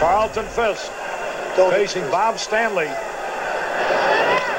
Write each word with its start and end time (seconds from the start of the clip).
Carlton 0.00 0.46
Fisk 0.46 0.90
facing 1.70 2.02
Bob 2.10 2.40
Stanley. 2.40 2.88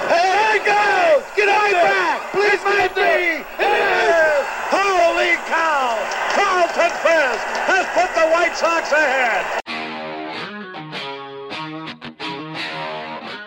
Hey, 0.08 0.54
he 0.54 0.60
goes! 0.60 1.24
Get 1.36 1.50
right 1.50 1.74
back! 1.74 2.32
Please 2.32 2.64
might 2.64 2.96
be! 2.96 3.44
It 3.62 3.68
is! 3.68 4.46
Holy 4.72 5.36
cow! 5.44 6.00
Carlton 6.32 6.92
Fisk 7.04 7.44
has 7.68 7.86
put 7.88 8.16
the 8.16 8.30
White 8.32 8.56
Sox 8.56 8.94
ahead! 8.94 9.65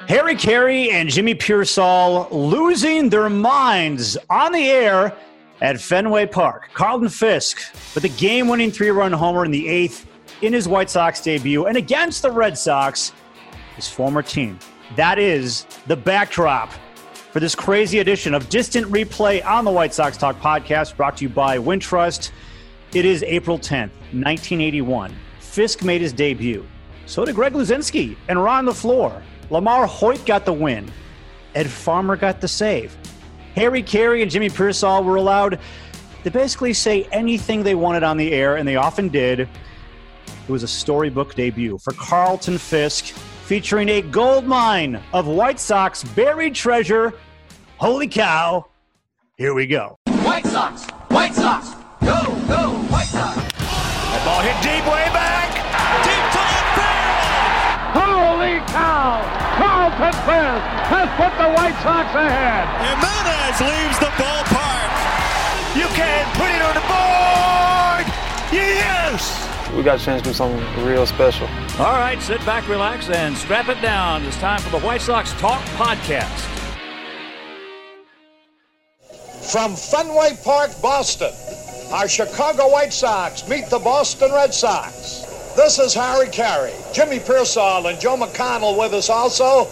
Harry 0.09 0.35
Caray 0.35 0.91
and 0.91 1.11
Jimmy 1.11 1.35
Piersall 1.35 2.29
losing 2.30 3.11
their 3.11 3.29
minds 3.29 4.17
on 4.31 4.53
the 4.53 4.71
air 4.71 5.15
at 5.61 5.78
Fenway 5.78 6.25
Park. 6.25 6.70
Carlton 6.73 7.11
Fisk 7.11 7.61
with 7.95 8.05
a 8.05 8.09
game 8.09 8.48
winning 8.48 8.70
three 8.70 8.89
run 8.89 9.12
homer 9.12 9.45
in 9.45 9.51
the 9.51 9.69
eighth 9.69 10.06
in 10.41 10.55
his 10.55 10.67
White 10.67 10.89
Sox 10.89 11.20
debut 11.20 11.67
and 11.67 11.77
against 11.77 12.23
the 12.23 12.31
Red 12.31 12.56
Sox, 12.56 13.12
his 13.77 13.86
former 13.86 14.23
team. 14.23 14.59
That 14.97 15.19
is 15.19 15.67
the 15.89 15.97
backdrop 15.97 16.73
for 17.31 17.41
this 17.41 17.55
crazy 17.55 17.98
edition 17.98 18.33
of 18.33 18.48
Distant 18.48 18.86
Replay 18.86 19.45
on 19.45 19.67
the 19.67 19.70
White 19.70 19.92
Sox 19.92 20.17
Talk 20.17 20.41
podcast 20.41 20.97
brought 20.97 21.19
to 21.19 21.25
you 21.25 21.29
by 21.29 21.59
Wintrust. 21.59 22.31
It 22.95 23.05
is 23.05 23.23
April 23.25 23.59
10th, 23.59 23.92
1981. 24.12 25.14
Fisk 25.41 25.84
made 25.84 26.01
his 26.01 26.14
debut. 26.14 26.67
So 27.05 27.27
did 27.27 27.34
Greg 27.34 27.53
Luzinski 27.53 28.17
and 28.29 28.42
Ron 28.42 28.64
LeFlore. 28.64 29.23
LaMarr 29.51 29.87
Hoyt 29.87 30.25
got 30.27 30.45
the 30.45 30.53
win. 30.53 30.91
Ed 31.55 31.69
Farmer 31.69 32.17
got 32.17 32.41
the 32.41 32.49
save. 32.49 32.97
Harry 33.55 33.83
Caray 33.83 34.23
and 34.23 34.31
Jimmy 34.31 34.49
Piersall 34.49 35.05
were 35.05 35.17
allowed 35.17 35.59
to 36.25 36.31
basically 36.31 36.75
say 36.75 37.05
anything 37.13 37.63
they 37.63 37.75
wanted 37.75 38.03
on 38.03 38.17
the 38.17 38.33
air, 38.33 38.57
and 38.57 38.69
they 38.69 38.77
often 38.77 39.09
did. 39.09 39.41
It 39.41 39.49
was 40.49 40.63
a 40.63 40.69
storybook 40.69 41.35
debut 41.35 41.79
for 41.79 41.93
Carlton 41.95 42.59
Fisk, 42.59 43.07
featuring 43.45 43.89
a 43.89 44.03
gold 44.03 44.45
mine 44.45 45.03
of 45.13 45.27
White 45.27 45.59
Sox 45.59 46.05
buried 46.05 46.55
treasure. 46.55 47.15
Holy 47.79 48.09
cow! 48.09 48.67
Here 49.37 49.55
we 49.55 49.67
go. 49.67 49.97
White 50.23 50.47
Sox! 50.47 50.85
White 51.09 51.35
Sox! 51.35 51.71
Go, 52.01 52.23
go, 52.47 52.88
Carlton 59.99 60.15
Fisk 60.23 60.63
has 60.95 61.09
put 61.19 61.35
the 61.43 61.51
White 61.59 61.75
Sox 61.83 62.15
ahead! 62.15 62.69
Jimenez 62.87 63.59
leaves 63.67 63.99
the 63.99 64.07
ballpark. 64.15 64.95
You 65.75 65.89
can 65.89 66.25
put 66.39 66.49
it 66.55 66.63
on 66.63 66.75
the 66.75 66.87
board! 66.87 68.07
Yes! 68.53 69.75
we 69.77 69.83
got 69.83 70.01
a 70.01 70.05
chance 70.05 70.23
to 70.23 70.29
do 70.29 70.35
something 70.35 70.87
real 70.87 71.05
special. 71.05 71.48
All 71.81 71.98
right, 71.98 72.23
sit 72.23 72.39
back, 72.47 72.69
relax, 72.69 73.11
and 73.11 73.37
strap 73.37 73.69
it 73.69 73.83
down. 73.83 74.23
It's 74.23 74.37
time 74.37 74.61
for 74.61 74.70
the 74.70 74.79
White 74.87 75.01
Sox 75.01 75.33
Talk 75.33 75.61
Podcast. 75.75 76.47
From 79.51 79.75
Fenway 79.75 80.39
Park, 80.45 80.70
Boston, 80.81 81.33
our 81.92 82.07
Chicago 82.07 82.70
White 82.70 82.92
Sox 82.92 83.48
meet 83.48 83.67
the 83.69 83.81
Boston 83.81 84.31
Red 84.31 84.55
Sox. 84.55 85.55
This 85.57 85.81
is 85.81 85.92
Harry 85.92 86.29
Caray, 86.29 86.73
Jimmy 86.92 87.19
Piersall, 87.19 87.91
and 87.91 88.01
Joe 88.01 88.17
McConnell 88.17 88.79
with 88.79 88.95
us 88.95 89.11
also. 89.11 89.69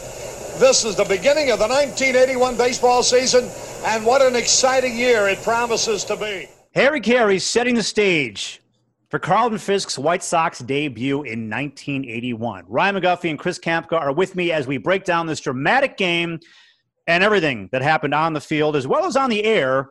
This 0.59 0.87
is 0.87 0.97
the 0.97 1.05
beginning 1.05 1.51
of 1.51 1.59
the 1.59 1.69
1981 1.69 2.57
baseball 2.57 3.03
season, 3.03 3.51
and 3.85 4.07
what 4.07 4.23
an 4.23 4.35
exciting 4.35 4.97
year 4.97 5.29
it 5.29 5.43
promises 5.43 6.03
to 6.05 6.17
be. 6.17 6.49
Harry 6.75 6.99
Caray 6.99 7.39
setting 7.39 7.75
the 7.75 7.83
stage 7.83 8.63
for 9.11 9.19
Carlton 9.19 9.59
Fisk's 9.59 9.99
White 9.99 10.23
Sox 10.23 10.61
debut 10.61 11.25
in 11.25 11.51
1981. 11.51 12.65
Ryan 12.69 12.95
McGuffey 12.95 13.29
and 13.29 13.39
Chris 13.39 13.59
Kamka 13.59 14.01
are 14.01 14.15
with 14.15 14.35
me 14.35 14.51
as 14.51 14.67
we 14.67 14.79
break 14.79 15.05
down 15.05 15.27
this 15.27 15.41
dramatic 15.41 15.99
game 15.99 16.41
and 17.07 17.23
everything 17.23 17.69
that 17.73 17.83
happened 17.83 18.15
on 18.15 18.33
the 18.33 18.41
field 18.41 18.77
as 18.77 18.87
well 18.87 19.05
as 19.05 19.15
on 19.15 19.29
the 19.29 19.45
air 19.45 19.91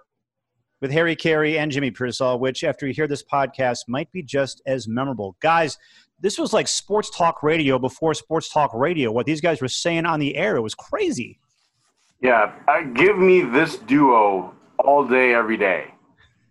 with 0.81 0.91
Harry 0.91 1.15
Caray 1.15 1.57
and 1.57 1.71
Jimmy 1.71 1.91
Piersall, 1.91 2.39
which 2.39 2.63
after 2.63 2.87
you 2.87 2.93
hear 2.93 3.07
this 3.07 3.23
podcast 3.23 3.87
might 3.87 4.11
be 4.11 4.23
just 4.23 4.63
as 4.65 4.87
memorable. 4.87 5.37
Guys, 5.41 5.77
this 6.19 6.37
was 6.37 6.53
like 6.53 6.67
sports 6.67 7.09
talk 7.09 7.43
radio 7.43 7.77
before 7.77 8.13
sports 8.13 8.49
talk 8.49 8.73
radio. 8.73 9.11
What 9.11 9.25
these 9.25 9.41
guys 9.41 9.61
were 9.61 9.67
saying 9.67 10.05
on 10.05 10.19
the 10.19 10.35
air, 10.35 10.55
it 10.55 10.61
was 10.61 10.75
crazy. 10.75 11.39
Yeah, 12.21 12.53
uh, 12.67 12.81
give 12.93 13.17
me 13.17 13.41
this 13.41 13.77
duo 13.77 14.53
all 14.79 15.07
day, 15.07 15.33
every 15.33 15.57
day. 15.57 15.93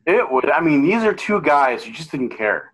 It 0.06 0.30
would. 0.30 0.50
I 0.50 0.60
mean, 0.60 0.82
these 0.82 1.02
are 1.02 1.14
two 1.14 1.40
guys 1.40 1.82
who 1.82 1.92
just 1.92 2.10
didn't 2.10 2.30
care. 2.30 2.72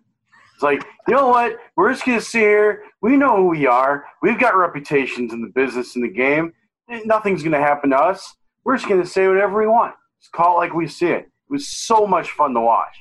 It's 0.53 0.63
like, 0.63 0.83
you 1.07 1.15
know 1.15 1.29
what? 1.29 1.57
We're 1.75 1.91
just 1.93 2.05
gonna 2.05 2.21
sit 2.21 2.41
here. 2.41 2.83
We 3.01 3.15
know 3.15 3.37
who 3.37 3.47
we 3.47 3.65
are. 3.65 4.05
We've 4.21 4.39
got 4.39 4.55
reputations 4.55 5.33
in 5.33 5.41
the 5.41 5.51
business, 5.55 5.95
in 5.95 6.01
the 6.01 6.09
game. 6.09 6.53
Nothing's 7.05 7.41
gonna 7.41 7.57
happen 7.57 7.91
to 7.91 7.97
us. 7.97 8.35
We're 8.65 8.75
just 8.75 8.89
gonna 8.89 9.05
say 9.05 9.27
whatever 9.27 9.59
we 9.59 9.67
want. 9.67 9.95
Just 10.19 10.33
call 10.33 10.57
it 10.57 10.65
like 10.65 10.73
we 10.73 10.87
see 10.87 11.07
it. 11.07 11.23
It 11.23 11.49
was 11.49 11.69
so 11.69 12.05
much 12.05 12.31
fun 12.31 12.53
to 12.53 12.61
watch. 12.61 12.95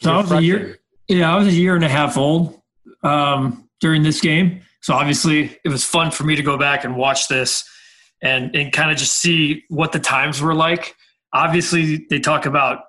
So 0.00 0.12
I 0.12 0.16
was 0.18 0.32
a 0.32 0.42
year, 0.42 0.78
yeah, 1.08 1.34
I 1.34 1.36
was 1.36 1.48
a 1.48 1.52
year 1.52 1.74
and 1.74 1.84
a 1.84 1.88
half 1.88 2.16
old 2.16 2.60
um, 3.04 3.68
during 3.80 4.02
this 4.02 4.20
game. 4.20 4.60
So 4.82 4.94
obviously, 4.94 5.56
it 5.64 5.68
was 5.68 5.84
fun 5.84 6.10
for 6.10 6.24
me 6.24 6.36
to 6.36 6.42
go 6.42 6.58
back 6.58 6.84
and 6.84 6.96
watch 6.96 7.28
this 7.28 7.64
and 8.22 8.54
and 8.56 8.72
kind 8.72 8.90
of 8.90 8.96
just 8.96 9.18
see 9.18 9.64
what 9.68 9.92
the 9.92 10.00
times 10.00 10.40
were 10.40 10.54
like. 10.54 10.96
Obviously, 11.32 12.06
they 12.10 12.18
talk 12.18 12.46
about 12.46 12.80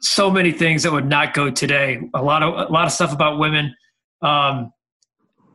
so 0.00 0.30
many 0.30 0.52
things 0.52 0.82
that 0.82 0.92
would 0.92 1.06
not 1.06 1.34
go 1.34 1.50
today. 1.50 2.00
A 2.14 2.22
lot 2.22 2.42
of 2.42 2.68
a 2.68 2.72
lot 2.72 2.86
of 2.86 2.92
stuff 2.92 3.12
about 3.12 3.38
women, 3.38 3.74
um, 4.20 4.72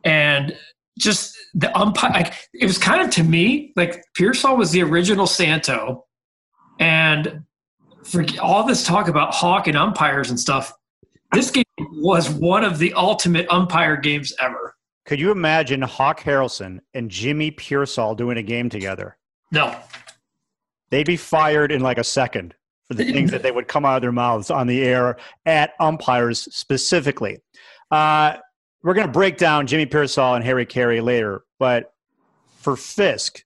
and 0.04 0.56
just 0.98 1.36
the 1.54 1.76
umpire. 1.76 2.10
Like, 2.12 2.34
it 2.54 2.66
was 2.66 2.78
kind 2.78 3.02
of 3.02 3.10
to 3.10 3.22
me 3.24 3.72
like 3.76 4.02
Piersall 4.18 4.56
was 4.56 4.70
the 4.70 4.82
original 4.82 5.26
Santo, 5.26 6.06
and 6.78 7.42
for 8.04 8.24
all 8.40 8.66
this 8.66 8.84
talk 8.84 9.08
about 9.08 9.34
Hawk 9.34 9.66
and 9.66 9.76
umpires 9.76 10.30
and 10.30 10.40
stuff, 10.40 10.72
this 11.32 11.50
game 11.50 11.64
was 12.00 12.30
one 12.30 12.64
of 12.64 12.78
the 12.78 12.92
ultimate 12.94 13.46
umpire 13.50 13.96
games 13.96 14.32
ever. 14.40 14.74
Could 15.06 15.20
you 15.20 15.30
imagine 15.30 15.82
Hawk 15.82 16.20
Harrelson 16.20 16.80
and 16.94 17.10
Jimmy 17.10 17.50
Piersall 17.50 18.16
doing 18.16 18.36
a 18.36 18.42
game 18.42 18.68
together? 18.68 19.16
No, 19.50 19.74
They'd 20.90 21.06
be 21.06 21.16
fired 21.16 21.70
in 21.70 21.80
like 21.80 21.98
a 21.98 22.04
second 22.04 22.54
for 22.86 22.94
the 22.94 23.04
things 23.04 23.30
that 23.30 23.42
they 23.42 23.50
would 23.50 23.68
come 23.68 23.84
out 23.84 23.96
of 23.96 24.02
their 24.02 24.12
mouths 24.12 24.50
on 24.50 24.66
the 24.66 24.82
air 24.82 25.18
at 25.44 25.72
umpires 25.78 26.48
specifically. 26.54 27.38
Uh, 27.90 28.36
we're 28.82 28.94
going 28.94 29.06
to 29.06 29.12
break 29.12 29.36
down 29.36 29.66
Jimmy 29.66 29.86
Piersall 29.86 30.36
and 30.36 30.44
Harry 30.44 30.64
Caray 30.64 31.00
later, 31.02 31.42
but 31.58 31.92
for 32.56 32.76
Fisk, 32.76 33.44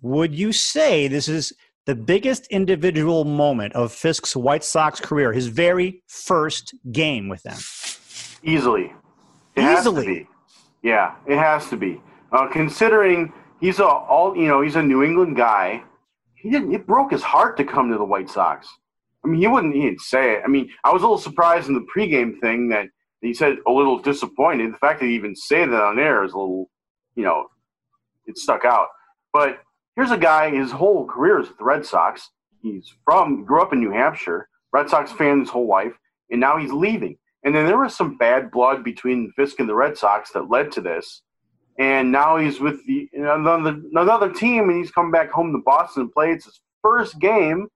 would 0.00 0.34
you 0.34 0.52
say 0.52 1.08
this 1.08 1.28
is 1.28 1.52
the 1.86 1.94
biggest 1.94 2.46
individual 2.48 3.24
moment 3.24 3.74
of 3.74 3.92
Fisk's 3.92 4.36
White 4.36 4.64
Sox 4.64 5.00
career, 5.00 5.32
his 5.32 5.48
very 5.48 6.02
first 6.06 6.74
game 6.92 7.28
with 7.28 7.42
them? 7.42 7.58
Easily. 8.42 8.92
It 9.56 9.62
has 9.62 9.84
to 9.84 9.90
Easily. 9.90 10.06
be. 10.06 10.28
Yeah, 10.82 11.14
it 11.26 11.38
has 11.38 11.68
to 11.70 11.76
be. 11.76 12.00
Uh, 12.32 12.48
considering 12.48 13.32
he's 13.60 13.78
a 13.78 13.84
all 13.86 14.36
you 14.36 14.48
know, 14.48 14.62
he's 14.62 14.76
a 14.76 14.82
New 14.82 15.02
England 15.02 15.36
guy. 15.36 15.82
He 16.34 16.50
didn't. 16.50 16.74
It 16.74 16.86
broke 16.86 17.12
his 17.12 17.22
heart 17.22 17.56
to 17.58 17.64
come 17.64 17.90
to 17.90 17.98
the 17.98 18.04
White 18.04 18.30
Sox. 18.30 18.66
I 19.24 19.28
mean, 19.28 19.40
he 19.40 19.46
wouldn't. 19.46 19.74
He 19.74 19.82
didn't 19.82 20.00
say 20.00 20.32
it. 20.34 20.42
I 20.44 20.48
mean, 20.48 20.68
I 20.82 20.92
was 20.92 21.02
a 21.02 21.04
little 21.04 21.18
surprised 21.18 21.68
in 21.68 21.74
the 21.74 21.86
pregame 21.94 22.40
thing 22.40 22.68
that 22.70 22.86
he 23.20 23.32
said 23.32 23.58
a 23.68 23.70
little 23.70 23.98
disappointed. 23.98 24.72
The 24.72 24.78
fact 24.78 25.00
that 25.00 25.06
he 25.06 25.14
even 25.14 25.36
said 25.36 25.70
that 25.70 25.82
on 25.82 25.98
air 25.98 26.24
is 26.24 26.32
a 26.32 26.38
little, 26.38 26.68
you 27.14 27.22
know, 27.22 27.46
it 28.26 28.36
stuck 28.36 28.64
out. 28.64 28.88
But 29.32 29.60
here's 29.96 30.10
a 30.10 30.18
guy. 30.18 30.50
His 30.50 30.70
whole 30.70 31.06
career 31.06 31.40
is 31.40 31.48
with 31.48 31.58
the 31.58 31.64
Red 31.64 31.84
Sox. 31.84 32.30
He's 32.62 32.92
from 33.04 33.44
grew 33.44 33.60
up 33.62 33.72
in 33.72 33.80
New 33.80 33.90
Hampshire. 33.90 34.48
Red 34.72 34.88
Sox 34.88 35.12
fan 35.12 35.40
his 35.40 35.50
whole 35.50 35.68
life, 35.68 35.92
and 36.30 36.40
now 36.40 36.56
he's 36.56 36.72
leaving. 36.72 37.18
And 37.44 37.54
then 37.54 37.66
there 37.66 37.78
was 37.78 37.94
some 37.94 38.16
bad 38.16 38.50
blood 38.50 38.84
between 38.84 39.32
Fisk 39.32 39.58
and 39.58 39.68
the 39.68 39.74
Red 39.74 39.98
Sox 39.98 40.30
that 40.32 40.48
led 40.48 40.70
to 40.72 40.80
this. 40.80 41.22
and 41.78 42.12
now 42.12 42.36
he's 42.36 42.60
with 42.60 42.84
the 42.86 43.08
another 43.14 43.80
another 43.92 44.32
team, 44.32 44.68
and 44.68 44.78
he's 44.78 44.90
come 44.90 45.10
back 45.10 45.30
home 45.30 45.52
to 45.52 45.58
Boston 45.64 46.02
and 46.02 46.12
play. 46.12 46.32
It's 46.32 46.44
his 46.44 46.60
first 46.82 47.18
game, 47.18 47.68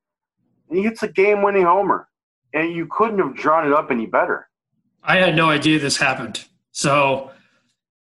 and 0.68 0.78
he 0.78 0.84
hits 0.84 1.02
a 1.02 1.08
game-winning 1.08 1.64
homer, 1.64 2.08
and 2.52 2.72
you 2.72 2.86
couldn't 2.90 3.18
have 3.18 3.34
drawn 3.34 3.66
it 3.66 3.72
up 3.72 3.90
any 3.90 4.06
better. 4.06 4.48
I 5.02 5.16
had 5.16 5.36
no 5.36 5.48
idea 5.48 5.78
this 5.78 5.96
happened. 5.96 6.44
So, 6.72 7.30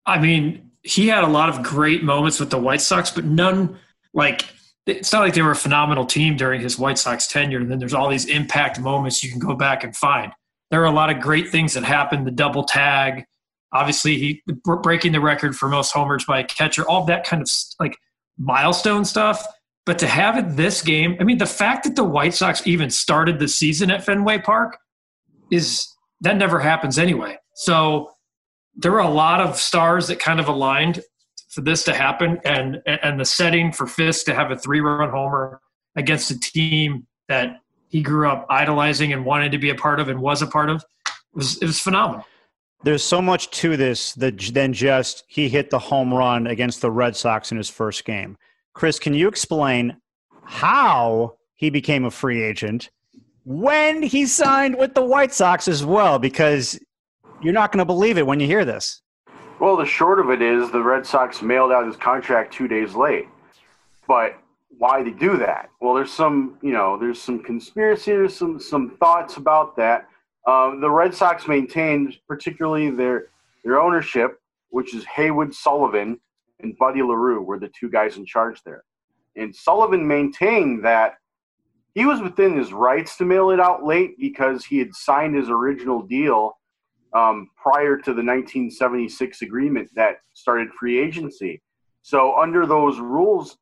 I 0.05 0.19
mean, 0.19 0.71
he 0.83 1.09
had 1.09 1.25
a 1.25 1.29
lot 1.29 1.49
of 1.49 1.63
great 1.63 2.03
moments 2.03 2.41
with 2.41 2.51
the 2.51 2.59
White 2.59 2.81
Sox, 2.81 3.11
but 3.11 3.25
none 3.25 3.79
like 4.15 4.45
it's 4.87 5.13
not 5.13 5.21
like 5.21 5.35
they 5.35 5.43
were 5.43 5.51
a 5.53 5.57
phenomenal 5.57 6.05
team 6.05 6.37
during 6.37 6.61
his 6.61 6.79
White 6.79 6.99
Sox 6.99 7.27
tenure. 7.27 7.61
And 7.61 7.71
then 7.71 7.79
there's 7.79 7.95
all 7.95 8.09
these 8.09 8.27
impact 8.27 8.81
moments 8.81 9.23
you 9.23 9.31
can 9.31 9.39
go 9.39 9.55
back 9.55 9.85
and 9.85 9.95
find. 9.95 10.33
There 10.71 10.81
are 10.83 10.87
a 10.87 10.91
lot 10.91 11.11
of 11.11 11.21
great 11.21 11.51
things 11.51 11.75
that 11.75 11.85
happened. 11.85 12.27
The 12.27 12.33
double 12.33 12.65
tag, 12.65 13.25
obviously, 13.73 14.17
he 14.17 14.43
breaking 14.65 15.13
the 15.13 15.21
record 15.21 15.57
for 15.57 15.69
most 15.69 15.93
homers 15.93 16.25
by 16.25 16.41
a 16.41 16.45
catcher. 16.45 16.89
All 16.89 17.05
that 17.07 17.25
kind 17.25 17.43
of 17.43 17.49
like 17.79 17.97
milestone 18.39 19.05
stuff. 19.05 19.45
But 19.87 19.99
to 20.01 20.07
have 20.07 20.37
it 20.37 20.57
this 20.57 20.83
game, 20.83 21.17
I 21.21 21.25
mean, 21.25 21.39
the 21.39 21.47
fact 21.47 21.85
that 21.85 21.97
the 21.97 22.05
White 22.05 22.35
Sox 22.35 22.67
even 22.67 22.91
started 22.91 23.39
the 23.39 23.49
season 23.49 23.91
at 23.91 24.05
Fenway 24.05 24.39
Park 24.39 24.79
is 25.51 25.89
that 26.21 26.37
never 26.37 26.61
happens 26.61 26.99
anyway. 26.99 27.39
So 27.55 28.11
there 28.77 28.93
were 28.93 29.01
a 29.01 29.11
lot 29.11 29.41
of 29.41 29.57
stars 29.57 30.07
that 30.09 30.19
kind 30.21 30.39
of 30.39 30.49
aligned 30.49 31.01
for 31.51 31.61
this 31.61 31.83
to 31.85 31.93
happen 31.93 32.39
and 32.45 32.81
and 32.87 33.21
the 33.21 33.25
setting 33.25 33.73
for 33.73 33.87
Fisk 33.87 34.25
to 34.27 34.35
have 34.35 34.51
a 34.51 34.57
three 34.57 34.81
run 34.81 35.11
homer 35.11 35.61
against 35.97 36.31
a 36.31 36.39
team 36.39 37.07
that 37.29 37.61
he 37.89 38.03
grew 38.03 38.29
up 38.29 38.47
idolizing 38.49 39.13
and 39.13 39.25
wanted 39.25 39.53
to 39.53 39.59
be 39.59 39.71
a 39.71 39.75
part 39.75 40.01
of 40.01 40.09
and 40.09 40.21
was 40.21 40.43
a 40.43 40.47
part 40.47 40.71
of 40.71 40.85
was 41.35 41.59
it 41.59 41.67
was 41.67 41.81
phenomenal. 41.81 42.25
There's 42.83 43.05
so 43.05 43.21
much 43.21 43.51
to 43.51 43.77
this 43.77 44.15
that 44.15 44.39
than 44.55 44.73
just 44.73 45.25
he 45.27 45.49
hit 45.49 45.71
the 45.71 45.79
home 45.79 46.15
run 46.15 46.47
against 46.47 46.81
the 46.81 46.91
Red 46.91 47.15
Sox 47.15 47.51
in 47.51 47.59
his 47.59 47.69
first 47.69 48.05
game. 48.05 48.39
Chris, 48.73 48.99
can 48.99 49.13
you 49.13 49.29
explain 49.29 49.97
how 50.45 51.35
he 51.57 51.69
became 51.69 52.05
a 52.05 52.11
free 52.11 52.43
agent 52.43 52.91
when 53.45 54.03
he 54.03 54.25
signed 54.25 54.79
with 54.79 54.95
the 54.95 55.05
White 55.05 55.35
Sox 55.35 55.69
as 55.69 55.85
well? 55.85 56.19
Because 56.19 56.79
you're 57.43 57.53
not 57.53 57.73
going 57.73 57.81
to 57.81 57.85
believe 57.85 58.17
it 58.17 58.27
when 58.27 58.41
you 58.41 58.47
hear 58.47 58.65
this. 58.65 59.03
Well, 59.61 59.77
the 59.77 59.85
short 59.85 60.19
of 60.19 60.31
it 60.31 60.41
is 60.41 60.71
the 60.71 60.83
Red 60.83 61.07
Sox 61.07 61.43
mailed 61.43 61.71
out 61.71 61.87
his 61.87 61.95
contract 61.95 62.55
two 62.55 62.67
days 62.67 62.95
late. 62.95 63.29
But 64.09 64.39
why 64.79 65.03
they 65.03 65.11
do 65.11 65.37
that? 65.37 65.69
Well, 65.83 65.93
there's 65.93 66.11
some, 66.11 66.57
you 66.63 66.73
know, 66.73 66.99
there's 66.99 67.21
some 67.21 67.43
conspiracy, 67.43 68.13
there's 68.13 68.35
some 68.35 68.59
some 68.59 68.97
thoughts 68.97 69.37
about 69.37 69.77
that. 69.77 70.09
Um, 70.47 70.81
the 70.81 70.91
Red 70.91 71.15
Sox 71.15 71.47
maintained, 71.47 72.17
particularly 72.27 72.89
their 72.89 73.27
their 73.63 73.79
ownership, 73.79 74.41
which 74.71 74.95
is 74.95 75.05
Haywood 75.05 75.55
Sullivan 75.55 76.19
and 76.61 76.75
Buddy 76.79 77.01
LeRoux, 77.01 77.45
were 77.45 77.59
the 77.59 77.71
two 77.79 77.91
guys 77.91 78.17
in 78.17 78.25
charge 78.25 78.63
there. 78.65 78.85
And 79.37 79.55
Sullivan 79.55 80.09
maintained 80.09 80.87
that 80.87 81.19
he 81.95 82.07
was 82.07 82.23
within 82.23 82.57
his 82.57 82.73
rights 82.73 83.19
to 83.19 83.27
mail 83.27 83.51
it 83.51 83.61
out 83.61 83.85
late 83.85 84.19
because 84.19 84.65
he 84.65 84.79
had 84.79 84.95
signed 84.95 85.35
his 85.37 85.51
original 85.51 86.01
deal 86.01 86.57
um, 87.13 87.51
prior 87.61 87.97
to 87.97 88.11
the 88.11 88.23
1976 88.23 89.43
agreement 89.43 89.91
that 89.95 90.21
started 90.35 90.69
free 90.79 90.99
agency. 90.99 91.61
So, 92.03 92.39
under 92.39 92.67
those 92.67 92.99
rules, 92.99 93.59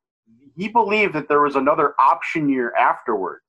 he 0.57 0.69
believed 0.69 1.15
that 1.15 1.29
there 1.29 1.43
was 1.43 1.57
another 1.57 1.95
option 1.99 2.49
year 2.49 2.75
afterward. 2.75 3.41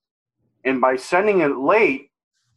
And 0.63 0.81
by 0.81 0.95
sending 0.95 1.41
it 1.41 1.57
late, 1.57 2.09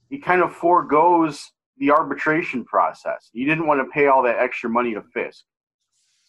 he 0.08 0.18
kind 0.18 0.42
of 0.42 0.54
foregoes 0.54 1.50
the 1.78 1.90
arbitration 1.90 2.64
process. 2.64 3.30
He 3.32 3.44
didn't 3.44 3.66
want 3.66 3.80
to 3.80 3.90
pay 3.92 4.06
all 4.06 4.22
that 4.22 4.38
extra 4.38 4.68
money 4.68 4.94
to 4.94 5.02
Fisk. 5.02 5.44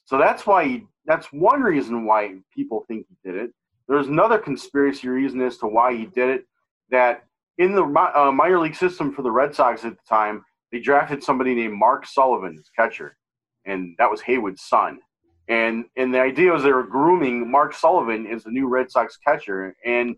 So 0.05 0.17
that's 0.17 0.45
why 0.45 0.65
he, 0.65 0.83
that's 1.05 1.27
one 1.27 1.61
reason 1.61 2.05
why 2.05 2.35
people 2.53 2.85
think 2.87 3.05
he 3.09 3.29
did 3.29 3.41
it. 3.41 3.51
There's 3.87 4.07
another 4.07 4.37
conspiracy 4.37 5.09
reason 5.09 5.41
as 5.41 5.57
to 5.57 5.67
why 5.67 5.95
he 5.95 6.05
did 6.05 6.29
it 6.29 6.45
that 6.89 7.25
in 7.57 7.75
the 7.75 7.83
uh, 7.83 8.31
minor 8.31 8.59
league 8.59 8.75
system 8.75 9.13
for 9.13 9.21
the 9.21 9.31
Red 9.31 9.53
Sox 9.53 9.83
at 9.83 9.91
the 9.91 10.03
time, 10.07 10.43
they 10.73 10.79
drafted 10.79 11.23
somebody 11.23 11.53
named 11.53 11.75
Mark 11.75 12.07
Sullivan 12.07 12.57
as 12.59 12.67
catcher, 12.75 13.15
and 13.63 13.95
that 13.99 14.09
was 14.09 14.21
Haywood's 14.21 14.63
son. 14.63 14.99
And 15.47 15.85
and 15.95 16.11
the 16.11 16.19
idea 16.19 16.51
was 16.51 16.63
they 16.63 16.71
were 16.71 16.83
grooming 16.83 17.49
Mark 17.49 17.75
Sullivan 17.75 18.25
as 18.25 18.43
the 18.43 18.49
new 18.49 18.67
Red 18.67 18.89
Sox 18.89 19.15
catcher. 19.17 19.75
And 19.85 20.15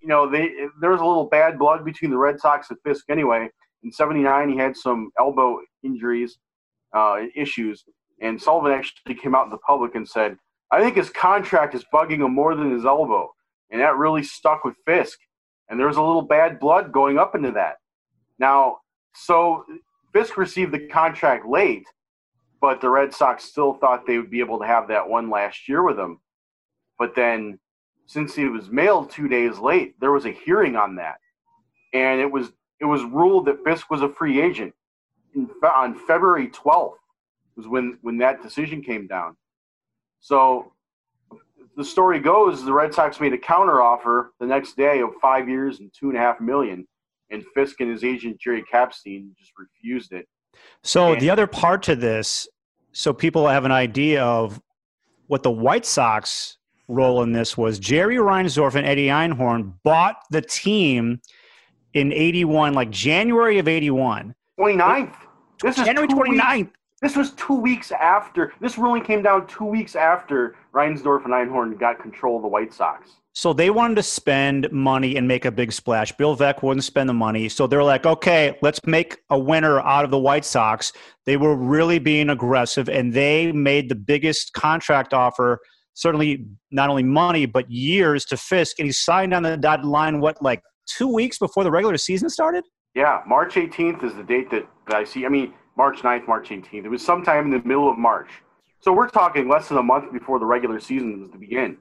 you 0.00 0.08
know, 0.08 0.28
they 0.28 0.52
there 0.80 0.90
was 0.90 1.02
a 1.02 1.04
little 1.04 1.26
bad 1.26 1.58
blood 1.58 1.84
between 1.84 2.10
the 2.10 2.16
Red 2.16 2.40
Sox 2.40 2.70
and 2.70 2.78
Fisk 2.82 3.10
anyway. 3.10 3.50
In 3.82 3.92
'79, 3.92 4.48
he 4.48 4.56
had 4.56 4.74
some 4.74 5.10
elbow 5.18 5.60
injuries, 5.82 6.38
uh, 6.94 7.18
issues, 7.36 7.84
and 8.22 8.40
Sullivan 8.40 8.72
actually 8.72 9.16
came 9.16 9.34
out 9.34 9.44
in 9.44 9.50
the 9.50 9.58
public 9.58 9.96
and 9.96 10.08
said, 10.08 10.38
"I 10.70 10.80
think 10.80 10.96
his 10.96 11.10
contract 11.10 11.74
is 11.74 11.84
bugging 11.92 12.24
him 12.24 12.32
more 12.32 12.54
than 12.54 12.70
his 12.70 12.86
elbow," 12.86 13.34
and 13.68 13.82
that 13.82 13.98
really 13.98 14.22
stuck 14.22 14.64
with 14.64 14.76
Fisk. 14.86 15.18
And 15.68 15.78
there 15.78 15.88
was 15.88 15.98
a 15.98 16.02
little 16.02 16.22
bad 16.22 16.58
blood 16.58 16.90
going 16.90 17.18
up 17.18 17.34
into 17.34 17.50
that. 17.50 17.76
Now, 18.38 18.78
so 19.14 19.64
Fisk 20.12 20.36
received 20.36 20.72
the 20.72 20.86
contract 20.88 21.46
late, 21.46 21.86
but 22.60 22.80
the 22.80 22.90
Red 22.90 23.12
Sox 23.12 23.44
still 23.44 23.74
thought 23.74 24.06
they 24.06 24.18
would 24.18 24.30
be 24.30 24.40
able 24.40 24.58
to 24.58 24.66
have 24.66 24.88
that 24.88 25.08
one 25.08 25.30
last 25.30 25.68
year 25.68 25.82
with 25.82 25.98
him. 25.98 26.20
But 26.98 27.14
then, 27.14 27.58
since 28.06 28.34
he 28.34 28.46
was 28.46 28.70
mailed 28.70 29.10
two 29.10 29.28
days 29.28 29.58
late, 29.58 29.98
there 30.00 30.12
was 30.12 30.26
a 30.26 30.30
hearing 30.30 30.76
on 30.76 30.96
that, 30.96 31.16
and 31.92 32.20
it 32.20 32.30
was 32.30 32.52
it 32.80 32.84
was 32.84 33.02
ruled 33.04 33.46
that 33.46 33.64
Fisk 33.64 33.90
was 33.90 34.02
a 34.02 34.08
free 34.08 34.40
agent 34.40 34.74
on 35.74 35.94
February 36.06 36.48
12th 36.48 36.94
was 37.56 37.66
when 37.66 37.98
when 38.02 38.18
that 38.18 38.42
decision 38.42 38.82
came 38.82 39.06
down. 39.06 39.36
So 40.20 40.72
the 41.76 41.84
story 41.84 42.20
goes 42.20 42.64
the 42.64 42.72
Red 42.72 42.94
Sox 42.94 43.20
made 43.20 43.32
a 43.32 43.38
counteroffer 43.38 44.28
the 44.40 44.46
next 44.46 44.76
day 44.76 45.00
of 45.00 45.10
five 45.20 45.48
years 45.48 45.80
and 45.80 45.92
two 45.92 46.08
and 46.08 46.18
a 46.18 46.20
half 46.20 46.40
million 46.40 46.86
and 47.30 47.44
Fisk 47.54 47.80
and 47.80 47.90
his 47.90 48.04
agent 48.04 48.40
Jerry 48.40 48.64
Kapstein 48.72 49.34
just 49.38 49.52
refused 49.58 50.12
it. 50.12 50.26
So 50.82 51.12
and, 51.12 51.20
the 51.20 51.30
other 51.30 51.46
part 51.46 51.82
to 51.84 51.96
this, 51.96 52.48
so 52.92 53.12
people 53.12 53.48
have 53.48 53.64
an 53.64 53.72
idea 53.72 54.24
of 54.24 54.60
what 55.26 55.42
the 55.42 55.50
White 55.50 55.86
Sox 55.86 56.58
role 56.88 57.22
in 57.22 57.32
this 57.32 57.56
was. 57.56 57.78
Jerry 57.78 58.16
Reinsdorf 58.16 58.74
and 58.74 58.86
Eddie 58.86 59.08
Einhorn 59.08 59.74
bought 59.82 60.16
the 60.30 60.42
team 60.42 61.20
in 61.94 62.12
81, 62.12 62.74
like 62.74 62.90
January 62.90 63.58
of 63.58 63.68
81. 63.68 64.34
29th. 64.58 65.14
This 65.62 65.76
January 65.76 66.06
is 66.06 66.14
29th. 66.14 66.58
Weeks, 66.58 66.70
this 67.00 67.16
was 67.16 67.32
two 67.32 67.54
weeks 67.54 67.92
after. 67.92 68.52
This 68.60 68.78
ruling 68.78 69.02
came 69.02 69.22
down 69.22 69.46
two 69.46 69.64
weeks 69.64 69.96
after 69.96 70.56
Reinsdorf 70.72 71.24
and 71.24 71.34
Einhorn 71.34 71.78
got 71.78 72.00
control 72.00 72.36
of 72.36 72.42
the 72.42 72.48
White 72.48 72.72
Sox. 72.72 73.10
So 73.36 73.52
they 73.52 73.68
wanted 73.68 73.96
to 73.96 74.02
spend 74.04 74.70
money 74.70 75.16
and 75.16 75.26
make 75.26 75.44
a 75.44 75.50
big 75.50 75.72
splash. 75.72 76.12
Bill 76.12 76.36
Veeck 76.36 76.62
wouldn't 76.62 76.84
spend 76.84 77.08
the 77.08 77.14
money. 77.14 77.48
So 77.48 77.66
they're 77.66 77.82
like, 77.82 78.06
okay, 78.06 78.56
let's 78.62 78.80
make 78.86 79.18
a 79.28 79.38
winner 79.38 79.80
out 79.80 80.04
of 80.04 80.12
the 80.12 80.18
White 80.18 80.44
Sox. 80.44 80.92
They 81.26 81.36
were 81.36 81.56
really 81.56 81.98
being 81.98 82.30
aggressive 82.30 82.88
and 82.88 83.12
they 83.12 83.50
made 83.50 83.88
the 83.88 83.96
biggest 83.96 84.52
contract 84.52 85.12
offer, 85.12 85.58
certainly 85.94 86.46
not 86.70 86.90
only 86.90 87.02
money, 87.02 87.44
but 87.44 87.68
years 87.68 88.24
to 88.26 88.36
Fisk. 88.36 88.78
And 88.78 88.86
he 88.86 88.92
signed 88.92 89.34
on 89.34 89.42
the 89.42 89.56
dotted 89.56 89.84
line, 89.84 90.20
what, 90.20 90.40
like 90.40 90.62
two 90.86 91.12
weeks 91.12 91.36
before 91.36 91.64
the 91.64 91.72
regular 91.72 91.96
season 91.96 92.30
started? 92.30 92.62
Yeah, 92.94 93.22
March 93.26 93.54
18th 93.54 94.04
is 94.04 94.14
the 94.14 94.22
date 94.22 94.48
that, 94.52 94.68
that 94.86 94.96
I 94.96 95.02
see. 95.02 95.26
I 95.26 95.28
mean, 95.28 95.54
March 95.76 96.02
9th, 96.02 96.28
March 96.28 96.50
18th. 96.50 96.84
It 96.84 96.88
was 96.88 97.04
sometime 97.04 97.46
in 97.46 97.50
the 97.50 97.66
middle 97.66 97.90
of 97.90 97.98
March. 97.98 98.30
So 98.78 98.92
we're 98.92 99.08
talking 99.08 99.48
less 99.48 99.68
than 99.68 99.78
a 99.78 99.82
month 99.82 100.12
before 100.12 100.38
the 100.38 100.46
regular 100.46 100.78
season 100.78 101.20
was 101.20 101.30
to 101.30 101.38
begin. 101.38 101.78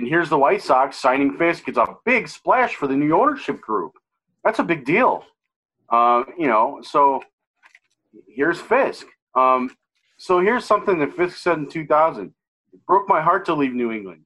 And 0.00 0.08
here's 0.08 0.30
the 0.30 0.38
White 0.38 0.62
Sox 0.62 0.96
signing 0.96 1.36
Fisk. 1.36 1.68
It's 1.68 1.76
a 1.76 1.94
big 2.06 2.26
splash 2.26 2.74
for 2.74 2.86
the 2.86 2.96
new 2.96 3.14
ownership 3.14 3.60
group. 3.60 3.92
That's 4.42 4.58
a 4.58 4.64
big 4.64 4.86
deal. 4.86 5.24
Uh, 5.90 6.22
you 6.38 6.46
know, 6.46 6.80
so 6.82 7.22
here's 8.26 8.58
Fisk. 8.58 9.06
Um, 9.34 9.70
so 10.16 10.40
here's 10.40 10.64
something 10.64 10.98
that 11.00 11.14
Fisk 11.14 11.36
said 11.36 11.58
in 11.58 11.68
2000. 11.68 12.32
It 12.72 12.86
broke 12.86 13.10
my 13.10 13.20
heart 13.20 13.44
to 13.44 13.54
leave 13.54 13.74
New 13.74 13.92
England. 13.92 14.22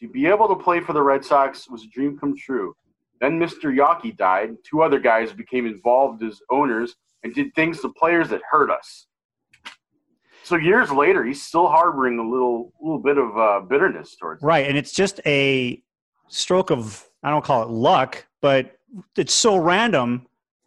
To 0.00 0.08
be 0.08 0.26
able 0.26 0.48
to 0.48 0.56
play 0.56 0.80
for 0.80 0.92
the 0.92 1.02
Red 1.02 1.24
Sox 1.24 1.68
was 1.68 1.84
a 1.84 1.88
dream 1.88 2.18
come 2.18 2.36
true. 2.36 2.74
Then 3.20 3.38
Mr. 3.38 3.72
Yawkey 3.72 4.16
died. 4.16 4.56
Two 4.68 4.82
other 4.82 4.98
guys 4.98 5.32
became 5.32 5.66
involved 5.66 6.24
as 6.24 6.40
owners 6.50 6.96
and 7.22 7.32
did 7.32 7.54
things 7.54 7.80
to 7.82 7.90
players 7.90 8.28
that 8.30 8.42
hurt 8.50 8.70
us. 8.70 9.06
So 10.44 10.56
years 10.56 10.90
later, 10.90 11.24
he's 11.24 11.42
still 11.42 11.68
harboring 11.68 12.18
a 12.18 12.28
little 12.28 12.72
little 12.80 12.98
bit 12.98 13.18
of 13.18 13.36
uh, 13.36 13.60
bitterness 13.60 14.16
towards. 14.16 14.42
Right, 14.42 14.66
and 14.66 14.76
it's 14.76 14.92
just 14.92 15.20
a 15.26 15.82
stroke 16.28 16.70
of 16.70 17.04
I 17.22 17.30
don't 17.30 17.44
call 17.44 17.62
it 17.62 17.70
luck, 17.70 18.26
but 18.40 18.78
it's 19.16 19.34
so 19.34 19.56
random 19.56 20.26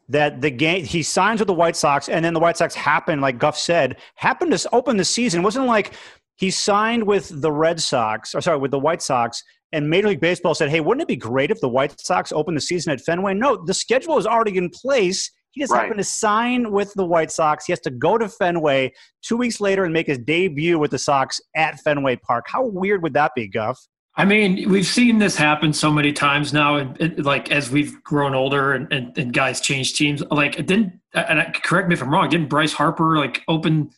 that 0.09 0.41
the 0.41 0.51
game 0.51 0.85
he 0.85 1.03
signs 1.03 1.39
with 1.39 1.47
the 1.47 1.53
White 1.53 1.75
Sox, 1.75 2.09
and 2.09 2.23
then 2.23 2.33
the 2.33 2.39
White 2.39 2.57
Sox 2.57 2.75
happen, 2.75 3.21
like 3.21 3.37
Guff 3.39 3.57
said, 3.57 3.97
happened 4.15 4.57
to 4.57 4.69
open 4.73 4.97
the 4.97 5.05
season. 5.05 5.41
It 5.41 5.43
wasn't 5.43 5.65
like 5.65 5.93
he 6.35 6.51
signed 6.51 7.05
with 7.05 7.41
the 7.41 7.51
Red 7.51 7.81
Sox, 7.81 8.35
or 8.35 8.41
sorry, 8.41 8.57
with 8.57 8.71
the 8.71 8.79
White 8.79 9.01
Sox, 9.01 9.43
and 9.71 9.89
Major 9.89 10.09
League 10.09 10.19
Baseball 10.21 10.55
said, 10.55 10.69
"Hey, 10.69 10.79
wouldn't 10.79 11.01
it 11.01 11.07
be 11.07 11.15
great 11.15 11.51
if 11.51 11.59
the 11.59 11.69
White 11.69 11.99
Sox 11.99 12.31
opened 12.31 12.55
the 12.55 12.61
season 12.61 12.93
at 12.93 13.01
Fenway?" 13.01 13.33
No, 13.33 13.63
the 13.65 13.73
schedule 13.73 14.17
is 14.17 14.27
already 14.27 14.57
in 14.57 14.69
place. 14.69 15.31
He 15.55 15.61
just 15.61 15.71
Right. 15.71 15.83
happened 15.83 15.99
to 15.99 16.03
sign 16.03 16.71
with 16.71 16.93
the 16.95 17.05
White 17.05 17.31
Sox. 17.31 17.65
He 17.65 17.71
has 17.71 17.79
to 17.81 17.89
go 17.89 18.17
to 18.17 18.27
Fenway 18.27 18.91
two 19.21 19.37
weeks 19.37 19.61
later 19.61 19.85
and 19.85 19.93
make 19.93 20.07
his 20.07 20.17
debut 20.19 20.77
with 20.77 20.91
the 20.91 20.99
Sox 20.99 21.39
at 21.55 21.79
Fenway 21.79 22.17
Park. 22.17 22.45
How 22.49 22.65
weird 22.65 23.01
would 23.03 23.13
that 23.13 23.31
be, 23.35 23.47
Guff? 23.47 23.79
I 24.17 24.25
mean, 24.25 24.69
we've 24.69 24.85
seen 24.85 25.17
this 25.17 25.35
happen 25.35 25.73
so 25.73 25.91
many 25.91 26.13
times 26.13 26.53
now, 26.53 26.75
and, 26.75 26.99
and, 27.01 27.25
like 27.25 27.51
as 27.51 27.69
we've 27.69 28.01
grown 28.03 28.33
older 28.33 28.73
and, 28.73 28.91
and, 28.91 29.17
and 29.17 29.33
guys 29.33 29.59
change 29.59 29.93
teams. 29.95 30.21
Like, 30.29 30.59
it 30.59 30.67
didn't 30.67 30.93
and 31.13 31.39
I, 31.39 31.51
correct 31.51 31.87
me 31.87 31.93
if 31.95 32.01
I'm 32.03 32.09
wrong. 32.09 32.29
Didn't 32.29 32.49
Bryce 32.49 32.73
Harper 32.73 33.17
like 33.17 33.41
open? 33.47 33.91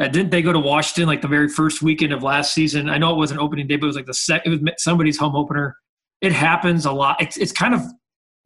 Uh, 0.00 0.08
didn't 0.08 0.30
they 0.30 0.42
go 0.42 0.52
to 0.52 0.58
Washington 0.58 1.06
like 1.06 1.22
the 1.22 1.28
very 1.28 1.48
first 1.48 1.82
weekend 1.82 2.12
of 2.12 2.22
last 2.22 2.52
season? 2.54 2.88
I 2.88 2.98
know 2.98 3.12
it 3.12 3.16
wasn't 3.16 3.40
opening 3.40 3.66
day, 3.66 3.76
but 3.76 3.86
it 3.86 3.88
was 3.88 3.96
like 3.96 4.06
the 4.06 4.14
sec. 4.14 4.42
It 4.44 4.50
was 4.50 4.60
somebody's 4.78 5.18
home 5.18 5.36
opener. 5.36 5.76
It 6.20 6.32
happens 6.32 6.86
a 6.86 6.92
lot. 6.92 7.20
It's, 7.20 7.36
it's 7.36 7.52
kind 7.52 7.74
of, 7.74 7.82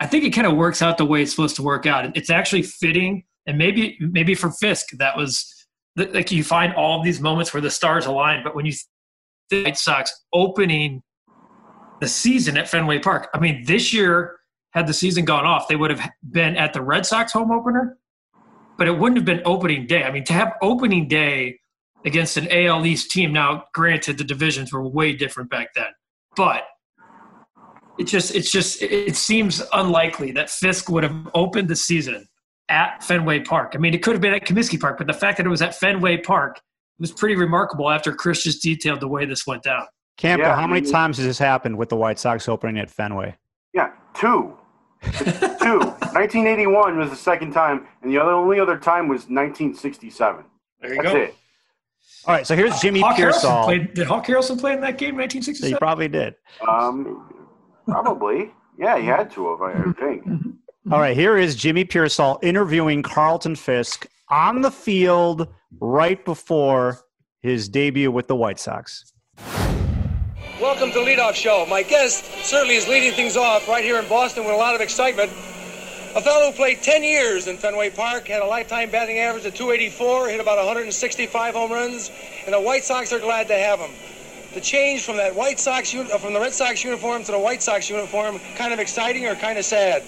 I 0.00 0.06
think 0.06 0.24
it 0.24 0.30
kind 0.30 0.46
of 0.46 0.56
works 0.56 0.80
out 0.80 0.98
the 0.98 1.04
way 1.04 1.22
it's 1.22 1.32
supposed 1.32 1.56
to 1.56 1.62
work 1.62 1.86
out. 1.86 2.16
It's 2.16 2.30
actually 2.30 2.62
fitting, 2.62 3.24
and 3.46 3.58
maybe 3.58 3.96
maybe 4.00 4.34
for 4.34 4.50
Fisk 4.50 4.86
that 4.98 5.16
was 5.16 5.54
like 5.96 6.30
you 6.30 6.44
find 6.44 6.72
all 6.74 7.02
these 7.02 7.20
moments 7.20 7.52
where 7.52 7.60
the 7.60 7.70
stars 7.70 8.06
align. 8.06 8.44
But 8.44 8.54
when 8.54 8.66
you 8.66 8.72
the 9.50 9.64
White 9.64 9.78
Sox 9.78 10.12
opening 10.32 11.02
the 12.00 12.08
season 12.08 12.56
at 12.56 12.68
Fenway 12.68 12.98
Park. 13.00 13.28
I 13.34 13.40
mean, 13.40 13.64
this 13.64 13.92
year, 13.92 14.36
had 14.70 14.86
the 14.86 14.92
season 14.92 15.24
gone 15.24 15.46
off, 15.46 15.68
they 15.68 15.76
would 15.76 15.90
have 15.90 16.10
been 16.30 16.56
at 16.56 16.72
the 16.72 16.82
Red 16.82 17.06
Sox 17.06 17.32
home 17.32 17.50
opener, 17.50 17.96
but 18.76 18.86
it 18.86 18.98
wouldn't 18.98 19.16
have 19.16 19.24
been 19.24 19.42
opening 19.44 19.86
day. 19.86 20.04
I 20.04 20.12
mean, 20.12 20.24
to 20.24 20.32
have 20.32 20.52
opening 20.62 21.08
day 21.08 21.58
against 22.04 22.36
an 22.36 22.48
AL 22.50 22.86
East 22.86 23.10
team, 23.10 23.32
now 23.32 23.64
granted 23.74 24.18
the 24.18 24.24
divisions 24.24 24.72
were 24.72 24.86
way 24.86 25.14
different 25.14 25.50
back 25.50 25.68
then, 25.74 25.88
but 26.36 26.64
it 27.98 28.04
just 28.04 28.34
it's 28.34 28.50
just 28.50 28.82
it 28.82 29.16
seems 29.16 29.62
unlikely 29.72 30.30
that 30.32 30.50
Fisk 30.50 30.88
would 30.88 31.02
have 31.02 31.28
opened 31.34 31.68
the 31.68 31.76
season 31.76 32.26
at 32.68 33.02
Fenway 33.02 33.40
Park. 33.40 33.72
I 33.74 33.78
mean, 33.78 33.94
it 33.94 34.02
could 34.02 34.12
have 34.12 34.20
been 34.20 34.34
at 34.34 34.44
Comiskey 34.46 34.78
Park, 34.80 34.98
but 34.98 35.06
the 35.06 35.12
fact 35.12 35.38
that 35.38 35.46
it 35.46 35.48
was 35.48 35.62
at 35.62 35.74
Fenway 35.74 36.18
Park 36.18 36.60
was 36.98 37.12
pretty 37.12 37.36
remarkable 37.36 37.90
after 37.90 38.12
Chris 38.12 38.42
just 38.42 38.62
detailed 38.62 39.00
the 39.00 39.08
way 39.08 39.24
this 39.24 39.46
went 39.46 39.62
down. 39.62 39.86
Campo, 40.16 40.44
Yeah, 40.44 40.54
how 40.56 40.62
I 40.62 40.66
many 40.66 40.80
mean- 40.82 40.90
times 40.92 41.16
has 41.18 41.26
this 41.26 41.38
happened 41.38 41.76
with 41.78 41.88
the 41.88 41.96
White 41.96 42.18
Sox 42.18 42.48
opening 42.48 42.78
at 42.78 42.90
Fenway? 42.90 43.36
Yeah, 43.72 43.90
two. 44.14 44.56
two. 45.02 45.78
1981 45.78 46.98
was 46.98 47.10
the 47.10 47.16
second 47.16 47.52
time, 47.52 47.86
and 48.02 48.10
the 48.12 48.18
other 48.18 48.32
only 48.32 48.58
other 48.58 48.76
time 48.76 49.06
was 49.08 49.22
1967. 49.28 50.44
There 50.80 50.94
you 50.94 51.02
That's 51.02 51.14
go. 51.14 51.20
it. 51.20 51.34
All 52.26 52.34
right, 52.34 52.46
so 52.46 52.56
here's 52.56 52.78
Jimmy 52.80 53.00
Hawk 53.00 53.16
Harrelson 53.16 53.42
Piersall. 53.44 53.64
played. 53.64 53.94
Did 53.94 54.06
Hawk 54.08 54.26
Harrelson 54.26 54.58
play 54.58 54.72
in 54.74 54.80
that 54.80 54.98
game, 54.98 55.18
in 55.20 55.30
So 55.40 55.66
he 55.66 55.74
probably 55.76 56.08
did. 56.08 56.34
Um, 56.68 57.32
probably. 57.88 58.52
Yeah, 58.78 58.98
he 58.98 59.06
had 59.06 59.30
to 59.32 59.50
have, 59.50 59.62
I 59.62 59.92
think. 59.92 60.24
All 60.92 61.00
right, 61.00 61.16
here 61.16 61.36
is 61.36 61.56
Jimmy 61.56 61.84
Piersall 61.84 62.38
interviewing 62.42 63.02
Carlton 63.02 63.56
Fisk 63.56 64.06
on 64.28 64.62
the 64.62 64.70
field 64.70 65.48
right 65.80 66.24
before 66.24 66.98
his 67.40 67.68
debut 67.68 68.10
with 68.10 68.28
the 68.28 68.36
White 68.36 68.58
Sox. 68.58 69.12
Welcome 70.60 70.90
to 70.90 71.00
the 71.00 71.04
Leadoff 71.04 71.34
Show. 71.34 71.66
My 71.68 71.82
guest 71.82 72.24
certainly 72.44 72.76
is 72.76 72.88
leading 72.88 73.12
things 73.12 73.36
off 73.36 73.68
right 73.68 73.84
here 73.84 73.98
in 73.98 74.08
Boston 74.08 74.44
with 74.44 74.54
a 74.54 74.56
lot 74.56 74.74
of 74.74 74.80
excitement. 74.80 75.30
A 76.16 76.20
fellow 76.20 76.50
who 76.50 76.56
played 76.56 76.82
10 76.82 77.04
years 77.04 77.48
in 77.48 77.56
Fenway 77.58 77.90
Park, 77.90 78.26
had 78.26 78.42
a 78.42 78.46
lifetime 78.46 78.90
batting 78.90 79.18
average 79.18 79.44
of 79.44 79.54
284, 79.54 80.30
hit 80.30 80.40
about 80.40 80.56
165 80.56 81.54
home 81.54 81.70
runs, 81.70 82.10
and 82.44 82.54
the 82.54 82.60
White 82.60 82.84
Sox 82.84 83.12
are 83.12 83.20
glad 83.20 83.46
to 83.48 83.54
have 83.54 83.78
him. 83.78 83.90
The 84.58 84.64
change 84.64 85.04
from 85.04 85.18
that 85.18 85.36
White 85.36 85.60
Sox 85.60 85.94
uh, 85.94 86.18
from 86.18 86.32
the 86.32 86.40
Red 86.40 86.52
Sox 86.52 86.82
uniform 86.82 87.22
to 87.22 87.30
the 87.30 87.38
White 87.38 87.62
Sox 87.62 87.88
uniform, 87.88 88.40
kind 88.56 88.72
of 88.72 88.80
exciting 88.80 89.24
or 89.24 89.36
kind 89.36 89.56
of 89.56 89.64
sad? 89.64 90.02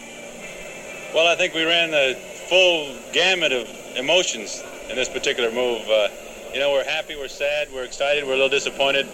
Well, 1.15 1.29
I 1.29 1.37
think 1.37 1.55
we 1.55 1.63
ran 1.63 1.93
the 1.93 2.19
full 2.49 2.97
gamut 3.13 3.53
of 3.53 3.69
emotions 3.97 4.61
in 4.89 4.97
this 4.97 5.09
particular 5.09 5.53
move. 5.53 5.89
Uh, 5.89 6.09
you 6.53 6.59
know, 6.59 6.73
we're 6.73 6.83
happy, 6.83 7.15
we're 7.15 7.29
sad, 7.29 7.69
we're 7.73 7.85
excited, 7.85 8.25
we're 8.25 8.33
a 8.33 8.43
little 8.43 8.49
disappointed, 8.49 9.07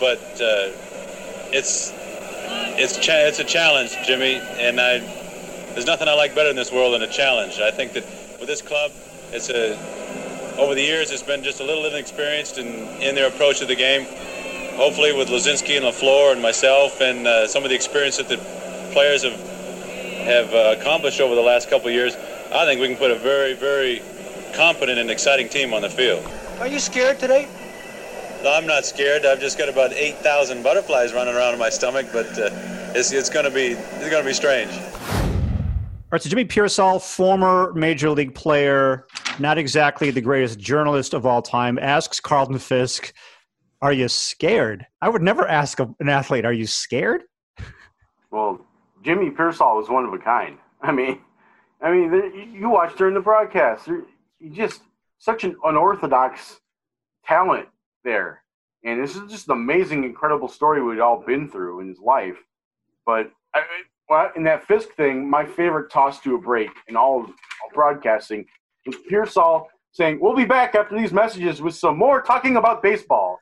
but 0.00 0.18
uh, 0.40 0.74
it's 1.52 1.92
it's 2.76 2.98
cha- 2.98 3.28
it's 3.28 3.38
a 3.38 3.44
challenge, 3.44 3.96
Jimmy, 4.04 4.34
and 4.34 4.80
I 4.80 4.98
there's 5.74 5.86
nothing 5.86 6.08
I 6.08 6.14
like 6.14 6.34
better 6.34 6.50
in 6.50 6.56
this 6.56 6.72
world 6.72 6.94
than 6.94 7.02
a 7.02 7.12
challenge. 7.12 7.60
I 7.60 7.70
think 7.70 7.92
that 7.92 8.02
with 8.40 8.48
this 8.48 8.62
club, 8.62 8.90
it's 9.30 9.48
a 9.48 9.78
over 10.58 10.74
the 10.74 10.82
years 10.82 11.12
it's 11.12 11.22
been 11.22 11.44
just 11.44 11.60
a 11.60 11.64
little 11.64 11.84
inexperienced 11.86 12.58
in 12.58 12.66
in 13.00 13.14
their 13.14 13.28
approach 13.28 13.60
to 13.60 13.64
the 13.64 13.76
game. 13.76 14.08
Hopefully, 14.76 15.12
with 15.12 15.28
Luzinski 15.28 15.76
and 15.76 15.84
LeFlore 15.84 16.32
and 16.32 16.42
myself 16.42 17.00
and 17.00 17.26
uh, 17.26 17.46
some 17.46 17.62
of 17.62 17.68
the 17.68 17.74
experience 17.74 18.16
that 18.16 18.28
the 18.28 18.38
players 18.92 19.22
have 19.22 19.38
have 20.22 20.54
uh, 20.54 20.76
accomplished 20.78 21.20
over 21.20 21.34
the 21.34 21.42
last 21.42 21.68
couple 21.68 21.88
of 21.88 21.94
years, 21.94 22.14
I 22.52 22.64
think 22.64 22.80
we 22.80 22.86
can 22.86 22.96
put 22.96 23.10
a 23.10 23.16
very, 23.16 23.54
very 23.54 24.00
competent 24.54 24.98
and 24.98 25.10
exciting 25.10 25.48
team 25.48 25.74
on 25.74 25.82
the 25.82 25.90
field. 25.90 26.24
Are 26.60 26.68
you 26.68 26.78
scared 26.78 27.18
today? 27.18 27.48
No, 28.42 28.52
I'm 28.52 28.66
not 28.66 28.84
scared. 28.84 29.24
I've 29.24 29.40
just 29.40 29.58
got 29.58 29.68
about 29.68 29.92
8,000 29.92 30.62
butterflies 30.62 31.12
running 31.12 31.34
around 31.34 31.54
in 31.54 31.58
my 31.58 31.70
stomach, 31.70 32.06
but 32.12 32.26
uh, 32.38 32.50
it's, 32.94 33.12
it's 33.12 33.30
going 33.30 33.44
to 33.44 33.50
be 33.50 33.68
it's 33.68 34.10
going 34.10 34.22
to 34.22 34.28
be 34.28 34.34
strange. 34.34 34.70
All 34.72 36.16
right, 36.16 36.22
so 36.22 36.28
Jimmy 36.28 36.44
Piersall, 36.44 37.00
former 37.00 37.72
major 37.72 38.10
league 38.10 38.34
player, 38.34 39.06
not 39.38 39.58
exactly 39.58 40.10
the 40.10 40.20
greatest 40.20 40.58
journalist 40.58 41.14
of 41.14 41.24
all 41.24 41.40
time, 41.40 41.78
asks 41.78 42.20
Carlton 42.20 42.58
Fisk, 42.58 43.14
"Are 43.82 43.92
you 43.92 44.08
scared?" 44.08 44.86
I 45.02 45.08
would 45.08 45.22
never 45.22 45.46
ask 45.46 45.78
an 45.80 46.08
athlete, 46.08 46.44
"Are 46.44 46.52
you 46.52 46.66
scared?" 46.66 47.24
Well, 48.30 48.64
Jimmy 49.02 49.30
Piersall 49.30 49.76
was 49.76 49.90
one 49.90 50.04
of 50.04 50.12
a 50.14 50.18
kind. 50.18 50.58
I 50.80 50.92
mean, 50.92 51.20
I 51.82 51.90
mean, 51.90 52.12
you 52.12 52.60
you 52.60 52.68
watched 52.68 52.96
during 52.96 53.14
the 53.14 53.20
broadcast. 53.20 53.90
He 54.38 54.48
just 54.48 54.82
such 55.18 55.44
an 55.44 55.56
unorthodox 55.64 56.60
talent 57.24 57.68
there, 58.04 58.42
and 58.84 59.02
this 59.02 59.16
is 59.16 59.30
just 59.30 59.48
an 59.48 59.52
amazing, 59.52 60.04
incredible 60.04 60.48
story 60.48 60.80
we'd 60.82 61.00
all 61.00 61.20
been 61.20 61.48
through 61.50 61.80
in 61.80 61.88
his 61.88 61.98
life. 62.00 62.38
But 63.04 63.32
I- 63.54 63.64
well, 64.08 64.30
in 64.36 64.44
that 64.44 64.64
Fisk 64.64 64.90
thing, 64.94 65.28
my 65.28 65.44
favorite 65.44 65.90
toss 65.90 66.20
to 66.20 66.34
a 66.34 66.38
break 66.38 66.70
in 66.86 66.96
all 66.96 67.24
of 67.24 67.34
broadcasting 67.74 68.46
was 68.86 68.96
Piersall 69.10 69.68
saying, 69.92 70.20
"We'll 70.20 70.36
be 70.36 70.44
back 70.44 70.74
after 70.74 70.96
these 70.96 71.12
messages 71.12 71.60
with 71.60 71.74
some 71.74 71.96
more 71.96 72.22
talking 72.22 72.56
about 72.56 72.82
baseball." 72.82 73.40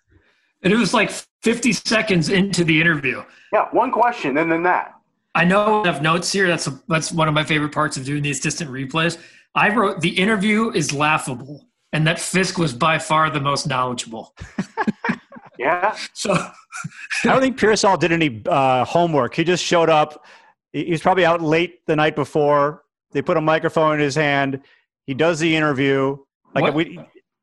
And 0.62 0.73
it 0.73 0.76
was 0.76 0.93
like 0.93 1.11
50 1.43 1.73
seconds 1.73 2.29
into 2.29 2.64
the 2.64 2.81
interview. 2.81 3.23
Yeah, 3.52 3.69
one 3.73 3.90
question 3.90 4.37
and 4.38 4.50
then 4.50 4.62
that. 4.64 4.95
I 5.35 5.45
know 5.45 5.83
I 5.83 5.87
have 5.87 6.02
notes 6.02 6.33
here. 6.33 6.49
That's 6.49 6.69
that's 6.88 7.12
one 7.12 7.29
of 7.29 7.35
my 7.35 7.45
favorite 7.45 7.73
parts 7.73 7.97
of 7.97 8.05
doing 8.05 8.23
these 8.23 8.40
distant 8.40 8.71
replays. 8.71 9.17
I 9.55 9.73
wrote 9.75 10.00
the 10.00 10.11
interview 10.11 10.71
is 10.71 10.93
laughable, 10.93 11.67
and 11.93 12.05
that 12.07 12.19
Fisk 12.19 12.59
was 12.59 12.73
by 12.73 12.99
far 12.99 13.31
the 13.31 13.40
most 13.40 13.67
knowledgeable. 13.69 14.35
Yeah, 15.61 15.95
So 16.14 16.33
I 16.33 16.52
don't 17.23 17.43
think 17.43 17.59
Piersall 17.59 17.99
did 17.99 18.12
any 18.12 18.43
uh, 18.47 18.83
homework. 18.87 19.35
He 19.35 19.45
just 19.45 19.62
showed 19.62 19.90
up. 19.90 20.25
He 20.73 20.87
he 20.87 20.90
was 20.93 21.02
probably 21.02 21.26
out 21.26 21.43
late 21.43 21.85
the 21.87 21.95
night 21.95 22.17
before. 22.17 22.85
They 23.12 23.21
put 23.21 23.37
a 23.37 23.43
microphone 23.43 23.95
in 23.95 24.00
his 24.00 24.14
hand. 24.14 24.62
He 25.05 25.12
does 25.12 25.38
the 25.38 25.55
interview. 25.55 26.17
Like 26.55 26.64
What? 26.64 26.75
we, 26.75 26.99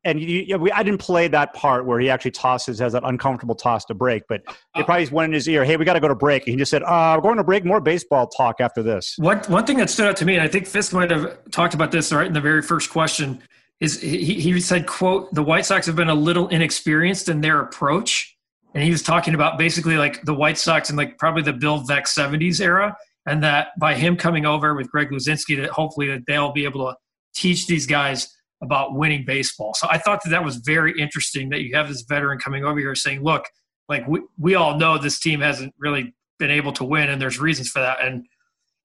and 0.08 0.20
you, 0.20 0.44
yeah, 0.46 0.56
we, 0.56 0.72
I 0.72 0.82
didn't 0.82 1.00
play 1.00 1.28
that 1.28 1.52
part 1.52 1.84
where 1.84 2.00
he 2.00 2.08
actually 2.08 2.30
tosses, 2.30 2.78
has 2.78 2.94
that 2.94 3.04
uncomfortable 3.04 3.54
toss 3.54 3.84
to 3.86 3.94
break. 3.94 4.22
But 4.28 4.42
they 4.74 4.82
probably 4.82 5.06
went 5.08 5.30
in 5.30 5.34
his 5.34 5.48
ear. 5.48 5.64
Hey, 5.64 5.76
we 5.76 5.84
got 5.84 5.92
to 5.92 6.00
go 6.00 6.08
to 6.08 6.14
break. 6.14 6.46
And 6.46 6.52
he 6.52 6.56
just 6.56 6.70
said, 6.70 6.82
uh, 6.82 7.14
"We're 7.16 7.22
going 7.22 7.36
to 7.36 7.44
break. 7.44 7.64
More 7.64 7.80
baseball 7.80 8.26
talk 8.26 8.56
after 8.60 8.82
this." 8.82 9.14
One 9.18 9.38
one 9.48 9.66
thing 9.66 9.76
that 9.76 9.90
stood 9.90 10.06
out 10.06 10.16
to 10.16 10.24
me, 10.24 10.34
and 10.34 10.42
I 10.42 10.48
think 10.48 10.66
Fisk 10.66 10.92
might 10.92 11.10
have 11.10 11.38
talked 11.50 11.74
about 11.74 11.92
this 11.92 12.12
right 12.12 12.26
in 12.26 12.32
the 12.32 12.40
very 12.40 12.62
first 12.62 12.90
question, 12.90 13.42
is 13.80 14.00
he, 14.00 14.34
he 14.34 14.58
said, 14.60 14.86
"quote 14.86 15.32
The 15.34 15.42
White 15.42 15.66
Sox 15.66 15.86
have 15.86 15.96
been 15.96 16.08
a 16.08 16.14
little 16.14 16.48
inexperienced 16.48 17.28
in 17.28 17.42
their 17.42 17.60
approach," 17.60 18.36
and 18.74 18.82
he 18.82 18.90
was 18.90 19.02
talking 19.02 19.34
about 19.34 19.58
basically 19.58 19.96
like 19.98 20.22
the 20.22 20.34
White 20.34 20.58
Sox 20.58 20.88
and 20.88 20.96
like 20.96 21.18
probably 21.18 21.42
the 21.42 21.52
Bill 21.52 21.82
Veeck 21.82 22.06
'70s 22.06 22.60
era, 22.60 22.96
and 23.26 23.42
that 23.42 23.68
by 23.78 23.94
him 23.94 24.16
coming 24.16 24.46
over 24.46 24.74
with 24.74 24.90
Greg 24.90 25.10
Luzinski, 25.10 25.60
that 25.60 25.70
hopefully 25.70 26.08
that 26.08 26.22
they'll 26.26 26.52
be 26.52 26.64
able 26.64 26.86
to 26.86 26.96
teach 27.34 27.66
these 27.66 27.86
guys 27.86 28.34
about 28.62 28.94
winning 28.94 29.24
baseball. 29.24 29.74
So 29.74 29.86
I 29.90 29.98
thought 29.98 30.20
that 30.24 30.30
that 30.30 30.44
was 30.44 30.56
very 30.56 30.92
interesting 30.98 31.48
that 31.50 31.62
you 31.62 31.76
have 31.76 31.88
this 31.88 32.02
veteran 32.02 32.38
coming 32.38 32.64
over 32.64 32.78
here 32.78 32.94
saying, 32.94 33.22
"Look, 33.22 33.44
like 33.88 34.06
we 34.08 34.20
we 34.38 34.54
all 34.54 34.78
know 34.78 34.98
this 34.98 35.20
team 35.20 35.40
hasn't 35.40 35.74
really 35.78 36.14
been 36.38 36.50
able 36.50 36.72
to 36.72 36.84
win, 36.84 37.10
and 37.10 37.20
there's 37.20 37.38
reasons 37.38 37.68
for 37.68 37.80
that." 37.80 38.02
And 38.02 38.26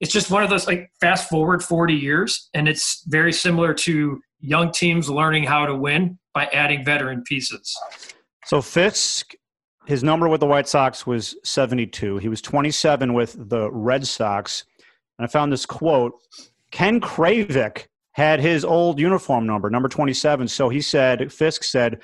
it's 0.03 0.11
just 0.11 0.29
one 0.29 0.43
of 0.43 0.49
those 0.49 0.67
like 0.67 0.91
fast 0.99 1.29
forward 1.29 1.63
40 1.63 1.93
years 1.93 2.49
and 2.53 2.67
it's 2.67 3.03
very 3.07 3.31
similar 3.31 3.73
to 3.73 4.19
young 4.41 4.69
teams 4.71 5.09
learning 5.09 5.45
how 5.45 5.65
to 5.65 5.73
win 5.73 6.19
by 6.33 6.45
adding 6.47 6.83
veteran 6.83 7.23
pieces 7.23 7.73
So 8.45 8.61
Fisk, 8.61 9.33
his 9.85 10.03
number 10.03 10.27
with 10.27 10.41
the 10.41 10.45
White 10.45 10.67
Sox 10.67 11.07
was 11.07 11.37
72. 11.45 12.17
He 12.17 12.27
was 12.27 12.41
27 12.41 13.13
with 13.13 13.49
the 13.49 13.71
Red 13.71 14.05
Sox. 14.05 14.65
And 15.17 15.25
I 15.25 15.29
found 15.29 15.53
this 15.53 15.65
quote 15.65 16.13
Ken 16.71 16.99
Kravec 16.99 17.85
had 18.13 18.39
his 18.39 18.63
old 18.63 18.99
uniform 18.99 19.45
number, 19.45 19.69
number 19.69 19.89
27. 19.89 20.47
So 20.47 20.69
he 20.69 20.81
said, 20.81 21.31
Fisk 21.31 21.63
said, 21.63 22.01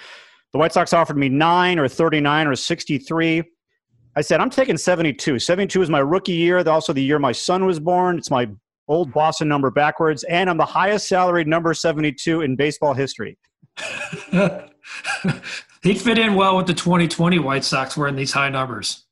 the 0.51 0.57
White 0.57 0.73
Sox 0.73 0.93
offered 0.93 1.17
me 1.17 1.29
nine 1.29 1.77
or 1.77 1.87
39 1.87 2.47
or 2.47 2.55
63. 2.55 3.43
I 4.15 4.21
said, 4.21 4.41
I'm 4.41 4.49
taking 4.49 4.77
72. 4.77 5.37
72 5.39 5.81
is 5.81 5.89
my 5.89 5.99
rookie 5.99 6.33
year, 6.33 6.67
also 6.67 6.93
the 6.93 7.03
year 7.03 7.19
my 7.19 7.31
son 7.31 7.65
was 7.65 7.79
born. 7.79 8.17
It's 8.17 8.31
my 8.31 8.49
old 8.87 9.13
Boston 9.13 9.47
number 9.47 9.69
backwards, 9.69 10.23
and 10.23 10.49
I'm 10.49 10.57
the 10.57 10.65
highest 10.65 11.07
salaried 11.07 11.47
number 11.47 11.73
72 11.75 12.41
in 12.41 12.55
baseball 12.55 12.95
history. 12.95 13.37
He'd 15.83 16.01
fit 16.01 16.17
in 16.17 16.33
well 16.33 16.57
with 16.57 16.65
the 16.65 16.73
2020 16.73 17.37
White 17.39 17.63
Sox 17.63 17.95
wearing 17.95 18.15
these 18.15 18.31
high 18.31 18.49
numbers. 18.49 19.05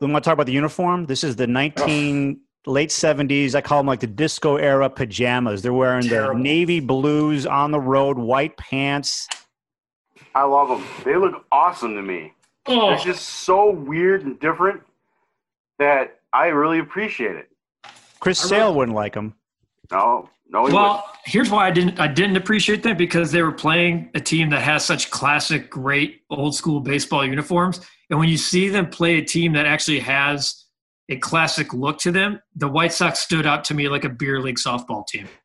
We 0.00 0.06
want 0.12 0.22
to 0.22 0.28
talk 0.28 0.34
about 0.34 0.46
the 0.46 0.52
uniform. 0.52 1.06
This 1.06 1.24
is 1.24 1.36
the 1.36 1.46
19 1.46 2.40
late 2.66 2.90
70s. 2.90 3.54
I 3.54 3.60
call 3.60 3.78
them 3.78 3.86
like 3.86 4.00
the 4.00 4.06
disco 4.06 4.56
era 4.56 4.90
pajamas. 4.90 5.62
They're 5.62 5.72
wearing 5.72 6.02
Terrible. 6.02 6.34
the 6.34 6.42
navy 6.42 6.80
blues 6.80 7.46
on 7.46 7.70
the 7.70 7.80
road, 7.80 8.18
white 8.18 8.56
pants. 8.56 9.28
I 10.34 10.44
love 10.44 10.68
them. 10.68 10.86
They 11.04 11.16
look 11.16 11.44
awesome 11.50 11.94
to 11.94 12.02
me. 12.02 12.32
Oh. 12.66 12.92
It's 12.92 13.04
just 13.04 13.24
so 13.24 13.70
weird 13.70 14.24
and 14.24 14.38
different 14.40 14.82
that 15.78 16.20
I 16.32 16.48
really 16.48 16.78
appreciate 16.78 17.36
it. 17.36 17.48
Chris 18.20 18.38
Sale 18.38 18.74
wouldn't 18.74 18.94
like 18.94 19.14
them. 19.14 19.34
No, 19.90 20.28
no, 20.48 20.66
he 20.66 20.74
Well, 20.74 21.04
here's 21.24 21.50
why 21.50 21.68
I 21.68 21.70
didn't 21.70 22.00
I 22.00 22.08
didn't 22.08 22.36
appreciate 22.36 22.82
that 22.82 22.98
because 22.98 23.30
they 23.30 23.42
were 23.42 23.52
playing 23.52 24.10
a 24.14 24.20
team 24.20 24.50
that 24.50 24.62
has 24.62 24.84
such 24.84 25.10
classic, 25.10 25.70
great 25.70 26.22
old 26.28 26.54
school 26.54 26.80
baseball 26.80 27.24
uniforms, 27.24 27.80
and 28.10 28.18
when 28.18 28.28
you 28.28 28.36
see 28.36 28.68
them 28.68 28.88
play 28.88 29.18
a 29.18 29.24
team 29.24 29.52
that 29.52 29.66
actually 29.66 30.00
has 30.00 30.65
a 31.08 31.16
classic 31.18 31.72
look 31.72 31.98
to 32.00 32.10
them, 32.12 32.40
the 32.54 32.68
White 32.68 32.92
Sox 32.92 33.20
stood 33.20 33.46
out 33.46 33.64
to 33.66 33.74
me 33.74 33.88
like 33.88 34.04
a 34.04 34.08
beer 34.08 34.40
league 34.40 34.58
softball 34.58 35.06
team. 35.06 35.28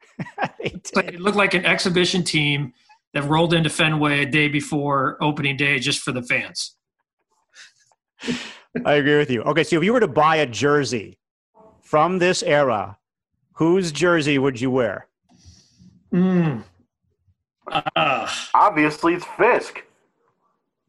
It's 0.60 0.92
it 0.96 1.20
looked 1.20 1.38
like 1.38 1.56
an 1.56 1.66
exhibition 1.66 2.24
team 2.24 2.74
that 3.14 3.24
rolled 3.24 3.54
into 3.56 3.70
Fenway 3.70 4.22
a 4.22 4.26
day 4.26 4.48
before 4.48 5.18
opening 5.22 5.58
day 5.58 5.80
just 5.80 6.02
for 6.02 6.12
the 6.12 6.22
fans. 6.22 6.76
I 8.86 8.94
agree 8.94 9.18
with 9.18 9.32
you. 9.32 9.42
Okay, 9.44 9.64
so 9.64 9.78
if 9.78 9.84
you 9.84 9.92
were 9.94 10.00
to 10.00 10.08
buy 10.08 10.36
a 10.38 10.46
jersey 10.46 11.18
from 11.82 12.20
this 12.20 12.44
era, 12.44 12.98
whose 13.54 13.92
jersey 13.92 14.38
would 14.38 14.62
you 14.62 14.70
wear? 14.70 15.08
Mm. 16.14 16.64
Uh, 17.68 18.28
Obviously, 18.54 19.16
it's 19.16 19.26
Fisk. 19.38 19.84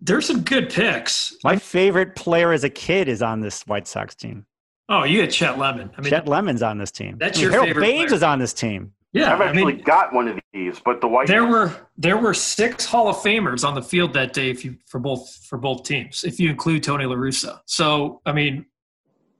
there's 0.00 0.26
some 0.26 0.42
good 0.42 0.68
picks. 0.70 1.34
My 1.42 1.56
favorite 1.56 2.14
player 2.16 2.52
as 2.52 2.64
a 2.64 2.70
kid 2.70 3.08
is 3.08 3.22
on 3.22 3.40
this 3.40 3.62
White 3.66 3.88
Sox 3.88 4.14
team. 4.14 4.44
Oh, 4.88 5.04
you 5.04 5.20
had 5.20 5.30
Chet 5.30 5.58
Lemon. 5.58 5.90
I 5.96 6.00
mean, 6.00 6.10
Chet 6.10 6.26
Lemon's 6.28 6.62
on 6.62 6.78
this 6.78 6.90
team. 6.90 7.16
That's 7.18 7.38
I 7.38 7.40
mean, 7.40 7.42
your 7.44 7.52
Harold 7.52 7.68
favorite 7.68 7.82
Baines 7.82 8.04
player. 8.08 8.14
is 8.16 8.22
on 8.22 8.38
this 8.38 8.52
team. 8.52 8.92
yeah, 9.12 9.32
I've 9.32 9.40
I 9.40 9.46
actually 9.46 9.74
mean, 9.74 9.82
got 9.84 10.12
one 10.12 10.28
of 10.28 10.38
these, 10.52 10.80
but 10.84 11.00
the 11.00 11.08
white. 11.08 11.26
there 11.28 11.46
were 11.46 11.72
there 11.96 12.16
were 12.18 12.34
six 12.34 12.84
Hall 12.84 13.08
of 13.08 13.16
Famers 13.16 13.66
on 13.66 13.74
the 13.74 13.82
field 13.82 14.12
that 14.14 14.32
day 14.32 14.50
if 14.50 14.64
you, 14.64 14.76
for 14.86 14.98
both 14.98 15.32
for 15.48 15.56
both 15.58 15.84
teams, 15.84 16.24
if 16.24 16.38
you 16.40 16.50
include 16.50 16.82
Tony 16.82 17.06
La 17.06 17.14
Russa. 17.16 17.60
So 17.66 18.20
I 18.26 18.32
mean, 18.32 18.66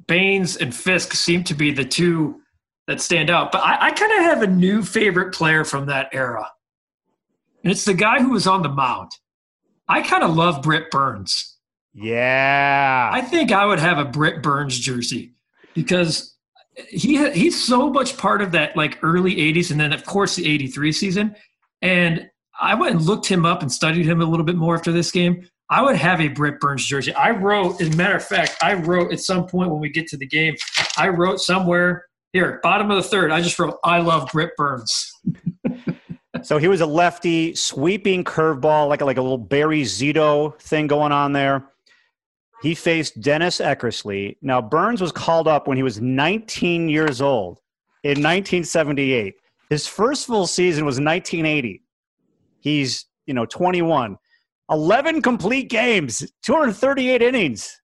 Baines 0.07 0.57
and 0.57 0.75
Fisk 0.75 1.13
seem 1.15 1.45
to 1.45 1.55
be 1.55 1.73
the 1.73 1.85
two 1.85 2.41
that 2.87 3.01
stand 3.01 3.31
out. 3.31 3.53
But 3.53 3.63
I, 3.63 3.89
I 3.89 3.91
kind 3.93 4.13
of 4.13 4.19
have 4.19 4.43
a 4.43 4.47
new 4.47 4.83
favorite 4.83 5.35
player 5.35 5.65
from 5.65 5.87
that 5.87 6.09
era, 6.13 6.49
and 7.63 7.71
it's 7.71 7.85
the 7.85 7.95
guy 7.95 8.21
who 8.23 8.31
was 8.31 8.47
on 8.47 8.63
the 8.63 8.69
mound. 8.69 9.11
I 9.89 10.03
kind 10.03 10.23
of 10.23 10.35
love 10.37 10.63
Britt 10.63 10.91
Burns. 10.91 11.52
Yeah. 11.95 13.11
I 13.13 13.21
think 13.21 13.53
I 13.53 13.67
would 13.67 13.79
have 13.79 13.99
a 13.99 14.05
Britt 14.05 14.43
Burns 14.43 14.79
jersey 14.79 15.35
because 15.75 16.37
he 16.89 17.31
he's 17.33 17.63
so 17.63 17.91
much 17.91 18.17
part 18.17 18.41
of 18.41 18.53
that 18.53 18.77
like 18.77 18.99
early 19.03 19.37
80s 19.37 19.71
and 19.71 19.79
then 19.79 19.93
of 19.93 20.07
course 20.07 20.37
the 20.37 20.49
83 20.49 20.91
season 20.93 21.37
and 21.83 22.31
I 22.61 22.75
went 22.75 22.97
and 22.97 23.05
looked 23.05 23.27
him 23.27 23.45
up 23.45 23.61
and 23.63 23.71
studied 23.71 24.07
him 24.07 24.23
a 24.23 24.25
little 24.25 24.47
bit 24.47 24.57
more 24.57 24.75
after 24.75 24.93
this 24.93 25.11
game. 25.11 25.47
I 25.69 25.83
would 25.83 25.97
have 25.97 26.21
a 26.21 26.29
Britt 26.29 26.61
Burns 26.61 26.87
jersey. 26.87 27.13
I 27.15 27.31
wrote, 27.31 27.81
as 27.81 27.89
a 27.93 27.97
matter 27.97 28.17
of 28.17 28.25
fact, 28.25 28.57
I 28.63 28.75
wrote 28.75 29.13
at 29.13 29.21
some 29.21 29.47
point 29.47 29.71
when 29.71 29.81
we 29.81 29.89
get 29.89 30.07
to 30.09 30.17
the 30.17 30.27
game, 30.27 30.55
I 30.97 31.09
wrote 31.09 31.41
somewhere 31.41 32.07
here, 32.33 32.61
bottom 32.63 32.91
of 32.91 32.97
the 32.97 33.09
third, 33.09 33.31
I 33.31 33.41
just 33.41 33.59
wrote, 33.59 33.79
I 33.85 33.99
love 33.99 34.31
Britt 34.33 34.51
Burns. 34.57 35.11
so 36.43 36.59
he 36.59 36.69
was 36.69 36.81
a 36.81 36.87
lefty, 36.87 37.55
sweeping 37.55 38.23
curveball, 38.23 38.89
like 38.89 39.01
a, 39.01 39.05
like 39.05 39.19
a 39.19 39.23
little 39.23 39.39
Barry 39.39 39.83
Zito 39.83 40.59
thing 40.61 40.87
going 40.87 41.13
on 41.13 41.33
there. 41.33 41.65
He 42.62 42.75
faced 42.76 43.21
Dennis 43.21 43.59
Eckersley. 43.59 44.37
Now 44.40 44.62
Burns 44.62 45.00
was 45.00 45.11
called 45.11 45.49
up 45.49 45.66
when 45.66 45.76
he 45.76 45.83
was 45.83 46.00
19 46.00 46.88
years 46.88 47.21
old 47.21 47.59
in 48.05 48.11
1978. 48.11 49.35
His 49.68 49.87
first 49.87 50.27
full 50.27 50.46
season 50.46 50.85
was 50.85 51.01
1980. 51.01 51.83
He's 52.61 53.07
you 53.27 53.35
know 53.35 53.46
21, 53.46 54.16
11 54.70 55.22
complete 55.22 55.68
games, 55.68 56.31
238 56.42 57.20
innings. 57.20 57.81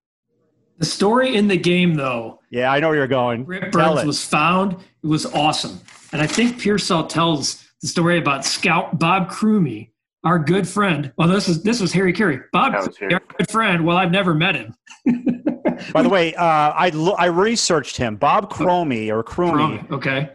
The 0.78 0.86
story 0.86 1.34
in 1.34 1.48
the 1.48 1.56
game, 1.56 1.94
though, 1.94 2.38
Yeah, 2.50 2.70
I 2.70 2.78
know 2.78 2.88
where 2.88 2.98
you're 2.98 3.08
going. 3.08 3.44
Tell 3.46 3.94
Burns 3.96 4.06
was 4.06 4.24
found. 4.24 4.74
It 5.02 5.06
was 5.08 5.26
awesome. 5.26 5.80
And 6.12 6.22
I 6.22 6.26
think 6.26 6.56
Piersall 6.60 7.08
tells 7.08 7.64
the 7.82 7.88
story 7.88 8.18
about 8.18 8.44
Scout 8.44 8.96
Bob 8.96 9.28
Crumey, 9.28 9.90
our 10.24 10.38
good 10.38 10.66
friend. 10.68 11.12
Well, 11.16 11.28
this 11.28 11.48
is 11.48 11.62
this 11.62 11.80
was 11.80 11.92
Harry 11.92 12.12
Caray. 12.12 12.40
Bob, 12.52 12.72
That 12.72 12.86
was 12.86 12.96
Crumey, 12.96 12.98
Harry. 13.00 13.14
our 13.14 13.36
good 13.38 13.50
friend. 13.50 13.84
Well, 13.84 13.96
I've 13.96 14.10
never 14.10 14.34
met 14.34 14.54
him. 14.54 14.74
By 15.92 16.02
the 16.02 16.08
way, 16.08 16.34
uh, 16.34 16.44
I 16.44 16.90
lo- 16.90 17.14
I 17.14 17.26
researched 17.26 17.96
him. 17.96 18.16
Bob 18.16 18.50
Cromie 18.52 19.10
or 19.10 19.22
Cromie 19.22 19.78
Crumey, 19.80 19.90
okay. 19.92 20.30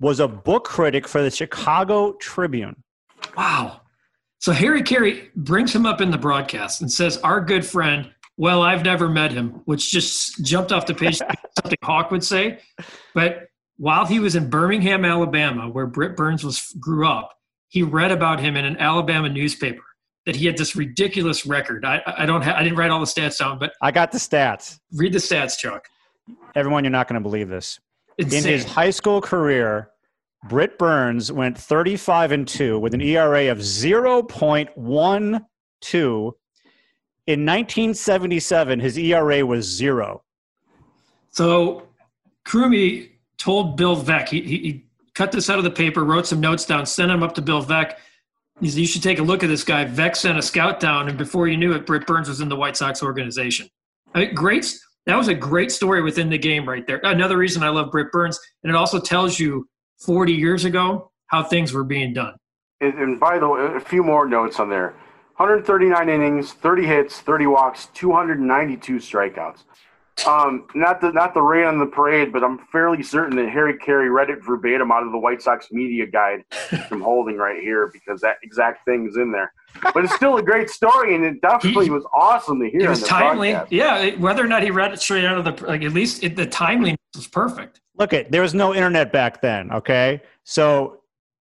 was 0.00 0.20
a 0.20 0.26
book 0.28 0.64
critic 0.64 1.06
for 1.06 1.22
the 1.22 1.30
Chicago 1.30 2.14
Tribune. 2.14 2.82
Wow. 3.36 3.82
So 4.40 4.52
Harry 4.52 4.82
Caray 4.82 5.28
brings 5.36 5.74
him 5.74 5.86
up 5.86 6.00
in 6.00 6.10
the 6.10 6.18
broadcast 6.18 6.80
and 6.80 6.90
says, 6.90 7.16
"Our 7.18 7.40
good 7.40 7.64
friend." 7.64 8.10
Well, 8.36 8.62
I've 8.62 8.84
never 8.84 9.08
met 9.08 9.32
him, 9.32 9.62
which 9.64 9.90
just 9.90 10.44
jumped 10.44 10.70
off 10.70 10.86
the 10.86 10.94
page. 10.94 11.18
something 11.60 11.78
Hawk 11.82 12.12
would 12.12 12.22
say, 12.22 12.60
but 13.14 13.48
while 13.78 14.06
he 14.06 14.20
was 14.20 14.36
in 14.36 14.48
Birmingham, 14.48 15.04
Alabama, 15.04 15.68
where 15.68 15.86
Britt 15.86 16.16
Burns 16.16 16.44
was 16.44 16.72
grew 16.80 17.06
up, 17.08 17.32
he 17.68 17.82
read 17.82 18.10
about 18.10 18.40
him 18.40 18.56
in 18.56 18.64
an 18.64 18.76
Alabama 18.78 19.28
newspaper 19.28 19.82
that 20.26 20.36
he 20.36 20.46
had 20.46 20.56
this 20.56 20.76
ridiculous 20.76 21.46
record. 21.46 21.84
I, 21.84 22.02
I 22.06 22.26
don't 22.26 22.42
ha- 22.42 22.54
I 22.56 22.62
didn't 22.62 22.78
write 22.78 22.90
all 22.90 23.00
the 23.00 23.06
stats 23.06 23.38
down, 23.38 23.58
but 23.58 23.72
I 23.80 23.90
got 23.90 24.12
the 24.12 24.18
stats. 24.18 24.78
read 24.92 25.12
the 25.12 25.18
stats, 25.18 25.58
Chuck. 25.58 25.88
Everyone, 26.54 26.84
you're 26.84 26.90
not 26.90 27.08
going 27.08 27.14
to 27.14 27.20
believe 27.20 27.48
this. 27.48 27.80
Insane. 28.18 28.44
In 28.44 28.44
his 28.44 28.64
high 28.64 28.90
school 28.90 29.20
career, 29.20 29.90
Britt 30.44 30.78
Burns 30.78 31.32
went 31.32 31.56
35 31.56 32.32
and 32.32 32.46
2 32.46 32.78
with 32.78 32.94
an 32.94 33.00
ERA 33.00 33.50
of 33.50 33.58
0.12. 33.58 36.32
In 37.26 37.44
1977, 37.44 38.80
his 38.80 38.98
ERA 38.98 39.44
was 39.44 39.66
zero. 39.66 40.22
So 41.30 41.88
Crumey 42.44 43.10
told 43.36 43.76
Bill 43.76 43.96
Veeck, 43.96 44.28
he, 44.28 44.42
he, 44.42 44.58
he 44.58 44.84
cut 45.18 45.32
this 45.32 45.50
out 45.50 45.58
of 45.58 45.64
the 45.64 45.70
paper, 45.70 46.04
wrote 46.04 46.28
some 46.28 46.38
notes 46.38 46.64
down, 46.64 46.86
sent 46.86 47.08
them 47.08 47.24
up 47.24 47.34
to 47.34 47.42
Bill 47.42 47.62
Veeck. 47.62 47.96
He 48.60 48.70
said, 48.70 48.78
You 48.78 48.86
should 48.86 49.02
take 49.02 49.18
a 49.18 49.22
look 49.22 49.42
at 49.42 49.48
this 49.48 49.64
guy. 49.64 49.84
Veeck 49.84 50.14
sent 50.14 50.38
a 50.38 50.42
scout 50.42 50.78
down, 50.78 51.08
and 51.08 51.18
before 51.18 51.48
you 51.48 51.56
knew 51.56 51.72
it, 51.72 51.84
Britt 51.84 52.06
Burns 52.06 52.28
was 52.28 52.40
in 52.40 52.48
the 52.48 52.54
White 52.54 52.76
Sox 52.76 53.02
organization. 53.02 53.68
I 54.14 54.20
mean, 54.20 54.34
great. 54.34 54.72
That 55.06 55.16
was 55.16 55.26
a 55.26 55.34
great 55.34 55.72
story 55.72 56.02
within 56.02 56.30
the 56.30 56.38
game 56.38 56.68
right 56.68 56.86
there. 56.86 57.00
Another 57.02 57.36
reason 57.36 57.64
I 57.64 57.68
love 57.70 57.90
Britt 57.90 58.12
Burns, 58.12 58.38
and 58.62 58.70
it 58.70 58.76
also 58.76 59.00
tells 59.00 59.40
you 59.40 59.68
40 60.04 60.32
years 60.32 60.64
ago 60.64 61.10
how 61.26 61.42
things 61.42 61.72
were 61.72 61.84
being 61.84 62.12
done. 62.12 62.36
And, 62.80 62.94
and 62.94 63.18
by 63.18 63.40
the 63.40 63.48
way, 63.48 63.70
a 63.74 63.80
few 63.80 64.04
more 64.04 64.28
notes 64.28 64.60
on 64.60 64.70
there 64.70 64.94
139 65.38 66.08
innings, 66.08 66.52
30 66.52 66.86
hits, 66.86 67.20
30 67.20 67.46
walks, 67.46 67.86
292 67.94 68.98
strikeouts. 68.98 69.64
Um, 70.26 70.66
not 70.74 71.00
the 71.00 71.12
not 71.12 71.32
the 71.34 71.40
rain 71.42 71.66
on 71.66 71.78
the 71.78 71.86
parade, 71.86 72.32
but 72.32 72.42
I'm 72.42 72.58
fairly 72.72 73.02
certain 73.02 73.36
that 73.36 73.48
Harry 73.50 73.76
Caray 73.78 74.08
read 74.08 74.30
it 74.30 74.44
verbatim 74.44 74.90
out 74.90 75.04
of 75.04 75.12
the 75.12 75.18
White 75.18 75.40
Sox 75.42 75.68
media 75.70 76.06
guide 76.06 76.44
I'm 76.90 77.00
holding 77.00 77.36
right 77.36 77.60
here 77.62 77.88
because 77.92 78.20
that 78.22 78.36
exact 78.42 78.84
thing 78.84 79.06
is 79.08 79.16
in 79.16 79.30
there. 79.30 79.52
But 79.94 80.04
it's 80.04 80.14
still 80.14 80.36
a 80.38 80.42
great 80.42 80.70
story, 80.70 81.14
and 81.14 81.24
it 81.24 81.40
definitely 81.40 81.90
was 81.90 82.04
awesome 82.12 82.58
to 82.60 82.68
hear. 82.68 82.80
It 82.82 82.88
was 82.88 83.02
timely. 83.04 83.52
broadcast. 83.52 83.72
Yeah, 83.72 83.98
it- 83.98 84.18
whether 84.18 84.44
or 84.44 84.48
not 84.48 84.62
he 84.62 84.70
read 84.70 84.92
it 84.92 85.00
straight 85.00 85.24
out 85.24 85.38
of 85.38 85.44
the, 85.44 85.66
like, 85.66 85.82
at 85.82 85.92
least 85.92 86.24
it, 86.24 86.34
the 86.36 86.46
timeliness 86.46 86.98
was 87.14 87.28
perfect. 87.28 87.80
Look 87.96 88.12
at 88.12 88.30
there 88.32 88.42
was 88.42 88.54
no 88.54 88.74
internet 88.74 89.12
back 89.12 89.40
then, 89.40 89.70
okay? 89.72 90.20
So 90.44 91.00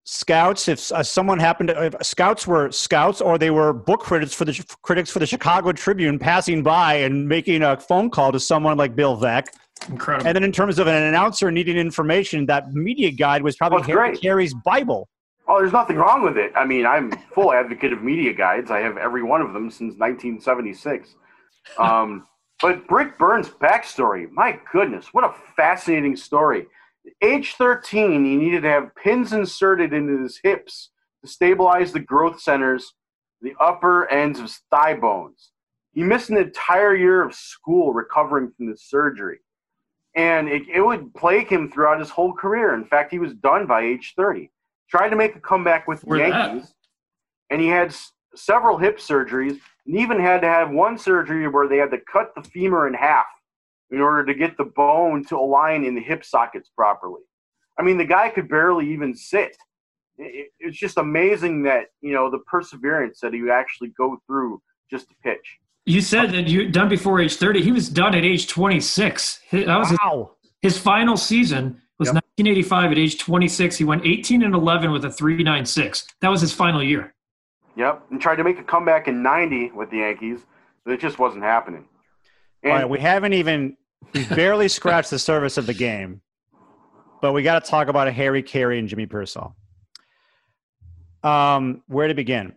scouts 0.09 0.69
if 0.69 0.89
uh, 0.93 1.03
someone 1.03 1.37
happened 1.37 1.67
to 1.67 1.83
if 1.83 1.95
scouts 2.01 2.47
were 2.47 2.71
scouts 2.71 3.19
or 3.19 3.37
they 3.37 3.51
were 3.51 3.73
book 3.73 3.99
critics 3.99 4.33
for 4.33 4.45
the 4.45 4.65
critics 4.81 5.09
for 5.11 5.19
the 5.19 5.25
Chicago 5.25 5.73
Tribune 5.73 6.17
passing 6.17 6.63
by 6.63 6.93
and 6.95 7.27
making 7.27 7.61
a 7.61 7.77
phone 7.77 8.09
call 8.09 8.31
to 8.31 8.39
someone 8.39 8.77
like 8.77 8.95
Bill 8.95 9.17
Veeck. 9.17 9.47
Incredible. 9.89 10.25
And 10.25 10.35
then 10.35 10.43
in 10.43 10.53
terms 10.53 10.79
of 10.79 10.87
an 10.87 10.95
announcer 11.03 11.51
needing 11.51 11.75
information, 11.75 12.45
that 12.45 12.71
media 12.73 13.11
guide 13.11 13.43
was 13.43 13.57
probably 13.57 13.79
Well, 13.79 13.87
Harry. 13.87 14.17
Caray's 14.17 14.55
Bible. 14.65 15.09
Oh, 15.49 15.59
there's 15.59 15.73
nothing 15.73 15.97
wrong 15.97 16.23
with 16.23 16.37
it. 16.37 16.51
I 16.55 16.65
mean, 16.65 16.85
I'm 16.85 17.11
full 17.33 17.53
advocate 17.53 17.91
of 17.91 18.01
media 18.01 18.33
guides. 18.33 18.71
I 18.71 18.79
have 18.79 18.97
every 18.97 19.23
one 19.23 19.41
of 19.41 19.53
them 19.53 19.69
since 19.69 19.97
1976. 19.97 21.15
Um, 21.77 22.25
but 22.61 22.87
Britt 22.87 23.17
Burns' 23.17 23.49
backstory, 23.49 24.31
my 24.31 24.57
goodness, 24.71 25.13
what 25.13 25.25
a 25.25 25.33
fascinating 25.55 26.15
story. 26.15 26.65
Age 27.21 27.55
13, 27.55 28.25
he 28.25 28.35
needed 28.35 28.61
to 28.63 28.69
have 28.69 28.95
pins 28.95 29.33
inserted 29.33 29.93
into 29.93 30.21
his 30.23 30.39
hips 30.43 30.89
to 31.23 31.29
stabilize 31.29 31.91
the 31.91 31.99
growth 31.99 32.39
centers, 32.41 32.93
the 33.41 33.53
upper 33.59 34.09
ends 34.11 34.39
of 34.39 34.45
his 34.45 34.61
thigh 34.71 34.93
bones. 34.95 35.51
He 35.93 36.03
missed 36.03 36.29
an 36.29 36.37
entire 36.37 36.95
year 36.95 37.23
of 37.23 37.33
school 37.33 37.93
recovering 37.93 38.51
from 38.55 38.69
the 38.69 38.77
surgery. 38.77 39.39
and 40.15 40.47
it, 40.49 40.63
it 40.73 40.81
would 40.81 41.13
plague 41.13 41.47
him 41.49 41.71
throughout 41.71 41.99
his 41.99 42.09
whole 42.09 42.33
career. 42.33 42.73
In 42.73 42.85
fact, 42.85 43.11
he 43.11 43.19
was 43.19 43.33
done 43.35 43.65
by 43.67 43.81
age 43.81 44.13
30. 44.15 44.49
Tried 44.89 45.09
to 45.09 45.15
make 45.15 45.35
a 45.35 45.39
comeback 45.39 45.87
with 45.87 46.01
the 46.01 46.07
that? 46.17 46.29
Yankees, 46.53 46.73
and 47.49 47.61
he 47.61 47.67
had 47.67 47.87
s- 47.89 48.13
several 48.35 48.77
hip 48.77 48.97
surgeries, 48.99 49.59
and 49.85 49.95
even 49.95 50.19
had 50.19 50.41
to 50.41 50.47
have 50.47 50.71
one 50.71 50.97
surgery 50.97 51.47
where 51.47 51.67
they 51.67 51.77
had 51.77 51.91
to 51.91 51.99
cut 52.11 52.33
the 52.35 52.41
femur 52.43 52.87
in 52.87 52.93
half 52.93 53.25
in 53.91 54.01
order 54.01 54.25
to 54.25 54.33
get 54.33 54.57
the 54.57 54.65
bone 54.65 55.23
to 55.25 55.37
align 55.37 55.83
in 55.83 55.95
the 55.95 56.01
hip 56.01 56.25
sockets 56.25 56.69
properly. 56.69 57.21
I 57.79 57.83
mean, 57.83 57.97
the 57.97 58.05
guy 58.05 58.29
could 58.29 58.49
barely 58.49 58.91
even 58.91 59.15
sit. 59.15 59.55
It- 60.17 60.35
it- 60.35 60.51
it's 60.59 60.77
just 60.77 60.97
amazing 60.97 61.63
that 61.63 61.87
you 62.01 62.13
know 62.13 62.29
the 62.29 62.39
perseverance 62.39 63.19
that 63.21 63.33
he 63.33 63.49
actually 63.49 63.89
go 63.89 64.21
through 64.27 64.61
just 64.89 65.07
to 65.09 65.15
pitch. 65.23 65.59
You 65.85 66.01
said 66.01 66.31
that 66.31 66.47
you 66.47 66.69
done 66.69 66.89
before 66.89 67.19
age 67.21 67.35
30. 67.37 67.61
He 67.61 67.71
was 67.71 67.87
done 67.87 68.13
at 68.15 68.25
age 68.25 68.47
26. 68.47 69.41
That 69.51 69.67
was 69.77 69.89
his, 69.89 69.99
his 70.61 70.77
final 70.77 71.15
season 71.15 71.81
was 71.99 72.07
Yep. 72.09 72.15
1985 72.15 72.91
at 72.91 72.97
age 72.97 73.17
26. 73.19 73.77
He 73.77 73.83
went 73.85 74.05
18 74.05 74.43
and 74.43 74.53
11 74.53 74.91
with 74.91 75.05
a 75.05 75.11
396. 75.11 76.07
That 76.21 76.29
was 76.29 76.41
his 76.41 76.51
final 76.53 76.83
year. 76.83 77.13
Yep, 77.75 78.07
and 78.11 78.19
tried 78.19 78.35
to 78.37 78.43
make 78.43 78.59
a 78.59 78.63
comeback 78.63 79.07
in 79.07 79.21
'90 79.23 79.71
with 79.71 79.91
the 79.91 79.97
Yankees, 79.97 80.45
but 80.83 80.93
it 80.93 80.99
just 80.99 81.19
wasn't 81.19 81.43
happening. 81.43 81.85
And 82.63 82.71
All 82.71 82.79
right, 82.79 82.89
we 82.89 82.99
haven't 82.99 83.33
even 83.33 83.77
we 84.13 84.25
barely 84.25 84.67
scratched 84.67 85.09
the 85.09 85.19
surface 85.19 85.57
of 85.57 85.65
the 85.65 85.73
game, 85.73 86.21
but 87.21 87.33
we 87.33 87.43
got 87.43 87.63
to 87.63 87.69
talk 87.69 87.87
about 87.87 88.11
Harry 88.13 88.43
Caray 88.43 88.79
and 88.79 88.87
Jimmy 88.87 89.07
Piersall. 89.07 89.53
Um, 91.23 91.83
where 91.87 92.07
to 92.07 92.13
begin? 92.13 92.55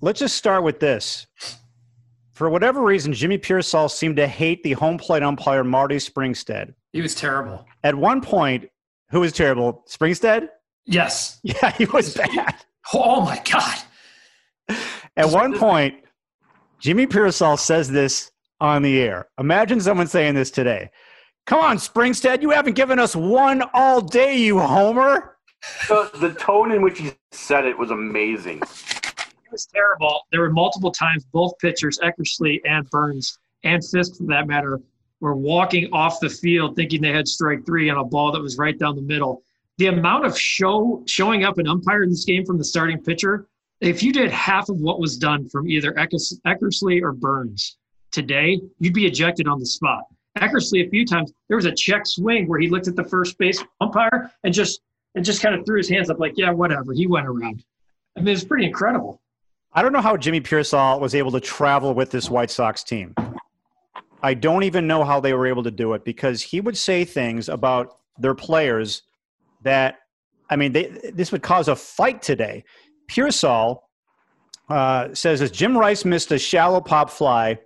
Let's 0.00 0.18
just 0.20 0.36
start 0.36 0.64
with 0.64 0.80
this. 0.80 1.26
For 2.32 2.50
whatever 2.50 2.82
reason, 2.82 3.12
Jimmy 3.12 3.38
Piersall 3.38 3.90
seemed 3.90 4.16
to 4.16 4.26
hate 4.26 4.62
the 4.64 4.72
home 4.72 4.98
plate 4.98 5.22
umpire 5.22 5.62
Marty 5.62 5.96
Springstead. 5.96 6.74
He 6.92 7.00
was 7.00 7.14
terrible. 7.14 7.64
At 7.84 7.94
one 7.94 8.20
point, 8.20 8.68
who 9.10 9.20
was 9.20 9.32
terrible? 9.32 9.84
Springstead? 9.88 10.48
Yes. 10.84 11.38
Yeah, 11.44 11.70
he 11.72 11.84
was 11.86 12.14
bad. 12.14 12.56
Oh 12.92 13.20
my 13.20 13.40
God. 13.48 14.78
At 15.16 15.30
one 15.30 15.56
point, 15.56 16.02
Jimmy 16.80 17.06
Piersall 17.06 17.58
says 17.58 17.88
this 17.88 18.31
on 18.62 18.80
the 18.80 19.00
air. 19.00 19.26
Imagine 19.40 19.80
someone 19.80 20.06
saying 20.06 20.36
this 20.36 20.50
today. 20.50 20.88
Come 21.46 21.58
on, 21.58 21.78
Springstead, 21.78 22.42
you 22.42 22.50
haven't 22.50 22.74
given 22.74 23.00
us 23.00 23.16
one 23.16 23.64
all 23.74 24.00
day, 24.00 24.38
you 24.38 24.60
homer. 24.60 25.36
the, 25.88 26.08
the 26.20 26.32
tone 26.34 26.70
in 26.70 26.80
which 26.80 27.00
he 27.00 27.10
said 27.32 27.66
it 27.66 27.76
was 27.76 27.90
amazing. 27.90 28.58
It 28.62 29.50
was 29.50 29.66
terrible. 29.66 30.22
There 30.30 30.40
were 30.40 30.52
multiple 30.52 30.92
times 30.92 31.24
both 31.24 31.58
pitchers, 31.58 31.98
Eckersley 32.04 32.60
and 32.64 32.88
Burns 32.88 33.36
and 33.64 33.84
Fisk 33.84 34.16
for 34.16 34.26
that 34.28 34.46
matter, 34.46 34.80
were 35.18 35.34
walking 35.34 35.92
off 35.92 36.20
the 36.20 36.30
field 36.30 36.76
thinking 36.76 37.02
they 37.02 37.12
had 37.12 37.26
strike 37.26 37.66
three 37.66 37.90
on 37.90 37.98
a 37.98 38.04
ball 38.04 38.30
that 38.30 38.40
was 38.40 38.58
right 38.58 38.78
down 38.78 38.94
the 38.94 39.02
middle. 39.02 39.42
The 39.78 39.88
amount 39.88 40.24
of 40.24 40.38
show 40.38 41.02
showing 41.08 41.44
up 41.44 41.58
an 41.58 41.66
umpire 41.66 42.04
in 42.04 42.10
this 42.10 42.24
game 42.24 42.44
from 42.44 42.58
the 42.58 42.64
starting 42.64 43.02
pitcher, 43.02 43.48
if 43.80 44.04
you 44.04 44.12
did 44.12 44.30
half 44.30 44.68
of 44.68 44.80
what 44.80 45.00
was 45.00 45.16
done 45.16 45.48
from 45.48 45.68
either 45.68 45.92
Eckersley 45.94 47.02
or 47.02 47.12
Burns 47.12 47.76
today, 48.12 48.60
you'd 48.78 48.94
be 48.94 49.06
ejected 49.06 49.48
on 49.48 49.58
the 49.58 49.66
spot. 49.66 50.04
Eckersley 50.38 50.86
a 50.86 50.90
few 50.90 51.04
times, 51.04 51.32
there 51.48 51.56
was 51.56 51.66
a 51.66 51.72
check 51.72 52.06
swing 52.06 52.46
where 52.48 52.58
he 52.58 52.68
looked 52.68 52.88
at 52.88 52.96
the 52.96 53.04
first 53.04 53.36
base 53.38 53.62
umpire 53.80 54.30
and 54.44 54.54
just 54.54 54.80
and 55.14 55.24
just 55.24 55.42
kind 55.42 55.54
of 55.54 55.66
threw 55.66 55.76
his 55.76 55.90
hands 55.90 56.08
up 56.08 56.18
like, 56.18 56.32
yeah, 56.36 56.50
whatever. 56.50 56.94
He 56.94 57.06
went 57.06 57.26
around. 57.26 57.64
I 58.16 58.20
mean, 58.20 58.34
it's 58.34 58.44
pretty 58.44 58.64
incredible. 58.64 59.20
I 59.74 59.82
don't 59.82 59.92
know 59.92 60.00
how 60.00 60.16
Jimmy 60.16 60.40
Piersall 60.40 61.00
was 61.00 61.14
able 61.14 61.30
to 61.32 61.40
travel 61.40 61.94
with 61.94 62.10
this 62.10 62.30
White 62.30 62.50
Sox 62.50 62.82
team. 62.82 63.14
I 64.22 64.34
don't 64.34 64.62
even 64.62 64.86
know 64.86 65.04
how 65.04 65.20
they 65.20 65.34
were 65.34 65.46
able 65.46 65.62
to 65.64 65.70
do 65.70 65.94
it 65.94 66.04
because 66.04 66.40
he 66.40 66.60
would 66.60 66.76
say 66.76 67.04
things 67.04 67.48
about 67.48 67.98
their 68.18 68.34
players 68.34 69.02
that, 69.62 69.98
I 70.48 70.56
mean, 70.56 70.72
they, 70.72 71.10
this 71.12 71.32
would 71.32 71.42
cause 71.42 71.68
a 71.68 71.76
fight 71.76 72.22
today. 72.22 72.64
Piersall 73.08 73.80
uh, 74.68 75.08
says 75.14 75.42
as 75.42 75.50
Jim 75.50 75.76
Rice 75.76 76.04
missed 76.04 76.30
a 76.32 76.38
shallow 76.38 76.80
pop 76.80 77.10
fly, 77.10 77.58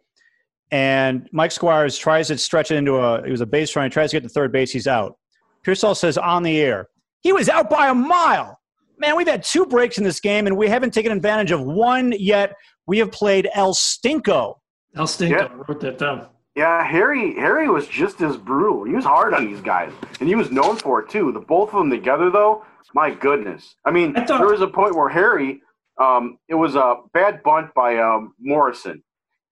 and 0.71 1.29
Mike 1.33 1.53
Squires 1.53 1.97
tries 1.97 2.29
to 2.29 2.39
stretch 2.39 2.71
it 2.71 2.77
into 2.77 2.97
a, 2.97 3.23
it 3.23 3.31
was 3.31 3.41
a 3.41 3.47
base 3.47 3.75
run, 3.77 3.87
he 3.87 3.91
tries 3.91 4.11
to 4.11 4.17
get 4.17 4.23
to 4.23 4.29
third 4.29 4.53
base, 4.53 4.71
he's 4.73 4.87
out. 4.87 5.17
Piersall 5.65 5.97
says 5.97 6.17
on 6.19 6.43
the 6.43 6.61
air, 6.61 6.89
he 7.23 7.33
was 7.33 7.49
out 7.49 7.69
by 7.71 7.89
a 7.89 7.95
mile. 7.95 8.59
Man, 8.99 9.17
we've 9.17 9.29
had 9.29 9.43
two 9.45 9.67
breaks 9.67 9.99
in 9.99 10.05
this 10.05 10.21
game, 10.21 10.47
and 10.47 10.57
we 10.57 10.69
haven't 10.69 10.95
taken 10.95 11.13
advantage 11.13 11.51
of 11.51 11.61
one 11.63 12.13
yet. 12.19 12.55
We 12.87 12.99
have 12.99 13.13
played 13.13 13.49
El 13.55 13.75
Stinko. 13.75 14.55
El 14.95 15.07
Stinko 15.07 15.31
Yeah. 15.31 15.49
wrote 15.69 15.81
that 15.81 15.99
down. 15.99 16.29
Yeah, 16.55 16.83
Harry 16.87 17.35
Harry 17.35 17.69
was 17.69 17.87
just 17.87 18.23
as 18.23 18.39
brutal. 18.39 18.85
He 18.85 18.95
was 18.95 19.05
hard 19.05 19.35
on 19.35 19.45
these 19.47 19.61
guys, 19.61 19.93
and 20.21 20.29
he 20.29 20.35
was 20.35 20.51
known 20.51 20.77
for 20.77 21.01
it 21.03 21.11
too. 21.11 21.31
The 21.33 21.41
both 21.41 21.69
of 21.75 21.81
them 21.81 21.91
together, 21.91 22.31
though, 22.31 22.65
my 22.95 23.11
goodness. 23.11 23.75
I 23.85 23.91
mean, 23.91 24.17
I 24.17 24.25
thought- 24.25 24.39
there 24.39 24.49
was 24.49 24.63
a 24.63 24.67
point 24.67 24.95
where 24.97 25.11
Harry, 25.11 25.61
um, 26.01 26.39
it 26.49 26.55
was 26.55 26.75
a 26.75 26.95
bad 27.13 27.43
bunt 27.43 27.75
by 27.75 27.99
um, 27.99 28.33
Morrison, 28.41 29.03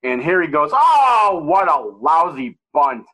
and 0.05 0.23
Harry 0.23 0.47
goes, 0.47 0.71
"Oh, 0.73 1.41
what 1.45 1.69
a 1.69 1.81
lousy 2.01 2.59
bunt!" 2.73 3.05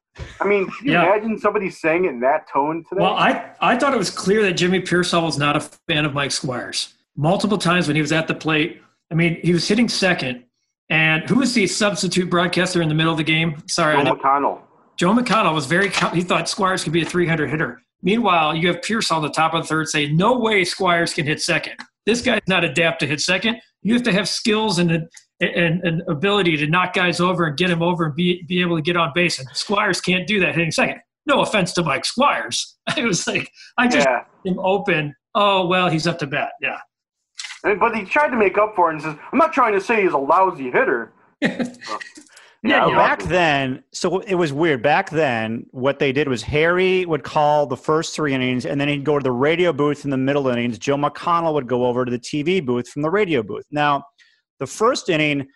I 0.40 0.44
mean, 0.44 0.66
can 0.66 0.86
you 0.86 0.92
Yeah. 0.92 1.04
imagine 1.06 1.38
somebody 1.38 1.70
saying 1.70 2.04
it 2.04 2.08
in 2.08 2.20
that 2.20 2.48
tone 2.52 2.84
today? 2.88 3.00
Well, 3.02 3.14
I, 3.14 3.52
I 3.60 3.76
thought 3.78 3.94
it 3.94 3.98
was 3.98 4.10
clear 4.10 4.42
that 4.42 4.54
Jimmy 4.54 4.80
Piersall 4.80 5.22
was 5.24 5.38
not 5.38 5.56
a 5.56 5.60
fan 5.60 6.04
of 6.04 6.12
Mike 6.14 6.32
Squires. 6.32 6.94
Multiple 7.16 7.58
times 7.58 7.86
when 7.86 7.94
he 7.96 8.02
was 8.02 8.12
at 8.12 8.26
the 8.26 8.34
plate, 8.34 8.82
I 9.10 9.14
mean, 9.14 9.38
he 9.42 9.52
was 9.52 9.66
hitting 9.66 9.88
second. 9.88 10.44
And 10.90 11.22
who 11.28 11.36
was 11.36 11.54
the 11.54 11.66
substitute 11.68 12.28
broadcaster 12.28 12.82
in 12.82 12.88
the 12.88 12.94
middle 12.94 13.12
of 13.12 13.18
the 13.18 13.24
game? 13.24 13.62
Sorry, 13.68 14.02
Joe 14.04 14.14
McConnell. 14.16 14.60
Joe 14.96 15.14
McConnell 15.14 15.54
was 15.54 15.66
very, 15.66 15.88
he 16.12 16.22
thought 16.22 16.48
Squires 16.48 16.82
could 16.82 16.92
be 16.92 17.02
a 17.02 17.06
300 17.06 17.48
hitter. 17.48 17.80
Meanwhile, 18.02 18.56
you 18.56 18.66
have 18.68 18.78
Piersall 18.80 19.16
on 19.16 19.22
the 19.22 19.30
top 19.30 19.54
of 19.54 19.62
the 19.62 19.68
third 19.68 19.88
saying, 19.88 20.16
no 20.16 20.38
way 20.38 20.64
Squires 20.64 21.14
can 21.14 21.24
hit 21.26 21.40
second. 21.40 21.74
This 22.06 22.20
guy's 22.22 22.40
not 22.48 22.64
adept 22.64 22.98
to 23.00 23.06
hit 23.06 23.20
second. 23.20 23.60
You 23.82 23.94
have 23.94 24.02
to 24.02 24.12
have 24.12 24.28
skills 24.28 24.78
and, 24.80 25.08
and, 25.40 25.82
and 25.84 26.02
ability 26.08 26.56
to 26.58 26.66
knock 26.66 26.92
guys 26.92 27.20
over 27.20 27.46
and 27.46 27.56
get 27.56 27.70
him 27.70 27.82
over 27.82 28.06
and 28.06 28.14
be, 28.14 28.42
be 28.44 28.60
able 28.60 28.76
to 28.76 28.82
get 28.82 28.96
on 28.96 29.12
base. 29.14 29.38
And 29.38 29.48
Squires 29.54 30.00
can't 30.00 30.26
do 30.26 30.40
that 30.40 30.54
hitting 30.54 30.70
second. 30.70 31.00
No 31.26 31.40
offense 31.42 31.72
to 31.74 31.82
Mike 31.82 32.04
Squires. 32.04 32.76
It 32.96 33.04
was 33.04 33.26
like, 33.26 33.50
I 33.78 33.86
just 33.86 34.06
Yeah. 34.06 34.24
him 34.44 34.58
open. 34.58 35.14
Oh, 35.34 35.66
well, 35.66 35.88
he's 35.88 36.06
up 36.08 36.18
to 36.18 36.26
bat. 36.26 36.50
Yeah. 36.60 36.78
And, 37.62 37.78
but 37.78 37.94
he 37.94 38.04
tried 38.04 38.30
to 38.30 38.36
make 38.36 38.58
up 38.58 38.74
for 38.74 38.90
it 38.90 38.94
and 38.94 39.02
says, 39.02 39.16
I'm 39.32 39.38
not 39.38 39.52
trying 39.52 39.74
to 39.74 39.80
say 39.80 40.02
he's 40.02 40.12
a 40.12 40.18
lousy 40.18 40.70
hitter. 40.70 41.12
Yeah, 42.62 42.88
yeah. 42.88 42.94
Back 42.94 43.20
loved 43.20 43.30
then, 43.32 43.82
so 43.90 44.18
it 44.20 44.34
was 44.34 44.52
weird. 44.52 44.82
Back 44.82 45.08
then, 45.08 45.64
what 45.70 45.98
they 45.98 46.12
did 46.12 46.28
was 46.28 46.42
Harry 46.42 47.06
would 47.06 47.22
call 47.22 47.66
the 47.66 47.76
first 47.76 48.14
three 48.14 48.34
innings, 48.34 48.66
and 48.66 48.78
then 48.78 48.86
he'd 48.86 49.02
go 49.02 49.18
to 49.18 49.22
the 49.22 49.32
radio 49.32 49.72
booth 49.72 50.04
in 50.04 50.10
the 50.10 50.18
middle 50.18 50.46
innings. 50.48 50.78
Joe 50.78 50.96
McConnell 50.96 51.54
would 51.54 51.66
go 51.66 51.86
over 51.86 52.04
to 52.04 52.10
the 52.10 52.18
TV 52.18 52.62
booth 52.64 52.86
from 52.88 53.00
the 53.00 53.08
radio 53.08 53.42
booth. 53.42 53.64
Now, 53.70 54.04
the 54.60 54.66
first 54.66 55.08
inning, 55.08 55.48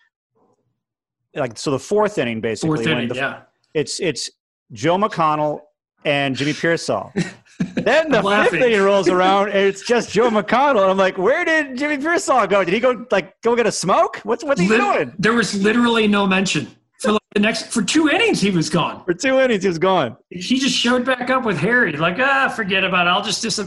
like 1.35 1.57
so, 1.57 1.71
the 1.71 1.79
fourth 1.79 2.17
inning 2.17 2.41
basically, 2.41 2.75
Fourth 2.77 2.87
inning, 2.87 3.07
the- 3.07 3.15
yeah. 3.15 3.41
it's 3.73 3.99
it's 4.01 4.29
Joe 4.73 4.97
McConnell 4.97 5.61
and 6.03 6.35
Jimmy 6.35 6.51
Piersall. 6.53 7.11
then 7.75 8.11
the 8.11 8.19
I'm 8.19 8.49
fifth 8.49 8.61
inning 8.61 8.81
rolls 8.81 9.07
around, 9.17 9.49
and 9.49 9.59
it's 9.59 9.81
just 9.83 10.11
Joe 10.11 10.29
McConnell. 10.29 10.81
And 10.81 10.91
I'm 10.91 10.97
like, 10.97 11.17
where 11.17 11.45
did 11.45 11.77
Jimmy 11.77 11.97
Piersall 11.97 12.49
go? 12.49 12.63
Did 12.63 12.73
he 12.73 12.79
go 12.79 13.05
like 13.11 13.39
go 13.41 13.55
get 13.55 13.67
a 13.67 13.71
smoke? 13.71 14.17
What's 14.23 14.43
what's 14.43 14.59
he 14.59 14.67
Lit- 14.67 14.79
doing? 14.81 15.13
There 15.19 15.33
was 15.33 15.61
literally 15.61 16.07
no 16.07 16.27
mention. 16.27 16.67
For 16.99 17.11
like 17.11 17.21
the 17.33 17.41
next, 17.41 17.67
for 17.67 17.81
two 17.83 18.07
innings, 18.09 18.39
he 18.39 18.49
was 18.49 18.69
gone. 18.69 19.03
For 19.05 19.13
two 19.13 19.39
innings, 19.39 19.63
he 19.63 19.67
was 19.67 19.77
gone. 19.77 20.15
he 20.29 20.57
just 20.57 20.73
showed 20.75 21.05
back 21.05 21.29
up 21.29 21.43
with 21.43 21.57
Harry, 21.57 21.91
like, 21.97 22.17
ah, 22.19 22.47
forget 22.47 22.83
about 22.85 23.05
it. 23.07 23.09
I'll 23.09 23.21
just 23.23 23.41
dis. 23.41 23.59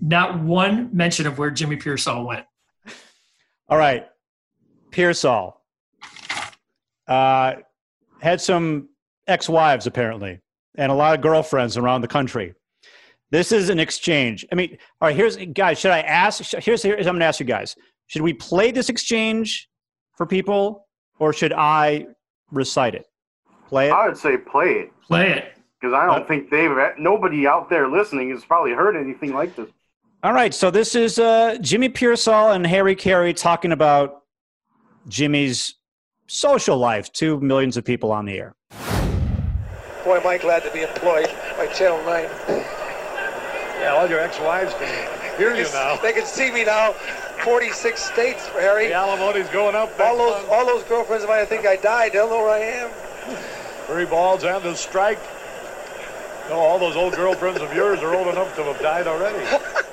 Not 0.00 0.38
one 0.40 0.90
mention 0.94 1.26
of 1.26 1.38
where 1.38 1.50
Jimmy 1.50 1.76
Piersall 1.76 2.26
went. 2.26 2.44
All 3.70 3.76
right, 3.78 4.06
Piersall 4.90 5.54
uh, 7.06 7.54
had 8.20 8.40
some 8.40 8.88
ex-wives 9.26 9.86
apparently, 9.86 10.40
and 10.76 10.90
a 10.90 10.94
lot 10.94 11.14
of 11.14 11.20
girlfriends 11.20 11.76
around 11.76 12.00
the 12.00 12.08
country. 12.08 12.54
This 13.30 13.52
is 13.52 13.68
an 13.68 13.78
exchange. 13.78 14.46
I 14.50 14.54
mean, 14.54 14.78
all 15.00 15.08
right. 15.08 15.16
Here's 15.16 15.36
guys. 15.36 15.78
Should 15.78 15.90
I 15.90 16.00
ask? 16.00 16.42
Here's 16.62 16.82
here's 16.82 17.06
I'm 17.06 17.14
going 17.14 17.20
to 17.20 17.26
ask 17.26 17.40
you 17.40 17.46
guys. 17.46 17.76
Should 18.06 18.22
we 18.22 18.32
play 18.32 18.70
this 18.70 18.88
exchange 18.88 19.68
for 20.16 20.24
people, 20.24 20.86
or 21.18 21.32
should 21.34 21.52
I 21.52 22.06
recite 22.50 22.94
it? 22.94 23.06
Play 23.68 23.88
it. 23.88 23.92
I 23.92 24.08
would 24.08 24.16
say 24.16 24.38
play 24.38 24.70
it 24.72 24.92
Play 25.02 25.30
it. 25.30 25.52
because 25.78 25.92
I 25.92 26.06
don't 26.06 26.22
Uh, 26.22 26.26
think 26.26 26.48
they've 26.48 26.70
nobody 26.98 27.46
out 27.46 27.68
there 27.68 27.86
listening 27.86 28.30
has 28.30 28.42
probably 28.46 28.72
heard 28.72 28.96
anything 28.96 29.34
like 29.34 29.54
this. 29.54 29.68
All 30.22 30.32
right, 30.32 30.52
so 30.54 30.70
this 30.70 30.94
is 30.94 31.18
uh, 31.18 31.58
Jimmy 31.60 31.90
Piersall 31.90 32.54
and 32.56 32.66
Harry 32.66 32.96
Caray 32.96 33.34
talking 33.34 33.72
about 33.72 34.17
Jimmy's 35.08 35.74
social 36.26 36.76
life 36.76 37.10
to 37.14 37.40
millions 37.40 37.76
of 37.76 37.84
people 37.84 38.12
on 38.12 38.26
the 38.26 38.38
air. 38.38 38.54
Boy, 40.04 40.18
am 40.18 40.26
I 40.26 40.38
glad 40.38 40.62
to 40.62 40.70
be 40.70 40.82
employed 40.82 41.30
by 41.56 41.66
Channel 41.66 42.02
9. 42.04 42.28
Yeah, 43.80 43.94
all 43.96 44.08
your 44.08 44.20
ex-wives 44.20 44.74
can 44.74 45.38
hear 45.38 45.54
you 45.54 45.64
now. 45.72 45.96
They 45.96 46.12
can 46.12 46.26
see 46.26 46.50
me 46.50 46.64
now. 46.64 46.92
46 47.44 48.02
states, 48.02 48.46
Harry. 48.48 48.88
The 48.88 48.94
alimony's 48.94 49.48
going 49.48 49.74
up. 49.74 49.98
All 50.00 50.16
those, 50.16 50.42
month. 50.42 50.48
all 50.50 50.66
those 50.66 50.82
girlfriends 50.84 51.24
of 51.24 51.30
mine, 51.30 51.40
I 51.40 51.44
think 51.44 51.66
I 51.66 51.76
died. 51.76 52.12
They'll 52.12 52.28
know 52.28 52.38
where 52.38 52.50
I 52.50 52.58
am. 52.58 52.90
Three 53.86 54.04
balls 54.04 54.44
and 54.44 54.64
a 54.64 54.76
strike. 54.76 55.20
No, 56.48 56.56
all 56.56 56.78
those 56.78 56.96
old 56.96 57.14
girlfriends 57.14 57.60
of 57.60 57.74
yours 57.74 58.00
are 58.00 58.14
old 58.14 58.28
enough 58.28 58.54
to 58.56 58.64
have 58.64 58.80
died 58.80 59.06
already. 59.06 59.38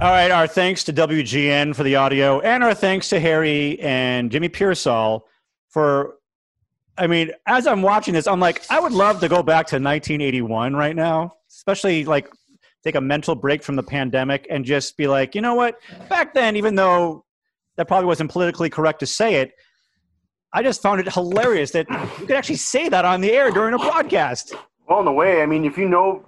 All 0.00 0.10
right, 0.10 0.30
our 0.30 0.46
thanks 0.46 0.82
to 0.84 0.94
WGN 0.94 1.76
for 1.76 1.82
the 1.82 1.96
audio, 1.96 2.40
and 2.40 2.64
our 2.64 2.72
thanks 2.72 3.10
to 3.10 3.20
Harry 3.20 3.78
and 3.80 4.30
Jimmy 4.30 4.48
Piersall 4.48 5.24
for. 5.68 6.14
I 6.96 7.06
mean, 7.06 7.32
as 7.44 7.66
I'm 7.66 7.82
watching 7.82 8.14
this, 8.14 8.26
I'm 8.26 8.40
like, 8.40 8.64
I 8.70 8.80
would 8.80 8.92
love 8.92 9.20
to 9.20 9.28
go 9.28 9.42
back 9.42 9.66
to 9.66 9.76
1981 9.76 10.74
right 10.74 10.96
now, 10.96 11.34
especially 11.50 12.06
like 12.06 12.30
take 12.82 12.94
a 12.94 13.00
mental 13.02 13.34
break 13.34 13.62
from 13.62 13.76
the 13.76 13.82
pandemic 13.82 14.46
and 14.48 14.64
just 14.64 14.96
be 14.96 15.06
like, 15.06 15.34
you 15.34 15.42
know 15.42 15.54
what? 15.54 15.78
Back 16.08 16.32
then, 16.32 16.56
even 16.56 16.76
though 16.76 17.26
that 17.76 17.86
probably 17.86 18.06
wasn't 18.06 18.30
politically 18.30 18.70
correct 18.70 19.00
to 19.00 19.06
say 19.06 19.34
it, 19.34 19.52
I 20.54 20.62
just 20.62 20.80
found 20.80 21.02
it 21.02 21.12
hilarious 21.12 21.72
that 21.72 21.86
you 21.90 22.26
could 22.26 22.36
actually 22.36 22.56
say 22.56 22.88
that 22.88 23.04
on 23.04 23.20
the 23.20 23.32
air 23.32 23.50
during 23.50 23.74
a 23.74 23.78
broadcast. 23.78 24.54
Well, 24.88 25.00
in 25.00 25.06
a 25.06 25.12
way, 25.12 25.42
I 25.42 25.46
mean, 25.46 25.66
if 25.66 25.76
you 25.76 25.86
know 25.86 26.24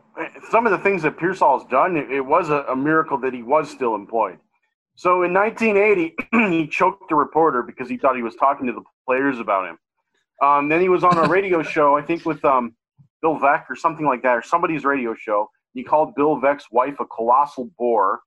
some 0.51 0.67
of 0.67 0.73
the 0.73 0.79
things 0.79 1.03
that 1.03 1.17
Piersall 1.17 1.61
has 1.61 1.69
done, 1.71 1.97
it, 1.97 2.11
it 2.11 2.21
was 2.21 2.51
a, 2.51 2.65
a, 2.69 2.77
miracle 2.77 3.19
that 3.19 3.33
he 3.33 3.43
was 3.43 3.71
still 3.71 3.95
employed. 3.95 4.39
So 4.95 5.23
in 5.23 5.33
1980, 5.33 6.15
he 6.51 6.67
choked 6.67 7.11
a 7.11 7.15
reporter 7.15 7.63
because 7.63 7.89
he 7.89 7.97
thought 7.97 8.17
he 8.17 8.23
was 8.23 8.37
talking 8.37 8.67
to 8.67 8.73
the 8.73 8.83
players 9.07 9.39
about 9.39 9.69
him. 9.69 9.79
Um, 10.43 10.69
then 10.69 10.81
he 10.81 10.89
was 10.89 11.05
on 11.05 11.17
a 11.17 11.29
radio 11.29 11.63
show, 11.75 11.97
I 11.97 12.03
think 12.03 12.27
with 12.27 12.45
um, 12.45 12.75
Bill 13.23 13.39
Veeck 13.39 13.65
or 13.71 13.77
something 13.77 14.05
like 14.05 14.23
that, 14.23 14.37
or 14.37 14.43
somebody's 14.43 14.85
radio 14.85 15.15
show. 15.15 15.49
He 15.75 15.83
called 15.83 16.15
Bill 16.15 16.39
Veeck's 16.39 16.67
wife 16.71 16.97
a 17.01 17.07
colossal 17.07 17.71
bore. 17.79 18.21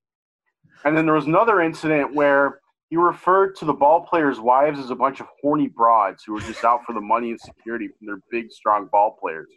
And 0.83 0.97
then 0.97 1.05
there 1.05 1.13
was 1.13 1.25
another 1.25 1.61
incident 1.61 2.15
where 2.15 2.59
he 2.89 2.97
referred 2.97 3.55
to 3.57 3.65
the 3.65 3.73
ball 3.73 4.01
players' 4.01 4.39
wives 4.39 4.79
as 4.79 4.89
a 4.89 4.95
bunch 4.95 5.19
of 5.19 5.27
horny 5.41 5.67
broads 5.67 6.23
who 6.23 6.33
were 6.33 6.39
just 6.39 6.63
out 6.63 6.83
for 6.85 6.93
the 6.93 7.01
money 7.01 7.31
and 7.31 7.39
security 7.39 7.87
from 7.87 8.07
their 8.07 8.19
big, 8.31 8.51
strong 8.51 8.87
ball 8.91 9.17
players. 9.19 9.47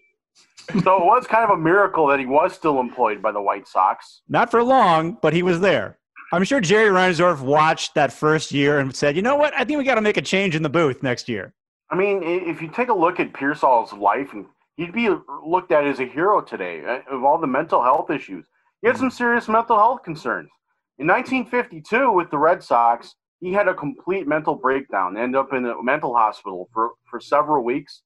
So 0.83 0.97
it 0.99 1.05
was 1.05 1.27
kind 1.27 1.45
of 1.45 1.51
a 1.51 1.57
miracle 1.57 2.07
that 2.09 2.19
he 2.19 2.27
was 2.27 2.53
still 2.53 2.79
employed 2.79 3.23
by 3.23 3.33
the 3.33 3.41
White 3.41 3.67
Sox. 3.67 4.21
Not 4.29 4.51
for 4.51 4.63
long, 4.63 5.17
but 5.23 5.33
he 5.33 5.43
was 5.43 5.61
there. 5.61 5.99
I'm 6.31 6.45
sure 6.45 6.61
Jerry 6.61 6.91
Reinsdorf 6.91 7.41
watched 7.41 7.95
that 7.95 8.13
first 8.13 8.53
year 8.53 8.81
and 8.81 8.95
said, 8.95 9.17
"You 9.17 9.23
know 9.23 9.37
what? 9.37 9.55
I 9.55 9.65
think 9.65 9.79
we 9.79 9.85
got 9.85 9.95
to 9.95 10.03
make 10.03 10.19
a 10.19 10.23
change 10.23 10.55
in 10.55 10.63
the 10.63 10.69
booth 10.69 11.03
next 11.03 11.29
year." 11.29 11.55
I 11.91 11.97
mean, 11.97 12.23
if 12.23 12.61
you 12.61 12.69
take 12.69 12.91
a 12.91 12.95
look 12.95 13.19
at 13.19 13.33
Piersall's 13.33 13.95
life, 13.95 14.35
and 14.35 14.45
he'd 14.77 14.93
be 14.93 15.09
looked 15.45 15.73
at 15.73 15.87
as 15.87 16.01
a 16.01 16.07
hero 16.07 16.43
today 16.43 16.85
uh, 16.85 17.15
of 17.15 17.25
all 17.25 17.39
the 17.39 17.47
mental 17.47 17.83
health 17.83 18.11
issues. 18.11 18.47
He 18.83 18.89
had 18.89 18.97
some 18.97 19.11
serious 19.11 19.49
mental 19.49 19.77
health 19.77 20.03
concerns. 20.05 20.51
In 20.99 21.07
1952, 21.07 22.13
with 22.13 22.31
the 22.31 22.39
Red 22.39 22.63
Sox, 22.63 23.15
he 23.41 23.53
had 23.53 23.69
a 23.69 23.75
complete 23.75 24.27
mental 24.27 24.55
breakdown, 24.55 25.17
ended 25.17 25.37
up 25.37 25.53
in 25.53 25.65
a 25.65 25.83
mental 25.83 26.15
hospital 26.15 26.69
for, 26.73 26.91
for 27.11 27.21
several 27.21 27.65
weeks 27.65 28.03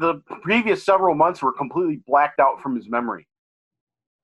the 0.00 0.14
previous 0.42 0.84
several 0.84 1.14
months 1.14 1.42
were 1.42 1.52
completely 1.52 2.00
blacked 2.06 2.40
out 2.40 2.60
from 2.60 2.76
his 2.76 2.88
memory. 2.88 3.26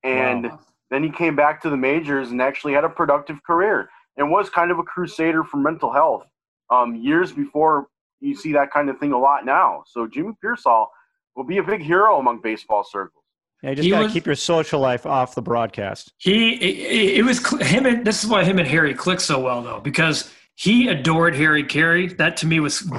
And 0.03 0.45
wow. 0.45 0.59
then 0.89 1.03
he 1.03 1.09
came 1.09 1.35
back 1.35 1.61
to 1.63 1.69
the 1.69 1.77
majors 1.77 2.31
and 2.31 2.41
actually 2.41 2.73
had 2.73 2.83
a 2.83 2.89
productive 2.89 3.43
career 3.43 3.89
and 4.17 4.31
was 4.31 4.49
kind 4.49 4.71
of 4.71 4.79
a 4.79 4.83
crusader 4.83 5.43
for 5.43 5.57
mental 5.57 5.91
health 5.91 6.25
um, 6.69 6.95
years 6.95 7.31
before 7.31 7.87
you 8.19 8.35
see 8.35 8.53
that 8.53 8.71
kind 8.71 8.89
of 8.89 8.99
thing 8.99 9.13
a 9.13 9.17
lot 9.17 9.45
now. 9.45 9.83
So 9.87 10.07
Jimmy 10.07 10.33
Piersall 10.43 10.87
will 11.35 11.45
be 11.45 11.57
a 11.57 11.63
big 11.63 11.81
hero 11.81 12.19
among 12.19 12.41
baseball 12.41 12.83
circles. 12.83 13.23
Yeah, 13.63 13.71
you 13.71 13.75
just 13.75 13.89
got 13.89 14.03
to 14.03 14.09
keep 14.09 14.25
your 14.25 14.35
social 14.35 14.79
life 14.79 15.05
off 15.05 15.35
the 15.35 15.41
broadcast. 15.41 16.13
He, 16.17 16.53
it, 16.53 17.19
it 17.19 17.23
was 17.23 17.45
him 17.61 17.85
and 17.85 18.05
this 18.05 18.23
is 18.23 18.29
why 18.29 18.43
him 18.43 18.57
and 18.57 18.67
Harry 18.67 18.93
clicked 18.93 19.21
so 19.21 19.39
well 19.39 19.61
though, 19.61 19.81
because 19.81 20.31
he 20.55 20.87
adored 20.87 21.35
Harry 21.35 21.63
Caray. 21.63 22.07
That 22.07 22.37
to 22.37 22.47
me 22.47 22.59
was 22.59 22.89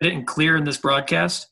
and 0.00 0.26
clear 0.26 0.56
in 0.56 0.64
this 0.64 0.78
broadcast. 0.78 1.48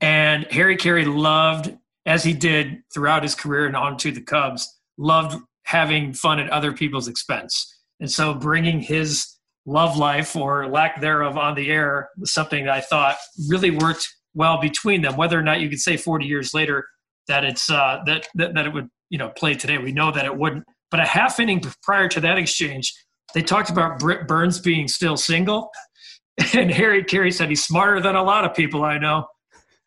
And 0.00 0.46
Harry 0.50 0.76
Caray 0.76 1.04
loved, 1.04 1.76
as 2.06 2.24
he 2.24 2.32
did 2.32 2.82
throughout 2.92 3.22
his 3.22 3.34
career 3.34 3.66
and 3.66 3.76
on 3.76 3.96
to 3.98 4.12
the 4.12 4.20
Cubs, 4.20 4.68
loved 4.96 5.36
having 5.64 6.12
fun 6.12 6.38
at 6.38 6.50
other 6.50 6.72
people's 6.72 7.08
expense. 7.08 7.74
And 8.00 8.10
so 8.10 8.34
bringing 8.34 8.80
his 8.80 9.38
love 9.66 9.96
life 9.96 10.34
or 10.34 10.66
lack 10.68 11.00
thereof 11.00 11.36
on 11.36 11.54
the 11.54 11.70
air 11.70 12.08
was 12.16 12.32
something 12.32 12.64
that 12.64 12.74
I 12.74 12.80
thought 12.80 13.16
really 13.48 13.70
worked 13.70 14.08
well 14.34 14.60
between 14.60 15.02
them. 15.02 15.16
Whether 15.16 15.38
or 15.38 15.42
not 15.42 15.60
you 15.60 15.68
could 15.68 15.80
say 15.80 15.96
40 15.96 16.24
years 16.24 16.54
later 16.54 16.86
that 17.26 17.44
it's 17.44 17.70
uh, 17.70 18.00
that, 18.06 18.26
that 18.34 18.54
that 18.54 18.66
it 18.66 18.72
would 18.72 18.88
you 19.10 19.18
know 19.18 19.28
play 19.28 19.54
today, 19.54 19.78
we 19.78 19.92
know 19.92 20.10
that 20.10 20.24
it 20.24 20.36
wouldn't. 20.36 20.64
But 20.90 21.00
a 21.00 21.04
half 21.04 21.38
inning 21.38 21.62
prior 21.82 22.08
to 22.08 22.20
that 22.20 22.38
exchange, 22.38 22.94
they 23.34 23.42
talked 23.42 23.68
about 23.68 23.98
Britt 23.98 24.26
Burns 24.26 24.58
being 24.58 24.88
still 24.88 25.16
single, 25.16 25.70
and 26.54 26.70
Harry 26.70 27.04
Caray 27.04 27.30
said 27.30 27.50
he's 27.50 27.64
smarter 27.64 28.00
than 28.00 28.16
a 28.16 28.22
lot 28.22 28.44
of 28.44 28.54
people 28.54 28.84
I 28.84 28.98
know. 28.98 29.26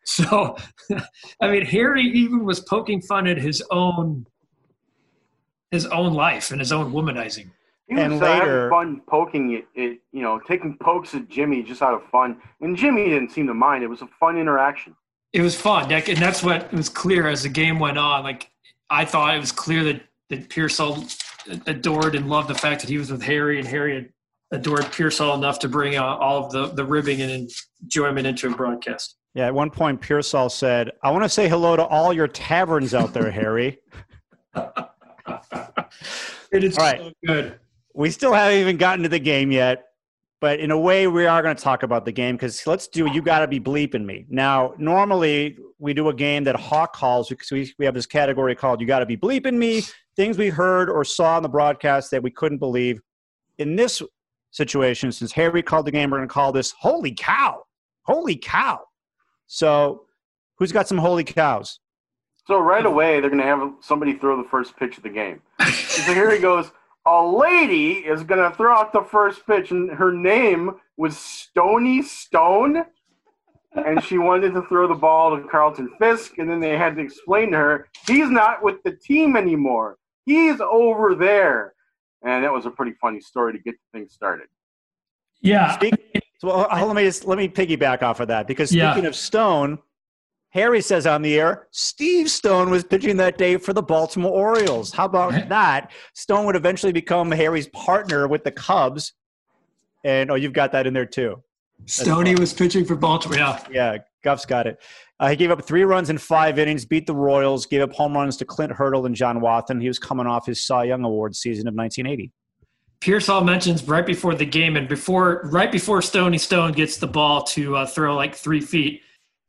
So, 0.04 0.56
I 1.40 1.50
mean, 1.50 1.64
Harry 1.66 2.02
even 2.02 2.44
was 2.44 2.60
poking 2.60 3.00
fun 3.00 3.26
at 3.26 3.38
his 3.38 3.62
own 3.70 4.26
his 5.70 5.86
own 5.86 6.12
life 6.12 6.50
and 6.50 6.60
his 6.60 6.70
own 6.70 6.92
womanizing. 6.92 7.50
He 7.88 7.94
was 7.94 8.04
and 8.04 8.20
later, 8.20 8.70
fun 8.70 9.00
poking 9.08 9.54
it, 9.54 9.66
it, 9.74 10.00
you 10.12 10.22
know, 10.22 10.38
taking 10.46 10.76
pokes 10.78 11.14
at 11.14 11.28
Jimmy 11.28 11.62
just 11.62 11.82
out 11.82 11.94
of 11.94 12.04
fun, 12.10 12.40
and 12.60 12.76
Jimmy 12.76 13.04
didn't 13.08 13.30
seem 13.30 13.46
to 13.48 13.54
mind. 13.54 13.82
It 13.82 13.88
was 13.88 14.02
a 14.02 14.06
fun 14.20 14.38
interaction. 14.38 14.94
It 15.32 15.40
was 15.40 15.56
fun, 15.58 15.90
and 15.90 16.18
that's 16.18 16.42
what 16.42 16.72
was 16.72 16.88
clear 16.88 17.26
as 17.26 17.42
the 17.42 17.48
game 17.48 17.78
went 17.78 17.98
on. 17.98 18.22
Like 18.22 18.50
I 18.90 19.04
thought, 19.04 19.34
it 19.34 19.40
was 19.40 19.52
clear 19.52 19.82
that 19.84 20.02
that 20.30 20.48
Piersall 20.48 21.18
adored 21.66 22.14
and 22.14 22.28
loved 22.28 22.48
the 22.48 22.54
fact 22.54 22.82
that 22.82 22.90
he 22.90 22.98
was 22.98 23.10
with 23.10 23.22
Harry, 23.22 23.58
and 23.58 23.66
Harry 23.66 24.10
adored 24.52 24.84
Piersall 24.84 25.34
enough 25.34 25.58
to 25.60 25.68
bring 25.68 25.96
uh, 25.96 26.04
all 26.04 26.44
of 26.44 26.52
the 26.52 26.66
the 26.68 26.84
ribbing 26.84 27.20
and 27.22 27.50
enjoyment 27.82 28.26
into 28.26 28.48
a 28.48 28.54
broadcast. 28.54 29.16
Yeah, 29.34 29.46
at 29.46 29.54
one 29.54 29.70
point, 29.70 30.00
Piersall 30.00 30.50
said, 30.50 30.90
I 31.02 31.10
want 31.10 31.24
to 31.24 31.28
say 31.28 31.48
hello 31.48 31.74
to 31.76 31.84
all 31.84 32.12
your 32.12 32.28
taverns 32.28 32.94
out 32.94 33.14
there, 33.14 33.30
Harry. 33.30 33.78
it 34.54 34.90
is 36.52 36.76
all 36.76 36.84
right. 36.84 37.00
so 37.00 37.12
good. 37.24 37.58
We 37.94 38.10
still 38.10 38.34
haven't 38.34 38.58
even 38.58 38.76
gotten 38.76 39.02
to 39.04 39.08
the 39.08 39.18
game 39.18 39.50
yet, 39.50 39.84
but 40.40 40.60
in 40.60 40.70
a 40.70 40.78
way, 40.78 41.06
we 41.06 41.24
are 41.24 41.42
going 41.42 41.56
to 41.56 41.62
talk 41.62 41.82
about 41.82 42.04
the 42.04 42.12
game 42.12 42.36
because 42.36 42.66
let's 42.66 42.88
do 42.88 43.06
You 43.06 43.22
Got 43.22 43.38
to 43.38 43.46
Be 43.46 43.58
Bleeping 43.58 44.04
Me. 44.04 44.26
Now, 44.28 44.74
normally 44.76 45.56
we 45.78 45.94
do 45.94 46.10
a 46.10 46.14
game 46.14 46.44
that 46.44 46.56
Hawk 46.56 46.94
calls 46.94 47.30
because 47.30 47.50
we, 47.50 47.72
we 47.78 47.86
have 47.86 47.94
this 47.94 48.06
category 48.06 48.54
called 48.54 48.82
You 48.82 48.86
Got 48.86 48.98
to 48.98 49.06
Be 49.06 49.16
Bleeping 49.16 49.54
Me, 49.54 49.82
things 50.14 50.36
we 50.36 50.50
heard 50.50 50.90
or 50.90 51.04
saw 51.04 51.36
on 51.36 51.42
the 51.42 51.48
broadcast 51.48 52.10
that 52.10 52.22
we 52.22 52.30
couldn't 52.30 52.58
believe. 52.58 53.00
In 53.58 53.76
this 53.76 54.02
situation, 54.50 55.10
since 55.10 55.32
Harry 55.32 55.62
called 55.62 55.86
the 55.86 55.90
game, 55.90 56.10
we're 56.10 56.18
going 56.18 56.28
to 56.28 56.32
call 56.32 56.52
this 56.52 56.74
Holy 56.78 57.12
Cow. 57.12 57.62
Holy 58.02 58.36
Cow. 58.36 58.80
So, 59.54 60.06
who's 60.56 60.72
got 60.72 60.88
some 60.88 60.96
holy 60.96 61.24
cows? 61.24 61.78
So 62.46 62.58
right 62.58 62.86
away 62.86 63.20
they're 63.20 63.28
going 63.28 63.42
to 63.42 63.46
have 63.46 63.70
somebody 63.82 64.14
throw 64.14 64.42
the 64.42 64.48
first 64.48 64.74
pitch 64.78 64.96
of 64.96 65.02
the 65.02 65.10
game. 65.10 65.42
so 65.70 66.14
here 66.14 66.32
he 66.32 66.38
goes. 66.38 66.72
A 67.04 67.22
lady 67.22 67.98
is 67.98 68.22
going 68.22 68.40
to 68.40 68.56
throw 68.56 68.74
out 68.74 68.94
the 68.94 69.02
first 69.02 69.46
pitch, 69.46 69.70
and 69.70 69.90
her 69.90 70.10
name 70.10 70.70
was 70.96 71.18
Stony 71.18 72.00
Stone, 72.00 72.86
and 73.72 74.02
she 74.02 74.16
wanted 74.16 74.54
to 74.54 74.62
throw 74.62 74.88
the 74.88 74.94
ball 74.94 75.36
to 75.36 75.46
Carlton 75.46 75.90
Fisk, 75.98 76.38
and 76.38 76.48
then 76.48 76.58
they 76.58 76.78
had 76.78 76.96
to 76.96 77.02
explain 77.02 77.50
to 77.50 77.58
her 77.58 77.88
he's 78.06 78.30
not 78.30 78.62
with 78.62 78.82
the 78.84 78.92
team 78.92 79.36
anymore. 79.36 79.98
He's 80.24 80.62
over 80.62 81.14
there, 81.14 81.74
and 82.22 82.42
that 82.42 82.52
was 82.54 82.64
a 82.64 82.70
pretty 82.70 82.92
funny 83.02 83.20
story 83.20 83.52
to 83.52 83.58
get 83.58 83.74
things 83.92 84.14
started. 84.14 84.46
Yeah. 85.42 85.78
So 86.42 86.48
well, 86.48 86.86
let 86.88 86.96
me 86.96 87.04
just 87.04 87.24
let 87.24 87.38
me 87.38 87.48
piggyback 87.48 88.02
off 88.02 88.18
of 88.18 88.26
that 88.26 88.48
because 88.48 88.70
speaking 88.70 89.04
yeah. 89.04 89.08
of 89.08 89.14
Stone, 89.14 89.78
Harry 90.50 90.80
says 90.80 91.06
on 91.06 91.22
the 91.22 91.38
air, 91.38 91.68
Steve 91.70 92.28
Stone 92.28 92.68
was 92.68 92.82
pitching 92.82 93.16
that 93.18 93.38
day 93.38 93.58
for 93.58 93.72
the 93.72 93.80
Baltimore 93.80 94.32
Orioles. 94.32 94.92
How 94.92 95.04
about 95.04 95.48
that? 95.48 95.92
Stone 96.14 96.44
would 96.46 96.56
eventually 96.56 96.90
become 96.90 97.30
Harry's 97.30 97.68
partner 97.68 98.26
with 98.26 98.42
the 98.42 98.50
Cubs. 98.50 99.12
And 100.02 100.32
oh, 100.32 100.34
you've 100.34 100.52
got 100.52 100.72
that 100.72 100.84
in 100.84 100.92
there 100.92 101.06
too. 101.06 101.40
Stoney 101.86 102.34
was 102.34 102.52
pitching 102.52 102.84
for 102.84 102.96
Baltimore. 102.96 103.38
Yeah. 103.38 103.64
Yeah, 103.70 103.98
Guff's 104.24 104.44
got 104.44 104.66
it. 104.66 104.82
Uh, 105.20 105.28
he 105.28 105.36
gave 105.36 105.52
up 105.52 105.64
three 105.64 105.84
runs 105.84 106.10
in 106.10 106.18
five 106.18 106.58
innings, 106.58 106.84
beat 106.84 107.06
the 107.06 107.14
Royals, 107.14 107.66
gave 107.66 107.82
up 107.82 107.92
home 107.92 108.14
runs 108.14 108.36
to 108.38 108.44
Clint 108.44 108.72
Hurdle 108.72 109.06
and 109.06 109.14
John 109.14 109.38
Wathan. 109.38 109.80
He 109.80 109.86
was 109.86 110.00
coming 110.00 110.26
off 110.26 110.46
his 110.46 110.66
Cy 110.66 110.82
Young 110.82 111.04
Award 111.04 111.36
season 111.36 111.68
of 111.68 111.74
1980. 111.74 112.32
Piersall 113.02 113.44
mentions 113.44 113.82
right 113.88 114.06
before 114.06 114.36
the 114.36 114.46
game 114.46 114.76
and 114.76 114.88
before 114.88 115.42
right 115.46 115.72
before 115.72 116.00
Stony 116.00 116.38
Stone 116.38 116.72
gets 116.72 116.98
the 116.98 117.06
ball 117.08 117.42
to 117.42 117.76
uh, 117.76 117.86
throw 117.86 118.14
like 118.14 118.32
three 118.32 118.60
feet 118.60 119.02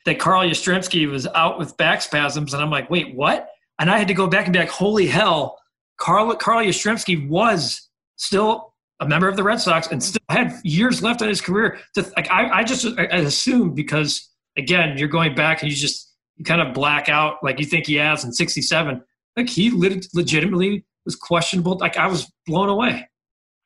that 0.05 0.17
Carl 0.17 0.43
Yastrzemski 0.43 1.09
was 1.09 1.27
out 1.27 1.59
with 1.59 1.77
back 1.77 2.01
spasms, 2.01 2.53
and 2.53 2.63
I'm 2.63 2.71
like, 2.71 2.89
wait, 2.89 3.15
what? 3.15 3.49
And 3.79 3.91
I 3.91 3.99
had 3.99 4.07
to 4.07 4.13
go 4.15 4.27
back 4.27 4.45
and 4.45 4.53
be 4.53 4.59
like, 4.59 4.69
holy 4.69 5.05
hell, 5.05 5.59
Carl 5.97 6.35
Carl 6.35 6.65
Yastrzemski 6.65 7.29
was 7.29 7.89
still 8.15 8.73
a 8.99 9.07
member 9.07 9.27
of 9.27 9.35
the 9.35 9.43
Red 9.43 9.61
Sox 9.61 9.87
and 9.87 10.01
still 10.01 10.21
had 10.29 10.59
years 10.63 11.03
left 11.03 11.21
on 11.21 11.27
his 11.27 11.39
career. 11.39 11.77
To 11.93 12.01
like, 12.17 12.31
I, 12.31 12.49
I 12.49 12.63
just 12.63 12.87
I 12.97 13.17
assumed 13.17 13.75
because 13.75 14.31
again, 14.57 14.97
you're 14.97 15.07
going 15.07 15.35
back 15.35 15.61
and 15.61 15.69
you 15.69 15.77
just 15.77 16.11
you 16.37 16.43
kind 16.43 16.59
of 16.59 16.73
black 16.73 17.07
out 17.07 17.37
like 17.43 17.59
you 17.59 17.65
think 17.65 17.85
he 17.85 17.95
has 17.95 18.23
in 18.23 18.33
'67. 18.33 18.99
Like 19.37 19.47
he 19.47 19.69
legitimately 19.71 20.85
was 21.05 21.15
questionable. 21.15 21.77
Like 21.77 21.97
I 21.97 22.07
was 22.07 22.31
blown 22.47 22.69
away. 22.69 23.07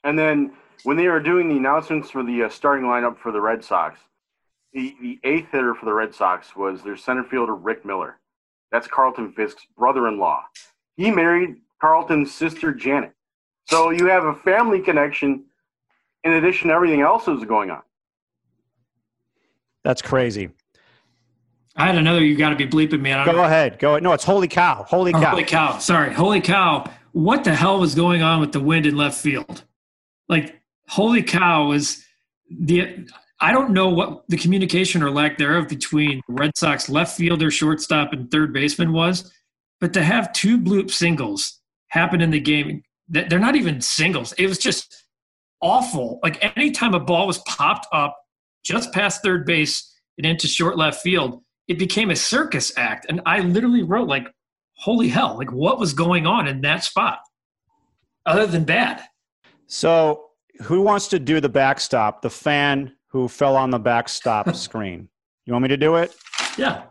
And 0.08 0.17
then 0.17 0.54
when 0.84 0.96
they 0.96 1.10
were 1.10 1.20
doing 1.20 1.50
the 1.50 1.58
announcements 1.58 2.10
for 2.10 2.24
the 2.24 2.43
uh, 2.43 2.50
starting 2.50 2.86
lineup 2.86 3.17
for 3.17 3.34
the 3.34 3.41
Red 3.41 3.62
Sox, 3.62 4.00
the, 4.72 4.96
the 5.02 5.20
eighth 5.26 5.52
hitter 5.52 5.76
for 5.76 5.86
the 5.86 5.93
Red 5.93 6.15
Sox 6.15 6.56
was 6.56 6.82
their 6.82 6.96
center 6.96 7.26
fielder, 7.26 7.54
Rick 7.54 7.84
Miller. 7.84 8.17
That's 8.72 8.88
Carlton 8.88 9.34
Fisk's 9.34 9.67
brother-in-law. 9.78 10.46
He 10.96 11.12
married 11.12 11.58
Carlton's 11.82 12.34
sister 12.34 12.74
Janet. 12.74 13.12
So 13.65 13.89
you 13.89 14.08
have 14.08 14.24
a 14.24 14.34
family 14.34 14.80
connection 14.80 15.43
in 16.24 16.32
addition 16.32 16.70
to 16.70 16.74
everything 16.74 17.02
else 17.02 17.26
that's 17.26 17.43
going 17.43 17.70
on. 17.70 17.82
That's 19.84 20.02
crazy. 20.02 20.52
I 21.76 21.86
had 21.86 21.96
another. 21.98 22.24
You 22.24 22.38
got 22.38 22.50
to 22.52 22.56
be 22.56 22.65
bleeping 22.65 23.02
me. 23.02 23.12
Go 23.12 23.34
know. 23.34 23.43
ahead. 23.43 23.78
Go 23.78 23.91
ahead. 23.91 24.04
No, 24.04 24.13
it's 24.13 24.24
holy 24.24 24.48
cow. 24.48 24.86
Holy 24.88 25.13
Oh, 25.13 25.20
cow. 25.20 25.30
Holy 25.32 25.43
cow. 25.43 25.78
Sorry. 25.80 26.13
Holy 26.13 26.39
cow. 26.39 26.89
What 27.12 27.43
the 27.43 27.54
hell 27.54 27.80
was 27.80 27.93
going 27.93 28.22
on 28.22 28.39
with 28.39 28.54
the 28.54 28.62
wind 28.62 28.86
in 28.86 28.96
left 28.96 29.17
field? 29.17 29.63
Like, 30.30 30.62
holy 30.88 31.24
cow 31.24 31.68
was 31.68 32.04
the. 32.50 33.08
I 33.40 33.52
don't 33.52 33.70
know 33.70 33.90
what 33.90 34.24
the 34.30 34.38
communication 34.38 35.04
or 35.04 35.12
lack 35.12 35.38
thereof 35.38 35.68
between 35.68 36.22
Red 36.28 36.58
Sox 36.58 36.90
left 36.90 37.16
fielder, 37.16 37.52
shortstop, 37.52 38.12
and 38.12 38.32
third 38.32 38.52
baseman 38.52 38.94
was, 38.94 39.32
but 39.80 39.94
to 39.94 40.04
have 40.04 40.34
two 40.34 40.58
bloop 40.58 40.90
singles 40.90 41.62
happen 41.90 42.20
in 42.20 42.32
the 42.32 42.40
game, 42.40 42.82
they're 43.08 43.40
not 43.40 43.56
even 43.56 43.80
singles. 43.80 44.34
It 44.34 44.48
was 44.48 44.58
just 44.58 45.06
awful. 45.62 46.20
Like 46.24 46.58
anytime 46.58 46.94
a 46.94 47.00
ball 47.00 47.28
was 47.28 47.40
popped 47.40 47.88
up 47.94 48.18
just 48.63 48.92
past 48.92 49.22
third 49.22 49.46
base 49.46 49.94
and 50.18 50.26
into 50.26 50.48
short 50.48 50.78
left 50.78 51.02
field, 51.02 51.44
it 51.68 51.80
became 51.80 52.10
a 52.10 52.16
circus 52.16 52.72
act. 52.78 53.06
And 53.08 53.22
I 53.26 53.40
literally 53.40 53.84
wrote 53.84 54.08
like, 54.08 54.28
holy 54.74 55.10
hell, 55.10 55.38
like 55.38 55.52
what 55.52 55.80
was 55.80 55.94
going 55.94 56.26
on 56.26 56.48
in 56.48 56.62
that 56.62 56.84
spot 56.84 57.20
other 58.26 58.48
than 58.48 58.63
bad? 58.63 59.02
So, 59.67 60.30
who 60.63 60.82
wants 60.82 61.08
to 61.10 61.19
do 61.19 61.39
the 61.39 61.49
backstop? 61.49 62.21
The 62.21 62.30
fan 62.30 62.93
who 63.08 63.27
fell 63.27 63.56
on 63.56 63.69
the 63.69 63.80
backstop 63.80 64.56
screen. 64.56 65.08
You 65.45 65.53
want 65.53 65.63
me 65.63 65.69
to 65.69 65.77
do 65.77 65.95
it? 65.95 66.15
Yeah. 66.58 66.84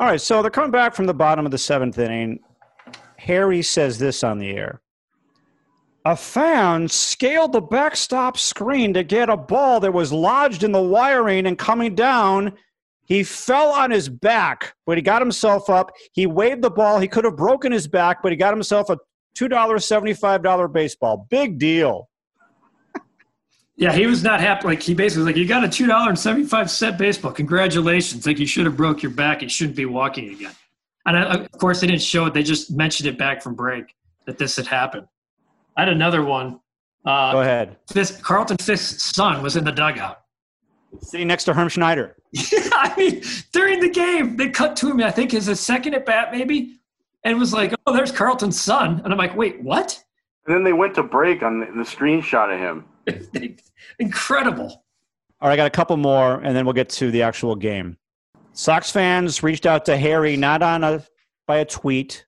All 0.00 0.08
right. 0.08 0.20
So 0.20 0.42
they're 0.42 0.50
coming 0.50 0.70
back 0.70 0.94
from 0.94 1.06
the 1.06 1.14
bottom 1.14 1.44
of 1.44 1.52
the 1.52 1.58
seventh 1.58 1.98
inning. 1.98 2.40
Harry 3.18 3.62
says 3.62 3.98
this 3.98 4.22
on 4.24 4.38
the 4.38 4.50
air. 4.50 4.80
A 6.04 6.14
fan 6.14 6.86
scaled 6.86 7.52
the 7.52 7.60
backstop 7.60 8.38
screen 8.38 8.94
to 8.94 9.02
get 9.02 9.28
a 9.28 9.36
ball 9.36 9.80
that 9.80 9.92
was 9.92 10.12
lodged 10.12 10.62
in 10.62 10.70
the 10.70 10.80
wiring 10.80 11.46
and 11.46 11.58
coming 11.58 11.96
down. 11.96 12.52
He 13.04 13.24
fell 13.24 13.70
on 13.70 13.90
his 13.90 14.08
back, 14.08 14.74
but 14.86 14.98
he 14.98 15.02
got 15.02 15.22
himself 15.22 15.68
up. 15.68 15.90
He 16.12 16.26
waved 16.26 16.62
the 16.62 16.70
ball. 16.70 17.00
He 17.00 17.08
could 17.08 17.24
have 17.24 17.36
broken 17.36 17.72
his 17.72 17.88
back, 17.88 18.22
but 18.22 18.30
he 18.30 18.36
got 18.36 18.54
himself 18.54 18.88
a 18.90 18.98
$2.75 19.36 20.72
baseball. 20.72 21.26
Big 21.30 21.58
deal. 21.58 22.08
Yeah, 23.78 23.92
he 23.92 24.06
was 24.06 24.22
not 24.22 24.40
happy. 24.40 24.68
Like 24.68 24.82
he 24.82 24.94
basically 24.94 25.24
was 25.24 25.26
like, 25.26 25.36
you 25.36 25.46
got 25.46 25.62
a 25.62 25.68
two 25.68 25.86
dollar 25.86 26.08
and 26.08 26.18
seventy 26.18 26.46
five 26.46 26.70
cent 26.70 26.96
baseball. 26.96 27.30
Congratulations! 27.30 28.26
Like 28.26 28.38
you 28.38 28.46
should 28.46 28.64
have 28.64 28.74
broke 28.74 29.02
your 29.02 29.12
back. 29.12 29.42
You 29.42 29.50
shouldn't 29.50 29.76
be 29.76 29.84
walking 29.84 30.30
again. 30.30 30.52
And 31.04 31.16
I, 31.16 31.34
of 31.34 31.52
course, 31.52 31.80
they 31.80 31.86
didn't 31.86 32.00
show 32.00 32.24
it. 32.24 32.32
They 32.32 32.42
just 32.42 32.70
mentioned 32.70 33.06
it 33.06 33.18
back 33.18 33.42
from 33.42 33.54
break 33.54 33.94
that 34.24 34.38
this 34.38 34.56
had 34.56 34.66
happened. 34.66 35.06
I 35.76 35.82
had 35.82 35.90
another 35.90 36.24
one. 36.24 36.60
Uh, 37.04 37.32
Go 37.32 37.40
ahead. 37.42 37.76
This 37.92 38.18
Carlton 38.20 38.56
Fisk's 38.56 39.14
son 39.14 39.42
was 39.42 39.56
in 39.56 39.64
the 39.64 39.72
dugout. 39.72 40.22
Sitting 41.02 41.28
next 41.28 41.44
to 41.44 41.52
Herm 41.52 41.68
Schneider. 41.68 42.16
I 42.36 42.94
mean, 42.96 43.22
during 43.52 43.80
the 43.80 43.90
game, 43.90 44.36
they 44.38 44.48
cut 44.48 44.74
to 44.76 44.90
him. 44.90 45.00
I 45.02 45.10
think 45.10 45.32
his 45.32 45.60
second 45.60 45.94
at 45.94 46.06
bat, 46.06 46.32
maybe, 46.32 46.75
and 47.26 47.38
was 47.38 47.52
like, 47.52 47.74
"Oh, 47.86 47.92
there's 47.92 48.12
Carlton's 48.12 48.58
son," 48.58 49.02
and 49.04 49.12
I'm 49.12 49.18
like, 49.18 49.36
"Wait, 49.36 49.60
what?" 49.60 50.02
And 50.46 50.54
then 50.54 50.62
they 50.62 50.72
went 50.72 50.94
to 50.94 51.02
break 51.02 51.42
on 51.42 51.60
the, 51.60 51.66
the 51.66 51.82
screenshot 51.82 52.54
of 52.54 52.60
him. 52.60 53.58
Incredible. 53.98 54.84
All 55.40 55.48
right, 55.48 55.54
I 55.54 55.56
got 55.56 55.66
a 55.66 55.70
couple 55.70 55.96
more, 55.96 56.36
and 56.36 56.56
then 56.56 56.64
we'll 56.64 56.72
get 56.72 56.88
to 56.90 57.10
the 57.10 57.22
actual 57.22 57.56
game. 57.56 57.98
Sox 58.52 58.90
fans 58.90 59.42
reached 59.42 59.66
out 59.66 59.84
to 59.86 59.96
Harry 59.96 60.36
not 60.36 60.62
on 60.62 60.84
a 60.84 61.04
by 61.46 61.58
a 61.58 61.64
tweet, 61.64 62.24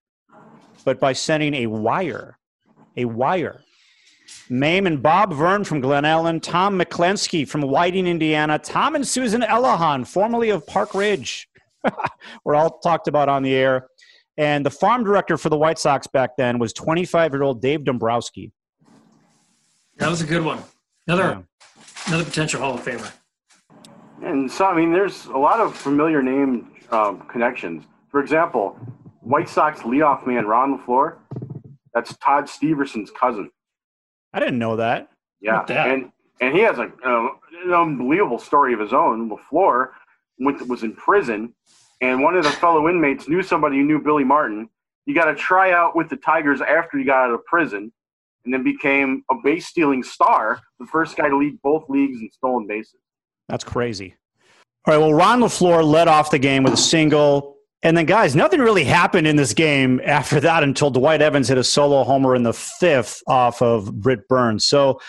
but 0.84 1.00
by 1.00 1.12
sending 1.12 1.54
a 1.54 1.66
wire, 1.66 2.36
a 2.96 3.04
wire. 3.04 3.60
Mame 4.50 4.86
and 4.86 5.02
Bob 5.02 5.32
Vern 5.32 5.64
from 5.64 5.80
Glen 5.80 6.04
Ellyn, 6.04 6.42
Tom 6.42 6.78
McClensky 6.78 7.48
from 7.48 7.62
Whiting, 7.62 8.06
Indiana, 8.06 8.58
Tom 8.58 8.94
and 8.94 9.06
Susan 9.06 9.42
Elahan, 9.42 10.06
formerly 10.06 10.50
of 10.50 10.66
Park 10.66 10.92
Ridge, 10.92 11.48
were 12.44 12.54
all 12.54 12.78
talked 12.80 13.08
about 13.08 13.28
on 13.28 13.42
the 13.42 13.54
air. 13.54 13.88
And 14.38 14.64
the 14.64 14.70
farm 14.70 15.02
director 15.02 15.36
for 15.36 15.48
the 15.48 15.58
White 15.58 15.80
Sox 15.80 16.06
back 16.06 16.36
then 16.38 16.60
was 16.60 16.72
25 16.72 17.32
year 17.32 17.42
old 17.42 17.60
Dave 17.60 17.84
Dombrowski. 17.84 18.52
That 19.96 20.08
was 20.08 20.22
a 20.22 20.26
good 20.26 20.44
one. 20.44 20.62
Another, 21.08 21.44
another 22.06 22.24
potential 22.24 22.60
Hall 22.60 22.74
of 22.74 22.84
Famer. 22.84 23.12
And 24.22 24.50
so, 24.50 24.66
I 24.66 24.76
mean, 24.76 24.92
there's 24.92 25.26
a 25.26 25.36
lot 25.36 25.58
of 25.58 25.76
familiar 25.76 26.22
name 26.22 26.70
um, 26.90 27.20
connections. 27.22 27.84
For 28.10 28.20
example, 28.20 28.78
White 29.20 29.48
Sox 29.48 29.80
leadoff 29.80 30.24
man 30.24 30.46
Ron 30.46 30.78
LeFlore, 30.78 31.16
that's 31.92 32.16
Todd 32.18 32.44
Steverson's 32.44 33.10
cousin. 33.10 33.50
I 34.32 34.38
didn't 34.38 34.58
know 34.58 34.76
that. 34.76 35.08
Yeah, 35.40 35.64
and 35.68 36.10
and 36.40 36.54
he 36.54 36.60
has 36.60 36.78
a, 36.78 36.92
uh, 37.04 37.28
an 37.64 37.72
unbelievable 37.72 38.38
story 38.38 38.72
of 38.72 38.80
his 38.80 38.92
own. 38.92 39.30
LeFlore 39.30 39.90
went, 40.38 40.66
was 40.68 40.84
in 40.84 40.94
prison, 40.94 41.54
and 42.00 42.22
one 42.22 42.36
of 42.36 42.44
the 42.44 42.50
fellow 42.50 42.88
inmates 42.88 43.28
knew 43.28 43.42
somebody 43.42 43.76
who 43.76 43.84
knew 43.84 44.02
Billy 44.02 44.24
Martin. 44.24 44.68
He 45.06 45.14
got 45.14 45.28
a 45.28 45.34
tryout 45.34 45.96
with 45.96 46.08
the 46.08 46.16
Tigers 46.16 46.60
after 46.60 46.98
he 46.98 47.04
got 47.04 47.28
out 47.28 47.34
of 47.34 47.44
prison, 47.46 47.92
and 48.44 48.54
then 48.54 48.62
became 48.62 49.24
a 49.30 49.34
base 49.42 49.66
stealing 49.66 50.02
star, 50.02 50.60
the 50.78 50.86
first 50.86 51.16
guy 51.16 51.28
to 51.28 51.36
lead 51.36 51.60
both 51.62 51.84
leagues 51.88 52.20
in 52.20 52.30
stolen 52.30 52.66
bases. 52.66 53.00
That's 53.48 53.64
crazy. 53.64 54.14
All 54.86 54.94
right. 54.94 54.98
Well, 54.98 55.12
Ron 55.12 55.40
LeFlore 55.40 55.84
led 55.84 56.08
off 56.08 56.30
the 56.30 56.38
game 56.38 56.62
with 56.62 56.72
a 56.72 56.78
single. 56.78 57.56
And 57.82 57.96
then, 57.96 58.06
guys, 58.06 58.34
nothing 58.34 58.60
really 58.60 58.84
happened 58.84 59.26
in 59.26 59.36
this 59.36 59.54
game 59.54 60.00
after 60.04 60.40
that 60.40 60.62
until 60.62 60.90
Dwight 60.90 61.22
Evans 61.22 61.48
hit 61.48 61.58
a 61.58 61.64
solo 61.64 62.04
homer 62.04 62.34
in 62.34 62.42
the 62.42 62.52
fifth 62.52 63.22
off 63.26 63.62
of 63.62 64.00
Britt 64.00 64.26
Burns. 64.28 64.64
So 64.64 65.00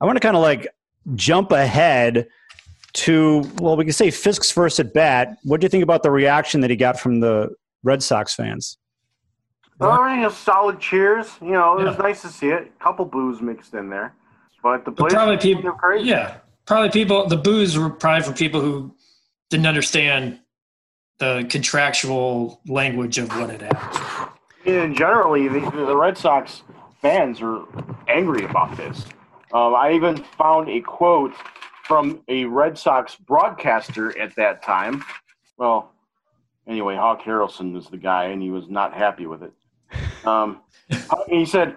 I 0.00 0.06
want 0.06 0.16
to 0.16 0.20
kind 0.20 0.36
of 0.36 0.42
like 0.42 0.68
jump 1.14 1.50
ahead 1.50 2.28
to, 2.94 3.42
well, 3.56 3.76
we 3.76 3.84
can 3.84 3.92
say 3.92 4.10
Fisk's 4.10 4.50
first 4.50 4.78
at 4.78 4.92
bat. 4.92 5.38
What 5.44 5.60
do 5.60 5.64
you 5.64 5.68
think 5.68 5.82
about 5.82 6.02
the 6.02 6.10
reaction 6.10 6.60
that 6.60 6.70
he 6.70 6.76
got 6.76 6.98
from 7.00 7.20
the 7.20 7.50
Red 7.82 8.02
Sox 8.02 8.34
fans? 8.34 8.78
All 9.80 10.00
right, 10.02 10.16
you 10.16 10.22
know, 10.22 10.28
solid 10.28 10.78
cheers. 10.78 11.28
You 11.40 11.52
know, 11.52 11.78
it 11.78 11.84
was 11.84 11.98
nice 11.98 12.22
to 12.22 12.28
see 12.28 12.48
it. 12.48 12.72
A 12.78 12.82
couple 12.84 13.04
boos 13.04 13.40
mixed 13.40 13.74
in 13.74 13.88
there, 13.90 14.14
but 14.62 14.84
the 14.84 14.92
But 14.92 14.96
players 15.08 15.12
probably 15.14 15.36
people, 15.38 15.72
crazy. 15.72 16.08
yeah, 16.08 16.36
probably 16.66 16.90
people. 16.90 17.26
The 17.26 17.36
boos 17.36 17.76
were 17.76 17.90
probably 17.90 18.22
for 18.22 18.32
people 18.32 18.60
who 18.60 18.94
didn't 19.50 19.66
understand 19.66 20.38
the 21.18 21.46
contractual 21.50 22.60
language 22.66 23.18
of 23.18 23.28
what 23.36 23.50
had 23.50 23.62
happened. 23.62 24.28
And 24.66 24.96
generally, 24.96 25.48
the, 25.48 25.58
the 25.70 25.96
Red 25.96 26.16
Sox 26.16 26.62
fans 27.00 27.40
are 27.42 27.64
angry 28.06 28.44
about 28.44 28.76
this. 28.76 29.04
Um, 29.52 29.74
I 29.74 29.92
even 29.94 30.22
found 30.38 30.68
a 30.68 30.80
quote 30.80 31.32
from 31.84 32.22
a 32.28 32.44
Red 32.44 32.78
Sox 32.78 33.16
broadcaster 33.16 34.16
at 34.18 34.34
that 34.36 34.62
time. 34.62 35.04
Well, 35.56 35.92
anyway, 36.66 36.96
Hawk 36.96 37.22
Harrelson 37.22 37.72
was 37.72 37.88
the 37.88 37.96
guy, 37.96 38.24
and 38.26 38.40
he 38.42 38.50
was 38.50 38.68
not 38.68 38.94
happy 38.94 39.26
with 39.26 39.42
it. 39.42 39.52
Um, 40.26 40.60
he 41.28 41.44
said, 41.44 41.76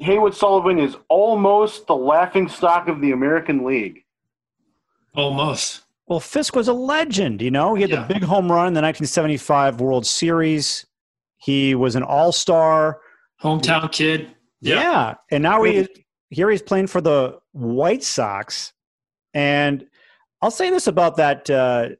Haywood 0.00 0.34
Sullivan 0.34 0.78
is 0.78 0.96
almost 1.08 1.86
the 1.86 1.94
laughing 1.94 2.48
stock 2.48 2.88
of 2.88 3.00
the 3.00 3.12
American 3.12 3.64
League. 3.64 4.04
Almost. 5.14 5.82
Well, 6.06 6.20
Fisk 6.20 6.56
was 6.56 6.66
a 6.68 6.72
legend, 6.72 7.40
you 7.40 7.50
know. 7.50 7.74
He 7.74 7.82
had 7.82 7.90
Yeah. 7.90 8.04
the 8.06 8.14
big 8.14 8.24
home 8.24 8.50
run 8.50 8.66
in 8.68 8.74
the 8.74 8.82
1975 8.82 9.80
World 9.80 10.06
Series. 10.06 10.86
He 11.38 11.74
was 11.74 11.94
an 11.94 12.02
all 12.02 12.32
star. 12.32 13.00
Hometown 13.42 13.90
kid. 13.92 14.34
Yeah. 14.60 15.14
And 15.30 15.42
now 15.42 15.62
he 15.62 15.88
here 16.30 16.48
he's 16.50 16.62
playing 16.62 16.86
for 16.86 17.00
the 17.00 17.38
White 17.52 18.02
Sox. 18.02 18.72
And 19.34 19.86
I'll 20.42 20.50
say 20.50 20.70
this 20.70 20.86
about 20.86 21.16
that 21.16 21.48
uh, 21.50 21.90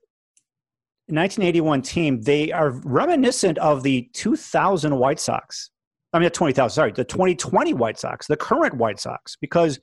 1981 1.09 1.83
team. 1.83 2.23
They 2.23 2.53
are 2.53 2.71
reminiscent 2.71 3.59
of 3.59 3.83
the 3.83 4.09
2000 4.15 4.97
White 4.97 5.21
Sox. 5.21 5.71
I 6.13 6.19
mean, 6.19 6.25
the 6.25 6.31
20,000, 6.31 6.75
sorry, 6.75 6.93
the 6.93 7.05
2020 7.05 7.75
White 7.75 7.99
Sox, 7.99 8.27
the 8.27 8.37
current 8.37 8.75
White 8.75 8.99
Sox, 8.99 9.37
because 9.41 9.79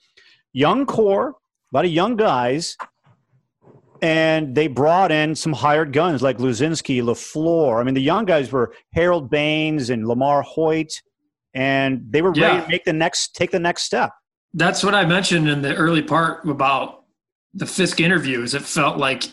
young 0.54 0.86
core, 0.86 1.30
a 1.30 1.76
lot 1.76 1.86
of 1.86 1.92
young 1.92 2.16
guys, 2.18 2.76
and 4.02 4.54
they 4.54 4.68
brought 4.68 5.12
in 5.12 5.34
some 5.36 5.54
hired 5.54 5.92
guns 5.94 6.22
like 6.22 6.38
Luzinski, 6.38 7.02
LeFlore. 7.02 7.80
I 7.80 7.84
mean, 7.84 7.96
the 7.96 8.02
young 8.02 8.26
guys 8.26 8.52
were 8.52 8.74
Harold 8.94 9.30
Baines 9.30 9.90
and 9.90 10.04
LaMarr 10.06 10.44
Hoyt, 10.44 11.02
and 11.54 12.02
they 12.10 12.22
were 12.22 12.32
ready 12.32 12.42
Yeah. 12.58 12.62
to 12.62 12.70
make 12.70 12.84
the 12.86 12.94
next, 12.94 13.34
take 13.36 13.52
the 13.52 13.60
next 13.60 13.84
step. 13.84 14.12
That's 14.54 14.84
what 14.84 14.96
I 14.96 15.06
mentioned 15.06 15.50
in 15.50 15.62
the 15.62 15.76
early 15.76 16.02
part 16.02 16.48
about 16.48 17.04
the 17.54 17.66
Fisk 17.66 18.00
interviews. 18.00 18.54
It 18.54 18.64
felt 18.64 18.98
like 18.98 19.24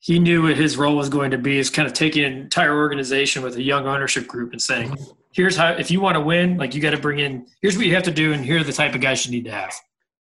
he 0.00 0.18
knew 0.18 0.44
what 0.44 0.56
his 0.56 0.76
role 0.76 0.96
was 0.96 1.08
going 1.08 1.30
to 1.30 1.38
be 1.38 1.58
is 1.58 1.70
kind 1.70 1.86
of 1.86 1.92
taking 1.92 2.24
an 2.24 2.32
entire 2.32 2.74
organization 2.74 3.42
with 3.42 3.56
a 3.56 3.62
young 3.62 3.86
ownership 3.86 4.26
group 4.26 4.52
and 4.52 4.60
saying, 4.60 4.96
here's 5.32 5.56
how, 5.56 5.72
if 5.72 5.90
you 5.90 6.00
want 6.00 6.16
to 6.16 6.20
win, 6.20 6.56
like 6.56 6.74
you 6.74 6.80
got 6.80 6.90
to 6.90 6.98
bring 6.98 7.18
in, 7.18 7.46
here's 7.60 7.76
what 7.76 7.86
you 7.86 7.94
have 7.94 8.02
to 8.04 8.10
do, 8.10 8.32
and 8.32 8.44
here 8.44 8.60
are 8.60 8.64
the 8.64 8.72
type 8.72 8.94
of 8.94 9.00
guys 9.00 9.26
you 9.26 9.30
need 9.30 9.44
to 9.44 9.52
have. 9.52 9.72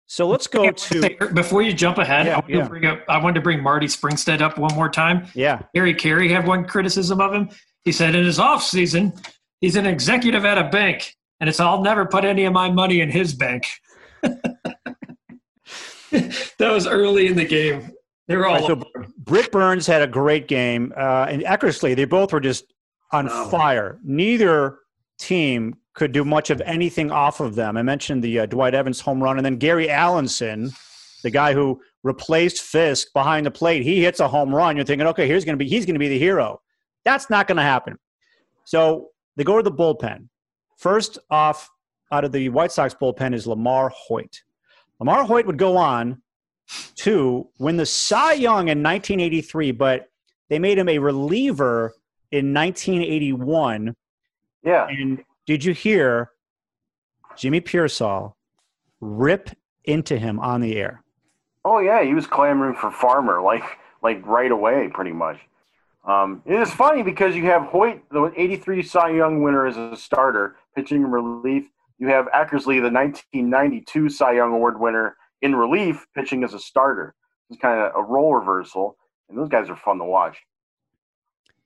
So 0.07 0.29
let's 0.29 0.47
go 0.47 0.71
to 0.71 1.31
before 1.33 1.63
you 1.63 1.73
jump 1.73 1.97
ahead. 1.97 2.27
Yeah, 2.27 2.35
I, 2.35 2.41
want 2.41 2.51
yeah. 2.51 2.63
to 2.65 2.69
bring 2.69 2.87
up, 2.87 3.01
I 3.09 3.17
wanted 3.17 3.35
to 3.37 3.41
bring 3.41 3.63
Marty 3.63 3.87
Springstead 3.87 4.43
up 4.43 4.59
one 4.59 4.75
more 4.75 4.91
time. 4.91 5.27
yeah. 5.33 5.63
Harry 5.75 5.95
Caray 5.95 6.29
had 6.29 6.47
one 6.47 6.67
criticism 6.67 7.21
of 7.21 7.33
him. 7.33 7.49
He 7.85 7.93
said 7.93 8.15
in 8.15 8.25
his 8.25 8.39
off 8.39 8.63
season, 8.63 9.15
he's 9.61 9.77
an 9.77 9.87
executive 9.87 10.45
at 10.45 10.59
a 10.59 10.69
bank, 10.69 11.17
and 11.41 11.49
it's 11.49 11.61
I'll 11.61 11.83
never 11.83 12.05
put 12.05 12.25
any 12.25 12.45
of 12.45 12.53
my 12.53 12.71
money 12.71 13.01
in 13.01 13.11
his 13.11 13.33
bank. 13.33 13.67
that 16.13 16.71
was 16.73 16.87
early 16.87 17.27
in 17.27 17.37
the 17.37 17.45
game. 17.45 17.91
They 18.29 18.37
were 18.37 18.47
all 18.47 18.63
All 18.63 18.69
right, 18.69 18.85
so 18.85 19.05
Britt 19.19 19.51
Burns 19.51 19.87
had 19.87 20.03
a 20.03 20.07
great 20.07 20.49
game, 20.49 20.93
uh, 20.97 21.27
and 21.29 21.43
Eckersley. 21.43 21.97
They 21.97 22.05
both 22.05 22.33
were 22.33 22.41
just 22.41 22.73
on 23.13 23.29
fire. 23.51 23.99
Neither 24.05 24.79
team 25.19 25.75
could 25.95 26.13
do 26.13 26.25
much 26.25 26.51
of 26.51 26.61
anything 26.63 27.11
off 27.11 27.41
of 27.41 27.55
them. 27.55 27.77
I 27.77 27.83
mentioned 27.83 28.23
the 28.23 28.41
uh, 28.41 28.47
Dwight 28.47 28.75
Evans 28.75 29.01
home 29.01 29.23
run, 29.23 29.39
and 29.39 29.45
then 29.45 29.57
Gary 29.57 29.89
Allenson, 29.89 30.73
the 31.23 31.31
guy 31.31 31.53
who 31.53 31.81
replaced 32.03 32.63
Fisk 32.63 33.13
behind 33.13 33.47
the 33.47 33.51
plate. 33.51 33.83
He 33.83 34.03
hits 34.03 34.21
a 34.21 34.29
home 34.29 34.55
run. 34.55 34.77
You're 34.77 34.85
thinking, 34.85 35.07
okay, 35.09 35.27
here's 35.27 35.45
going 35.45 35.59
to 35.59 35.63
be 35.65 35.69
he's 35.69 35.87
going 35.87 35.95
to 35.95 36.01
be 36.01 36.09
the 36.09 36.19
hero. 36.19 36.61
That's 37.05 37.31
not 37.31 37.47
going 37.47 37.57
to 37.57 37.63
happen. 37.63 37.99
So 38.65 39.09
they 39.37 39.45
go 39.45 39.57
to 39.57 39.63
the 39.63 39.73
bullpen. 39.73 40.29
First 40.77 41.19
off, 41.31 41.71
out 42.13 42.25
of 42.25 42.31
the 42.31 42.51
White 42.51 42.71
Sox 42.71 42.95
bullpen 42.95 43.35
is 43.35 43.47
LaMarr 43.47 43.91
Hoyt. 43.91 44.43
LaMarr 45.01 45.27
Hoyt 45.27 45.47
would 45.47 45.57
go 45.57 45.77
on 45.77 46.21
to 46.97 47.49
win 47.59 47.77
the 47.77 47.87
Cy 47.87 48.35
Young 48.35 48.69
in 48.69 48.83
1983, 48.83 49.73
but 49.73 50.09
they 50.49 50.59
made 50.59 50.79
him 50.79 50.89
a 50.89 50.99
reliever 50.99 51.95
in 52.31 52.53
1981. 52.55 53.97
Yeah. 54.63 54.87
And 54.89 55.25
did 55.47 55.65
you 55.65 55.73
hear 55.73 56.31
Jimmy 57.37 57.61
Piersall 57.61 58.35
rip 59.01 59.51
into 59.85 60.19
him 60.19 60.39
on 60.39 60.61
the 60.61 60.77
air? 60.77 61.03
Oh 61.65 61.79
yeah, 61.79 62.05
he 62.05 62.15
was 62.15 62.27
clamoring 62.27 62.75
for 62.75 62.91
Farmer 62.91 63.41
like 63.41 63.65
like 64.03 64.25
right 64.27 64.51
away, 64.51 64.89
pretty 64.93 65.13
much. 65.13 65.39
Um, 66.05 66.43
it 66.45 66.61
is 66.61 66.73
funny 66.73 67.05
because 67.05 67.37
you 67.37 67.45
have 67.45 67.63
Hoyt, 67.63 68.03
the 68.11 68.33
'83 68.37 68.83
Cy 68.83 69.11
Young 69.11 69.43
winner, 69.43 69.67
as 69.67 69.77
a 69.77 69.97
starter, 69.97 70.57
pitching 70.75 71.03
in 71.03 71.11
relief. 71.11 71.65
You 72.03 72.09
have 72.09 72.27
Eckersley, 72.35 72.83
the 72.83 72.91
1992 72.91 74.09
Cy 74.09 74.33
Young 74.33 74.53
Award 74.55 74.81
winner, 74.81 75.15
in 75.41 75.55
relief, 75.55 76.05
pitching 76.17 76.43
as 76.43 76.53
a 76.53 76.59
starter. 76.59 77.15
It's 77.49 77.61
kind 77.61 77.79
of 77.79 77.93
a 77.95 78.03
role 78.03 78.35
reversal, 78.35 78.97
and 79.29 79.39
those 79.39 79.49
guys 79.49 79.71
are 79.71 79.77
fun 79.77 79.99
to 79.99 80.05
watch. 80.05 80.37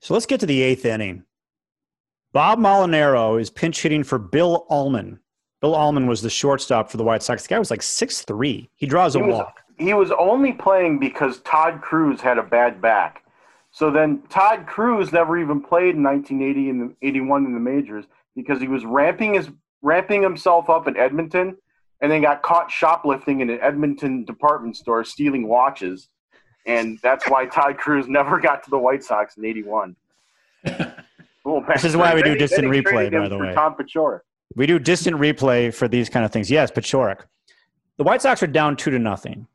So 0.01 0.13
let's 0.13 0.27
get 0.27 0.41
to 0.41 0.47
the 0.47 0.61
eighth 0.61 0.85
inning. 0.85 1.23
Bob 2.35 2.59
Molinaro 2.59 3.41
is 3.41 3.49
pinch 3.49 3.81
hitting 3.81 4.05
for 4.05 4.19
Bill 4.19 4.67
Almon. 4.69 5.21
Bill 5.63 5.75
Almon 5.75 6.07
was 6.07 6.21
the 6.21 6.29
shortstop 6.29 6.91
for 6.91 6.99
the 6.99 7.05
White 7.05 7.23
Sox. 7.23 7.45
The 7.45 7.49
guy 7.49 7.59
was 7.59 7.71
like 7.71 7.81
6'3. 7.81 8.69
He 8.77 8.85
draws 8.85 9.17
a 9.17 9.21
He 9.21 9.25
was, 9.25 9.37
walk. 9.39 9.61
he 9.79 9.95
was 9.95 10.13
only 10.19 10.53
playing 10.53 10.99
because 10.99 11.41
Todd 11.41 11.81
Cruz 11.81 12.21
had 12.21 12.37
a 12.37 12.43
bad 12.43 12.83
back. 12.83 13.23
So 13.71 13.91
then 13.91 14.21
Todd 14.29 14.67
Cruz 14.67 15.15
never 15.15 15.39
even 15.39 15.63
played 15.63 15.95
in 15.95 16.03
1980 16.03 16.69
and 16.69 16.95
81 17.01 17.47
in 17.47 17.55
the 17.55 17.61
majors 17.61 18.05
because 18.35 18.61
he 18.61 18.69
was 18.69 18.85
ramping 18.85 19.33
his 19.33 19.49
ramping 19.87 20.21
himself 20.21 20.69
up 20.69 20.89
in 20.89 20.97
Edmonton 20.97 21.57
and 22.01 22.11
then 22.11 22.21
got 22.21 22.43
caught 22.43 22.71
shoplifting 22.71 23.41
in 23.41 23.49
an 23.49 23.61
Edmonton 23.63 24.25
department 24.25 24.77
store 24.77 25.05
stealing 25.05 25.47
watches. 25.47 26.09
And 26.67 26.99
that's 27.03 27.31
why 27.31 27.47
Todd 27.47 27.79
Cruz 27.79 28.09
never 28.09 28.41
got 28.49 28.65
to 28.65 28.71
the 28.71 28.79
White 28.79 29.05
Sox 29.05 29.37
in 29.37 29.45
81. 29.45 29.95
Little 30.65 31.65
This 31.69 31.85
is 31.85 31.97
why 31.97 32.13
we 32.15 32.23
do 32.23 32.35
distant 32.35 32.67
replay, 32.67 33.11
by 33.11 33.29
the 33.29 33.39
way. 33.39 33.55
Tom 33.55 33.77
Pachora. 33.77 34.21
We 34.57 34.67
do 34.67 34.81
distant 34.81 35.17
replay 35.17 35.73
for 35.73 35.87
these 35.87 36.09
kind 36.09 36.25
of 36.25 36.33
things. 36.33 36.51
Yes, 36.51 36.73
Pachorik. 36.73 37.21
The 37.99 38.05
White 38.05 38.23
Sox 38.23 38.43
are 38.43 38.49
down 38.49 38.77
two 38.77 38.91
to 38.91 38.99
nothing. 38.99 39.47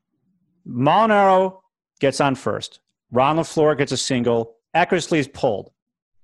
Molinaro 0.66 1.60
gets 2.00 2.22
on 2.22 2.36
first. 2.36 2.80
Ron 3.12 3.36
LaFleur 3.36 3.78
gets 3.78 3.92
a 3.92 3.98
single. 3.98 4.56
Eckersley's 4.74 5.28
pulled. 5.28 5.72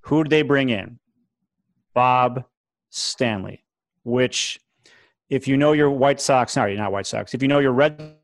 Who 0.02 0.24
do 0.24 0.30
they 0.30 0.42
bring 0.42 0.70
in? 0.70 1.00
Bob 1.94 2.46
Stanley, 2.90 3.66
which, 4.08 4.60
if 5.30 5.48
you 5.48 5.58
know 5.58 5.74
your 5.74 5.92
White 5.92 6.22
Sox, 6.22 6.54
sorry, 6.54 6.76
not 6.76 6.92
White 6.92 7.06
Sox, 7.06 7.34
if 7.34 7.42
you 7.42 7.48
know 7.48 7.60
your 7.60 7.74
Red 7.74 8.16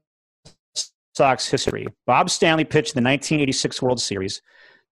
Sox 1.13 1.47
history, 1.47 1.88
Bob 2.07 2.29
Stanley 2.29 2.63
pitched 2.63 2.93
the 2.93 3.01
1986 3.01 3.81
World 3.81 4.01
Series. 4.01 4.41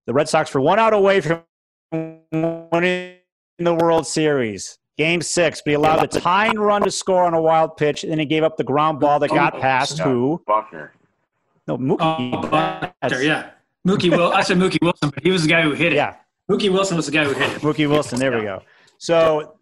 The 0.06 0.14
Red 0.14 0.28
Sox 0.28 0.54
were 0.54 0.62
one 0.62 0.80
out 0.80 0.94
away 0.94 1.22
from 1.22 1.44
winning 1.92 3.16
the 3.58 3.74
World 3.74 4.06
Series. 4.06 4.78
Game 4.98 5.22
six, 5.22 5.62
but 5.62 5.72
he 5.72 5.76
allowed 5.76 6.02
the 6.02 6.20
tying 6.20 6.60
run 6.60 6.84
to 6.84 6.92
score 6.92 7.24
on 7.24 7.34
a 7.34 7.42
wild 7.42 7.78
pitch, 7.78 8.04
and 8.04 8.12
then 8.12 8.20
he 8.20 8.26
gave 8.26 8.44
up 8.44 8.58
the 8.58 8.64
ground 8.64 9.00
ball 9.00 9.20
that 9.20 9.30
got 9.30 9.56
oh, 9.56 9.60
past 9.60 9.98
Yeah, 9.98 10.04
who? 10.04 10.44
Buckner. 10.46 10.94
No, 11.66 11.78
Mookie. 11.78 12.34
Oh, 12.34 12.48
Buckner, 12.48 13.22
yeah. 13.22 13.52
Mookie 13.88 14.16
Will. 14.16 14.32
I 14.32 14.44
said 14.44 14.58
Mookie 14.58 14.78
Wilson, 14.82 15.10
but 15.10 15.24
he 15.24 15.32
was 15.32 15.44
the 15.44 15.50
guy 15.50 15.62
who 15.62 15.72
hit 15.72 15.94
it. 15.94 15.96
Yeah, 15.96 16.18
Mookie 16.50 16.72
Wilson 16.72 16.98
was 16.98 17.06
the 17.06 17.14
guy 17.14 17.24
who 17.24 17.34
hit 17.34 17.50
it. 17.50 17.62
Mookie 17.62 17.90
Wilson. 17.90 18.20
There 18.20 18.38
we 18.38 18.44
go. 18.44 18.62
So, 18.98 19.56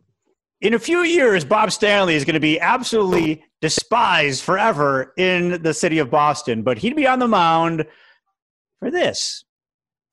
in 0.61 0.73
a 0.73 0.79
few 0.79 0.99
years, 1.03 1.45
Bob 1.45 1.71
Stanley 1.71 2.15
is 2.15 2.25
going 2.25 2.33
to 2.33 2.39
be 2.39 2.59
absolutely 2.59 3.43
despised 3.61 4.43
forever 4.43 5.13
in 5.17 5.61
the 5.61 5.73
city 5.73 5.99
of 5.99 6.09
Boston, 6.09 6.63
but 6.63 6.77
he'd 6.77 6.95
be 6.95 7.07
on 7.07 7.19
the 7.19 7.27
mound 7.27 7.85
for 8.79 8.91
this. 8.91 9.45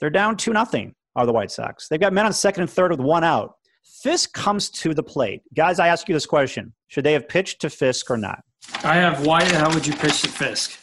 They're 0.01 0.11
down 0.11 0.37
2 0.37 0.53
nothing. 0.53 0.95
are 1.17 1.27
the 1.27 1.33
White 1.33 1.51
Sox. 1.51 1.89
They've 1.89 1.99
got 1.99 2.13
men 2.13 2.27
on 2.27 2.33
second 2.33 2.63
and 2.63 2.71
third 2.71 2.91
with 2.93 3.01
one 3.01 3.25
out. 3.25 3.55
Fisk 4.03 4.33
comes 4.35 4.71
to 4.71 4.95
the 4.95 5.03
plate. 5.03 5.43
Guys, 5.55 5.81
I 5.81 5.89
ask 5.89 6.09
you 6.09 6.15
this 6.15 6.27
question. 6.27 6.73
Should 6.89 7.05
they 7.05 7.15
have 7.15 7.29
pitched 7.29 7.61
to 7.63 7.71
Fisk 7.71 8.11
or 8.11 8.17
not? 8.17 8.41
I 8.85 8.97
have 8.97 9.27
why 9.27 9.43
hell 9.43 9.73
would 9.73 9.87
you 9.87 9.95
pitch 9.95 10.23
to 10.23 10.29
Fisk 10.29 10.79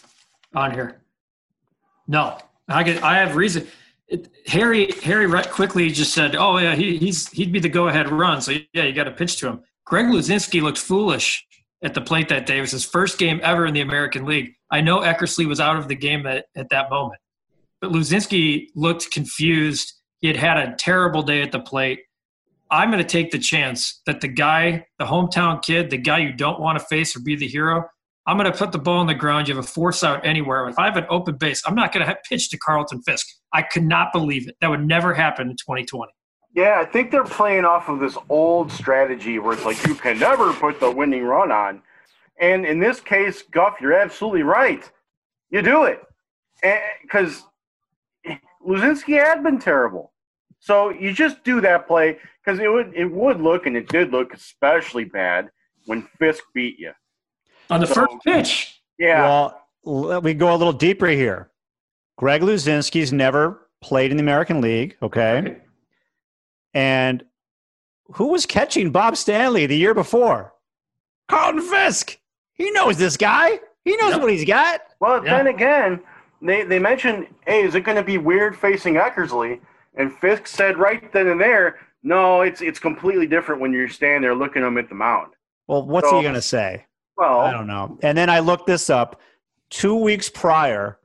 on 0.55 0.71
here? 0.71 1.01
No, 2.07 2.37
I 2.67 2.83
get. 2.83 3.03
I 3.03 3.17
have 3.17 3.35
reason. 3.35 3.67
It, 4.07 4.29
Harry 4.47 4.91
Harry 5.03 5.29
quickly 5.43 5.89
just 5.89 6.13
said, 6.13 6.35
"Oh 6.35 6.57
yeah, 6.57 6.75
he, 6.75 6.97
he's 6.97 7.29
he'd 7.29 7.51
be 7.51 7.59
the 7.59 7.69
go 7.69 7.87
ahead 7.87 8.11
run." 8.11 8.41
So 8.41 8.53
yeah, 8.73 8.83
you 8.83 8.93
got 8.93 9.05
to 9.05 9.11
pitch 9.11 9.37
to 9.37 9.47
him. 9.47 9.61
Greg 9.85 10.07
Luzinski 10.07 10.61
looked 10.61 10.77
foolish 10.77 11.45
at 11.83 11.93
the 11.93 12.01
plate 12.01 12.29
that 12.29 12.45
day. 12.45 12.57
It 12.57 12.61
was 12.61 12.71
his 12.71 12.85
first 12.85 13.17
game 13.17 13.39
ever 13.43 13.65
in 13.65 13.73
the 13.73 13.81
American 13.81 14.25
League. 14.25 14.53
I 14.71 14.81
know 14.81 14.99
Eckersley 14.99 15.45
was 15.45 15.59
out 15.59 15.77
of 15.77 15.87
the 15.87 15.95
game 15.95 16.25
at, 16.25 16.45
at 16.55 16.69
that 16.69 16.89
moment, 16.89 17.19
but 17.81 17.91
Luzinski 17.91 18.67
looked 18.75 19.11
confused. 19.11 19.93
He 20.19 20.27
had 20.27 20.37
had 20.37 20.57
a 20.57 20.75
terrible 20.75 21.21
day 21.21 21.41
at 21.41 21.51
the 21.51 21.59
plate. 21.59 21.99
I'm 22.71 22.89
going 22.89 23.03
to 23.03 23.07
take 23.07 23.31
the 23.31 23.39
chance 23.39 24.01
that 24.07 24.21
the 24.21 24.27
guy, 24.27 24.87
the 24.97 25.05
hometown 25.05 25.61
kid, 25.61 25.89
the 25.89 25.97
guy 25.97 26.19
you 26.19 26.33
don't 26.33 26.59
want 26.59 26.79
to 26.79 26.85
face 26.85 27.15
or 27.15 27.19
be 27.19 27.35
the 27.35 27.47
hero, 27.47 27.83
I'm 28.25 28.37
going 28.37 28.51
to 28.51 28.57
put 28.57 28.71
the 28.71 28.79
ball 28.79 28.99
on 28.99 29.07
the 29.07 29.13
ground. 29.13 29.47
You 29.47 29.55
have 29.55 29.63
a 29.63 29.67
force 29.67 30.03
out 30.03 30.25
anywhere. 30.25 30.67
If 30.69 30.79
I 30.79 30.85
have 30.85 30.95
an 30.97 31.05
open 31.09 31.35
base, 31.35 31.61
I'm 31.65 31.75
not 31.75 31.91
going 31.91 32.05
to 32.05 32.15
pitch 32.27 32.49
to 32.51 32.57
Carlton 32.57 33.01
Fisk. 33.01 33.27
I 33.51 33.61
could 33.61 33.83
not 33.83 34.13
believe 34.13 34.47
it. 34.47 34.55
That 34.61 34.69
would 34.69 34.85
never 34.85 35.13
happen 35.13 35.49
in 35.49 35.57
2020. 35.57 36.11
Yeah, 36.55 36.79
I 36.79 36.85
think 36.85 37.11
they're 37.11 37.23
playing 37.23 37.65
off 37.65 37.89
of 37.89 37.99
this 37.99 38.17
old 38.29 38.71
strategy 38.71 39.39
where 39.39 39.53
it's 39.53 39.65
like 39.65 39.85
you 39.85 39.95
can 39.95 40.19
never 40.19 40.53
put 40.53 40.79
the 40.79 40.89
winning 40.89 41.23
run 41.23 41.51
on. 41.51 41.81
And 42.39 42.65
in 42.65 42.79
this 42.79 42.99
case, 42.99 43.43
Guff, 43.51 43.77
you're 43.81 43.93
absolutely 43.93 44.43
right. 44.43 44.89
You 45.49 45.61
do 45.61 45.83
it. 45.83 46.01
Because 47.01 47.43
Luzinski 48.65 49.21
had 49.23 49.43
been 49.43 49.59
terrible. 49.59 50.13
So 50.59 50.91
you 50.91 51.11
just 51.11 51.43
do 51.43 51.59
that 51.61 51.87
play 51.87 52.17
because 52.43 52.59
it 52.59 52.71
would 52.71 52.93
it 52.95 53.11
would 53.11 53.41
look 53.41 53.65
and 53.65 53.75
it 53.75 53.89
did 53.89 54.11
look 54.11 54.33
especially 54.33 55.03
bad 55.03 55.49
when 55.87 56.07
Fisk 56.17 56.41
beat 56.53 56.79
you. 56.79 56.93
On 57.69 57.79
the 57.79 57.87
So- 57.87 57.93
first 57.95 58.15
pitch. 58.25 58.81
Yeah. 58.97 59.21
Well, 59.23 59.61
let 59.83 60.23
me 60.23 60.33
go 60.33 60.53
a 60.53 60.57
little 60.57 60.73
deeper 60.73 61.07
here. 61.07 61.49
Greg 62.17 62.41
Luzinski's 62.41 63.11
never 63.11 63.67
played 63.81 64.11
in 64.11 64.17
the 64.17 64.23
American 64.23 64.61
League, 64.61 64.95
okay? 65.01 65.57
And 66.73 67.23
who 68.15 68.27
was 68.27 68.45
catching 68.45 68.91
Bob 68.91 69.17
Stanley 69.17 69.65
the 69.65 69.77
year 69.77 69.93
before? 69.93 70.53
Carlton 71.27 71.61
Fisk. 71.61 72.17
He 72.53 72.69
knows 72.71 72.97
this 72.97 73.17
guy. 73.17 73.59
He 73.83 73.95
knows 73.97 74.17
what 74.17 74.29
he's 74.29 74.45
got. 74.45 74.81
Well, 74.99 75.21
then 75.21 75.47
again, 75.47 75.99
they, 76.41 76.63
they 76.63 76.79
mentioned, 76.79 77.27
hey, 77.45 77.63
is 77.63 77.75
it 77.75 77.81
going 77.81 77.97
to 77.97 78.03
be 78.03 78.17
weird 78.17 78.55
facing 78.57 78.95
Eckersley? 78.95 79.59
And 79.95 80.13
Fisk 80.13 80.47
said 80.47 80.77
right 80.77 81.11
then 81.11 81.27
and 81.27 81.41
there, 81.41 81.79
no, 82.03 82.41
it's 82.41 82.61
it's 82.61 82.79
completely 82.79 83.27
different 83.27 83.61
when 83.61 83.71
you're 83.73 83.87
standing 83.89 84.21
there 84.21 84.35
looking 84.35 84.61
at 84.63 84.67
him 84.67 84.77
at 84.77 84.89
the 84.89 84.95
mound. 84.95 85.33
Well, 85.67 85.85
what's 85.85 86.09
So- 86.09 86.17
he 86.17 86.21
going 86.23 86.33
to 86.35 86.41
say? 86.41 86.85
Well, 87.17 87.39
I 87.41 87.51
don't 87.51 87.67
know. 87.67 87.97
And 88.01 88.17
then 88.17 88.29
I 88.29 88.39
looked 88.39 88.67
this 88.67 88.89
up. 88.89 89.21
Two 89.69 89.95
weeks 89.95 90.29
prior, 90.29 90.99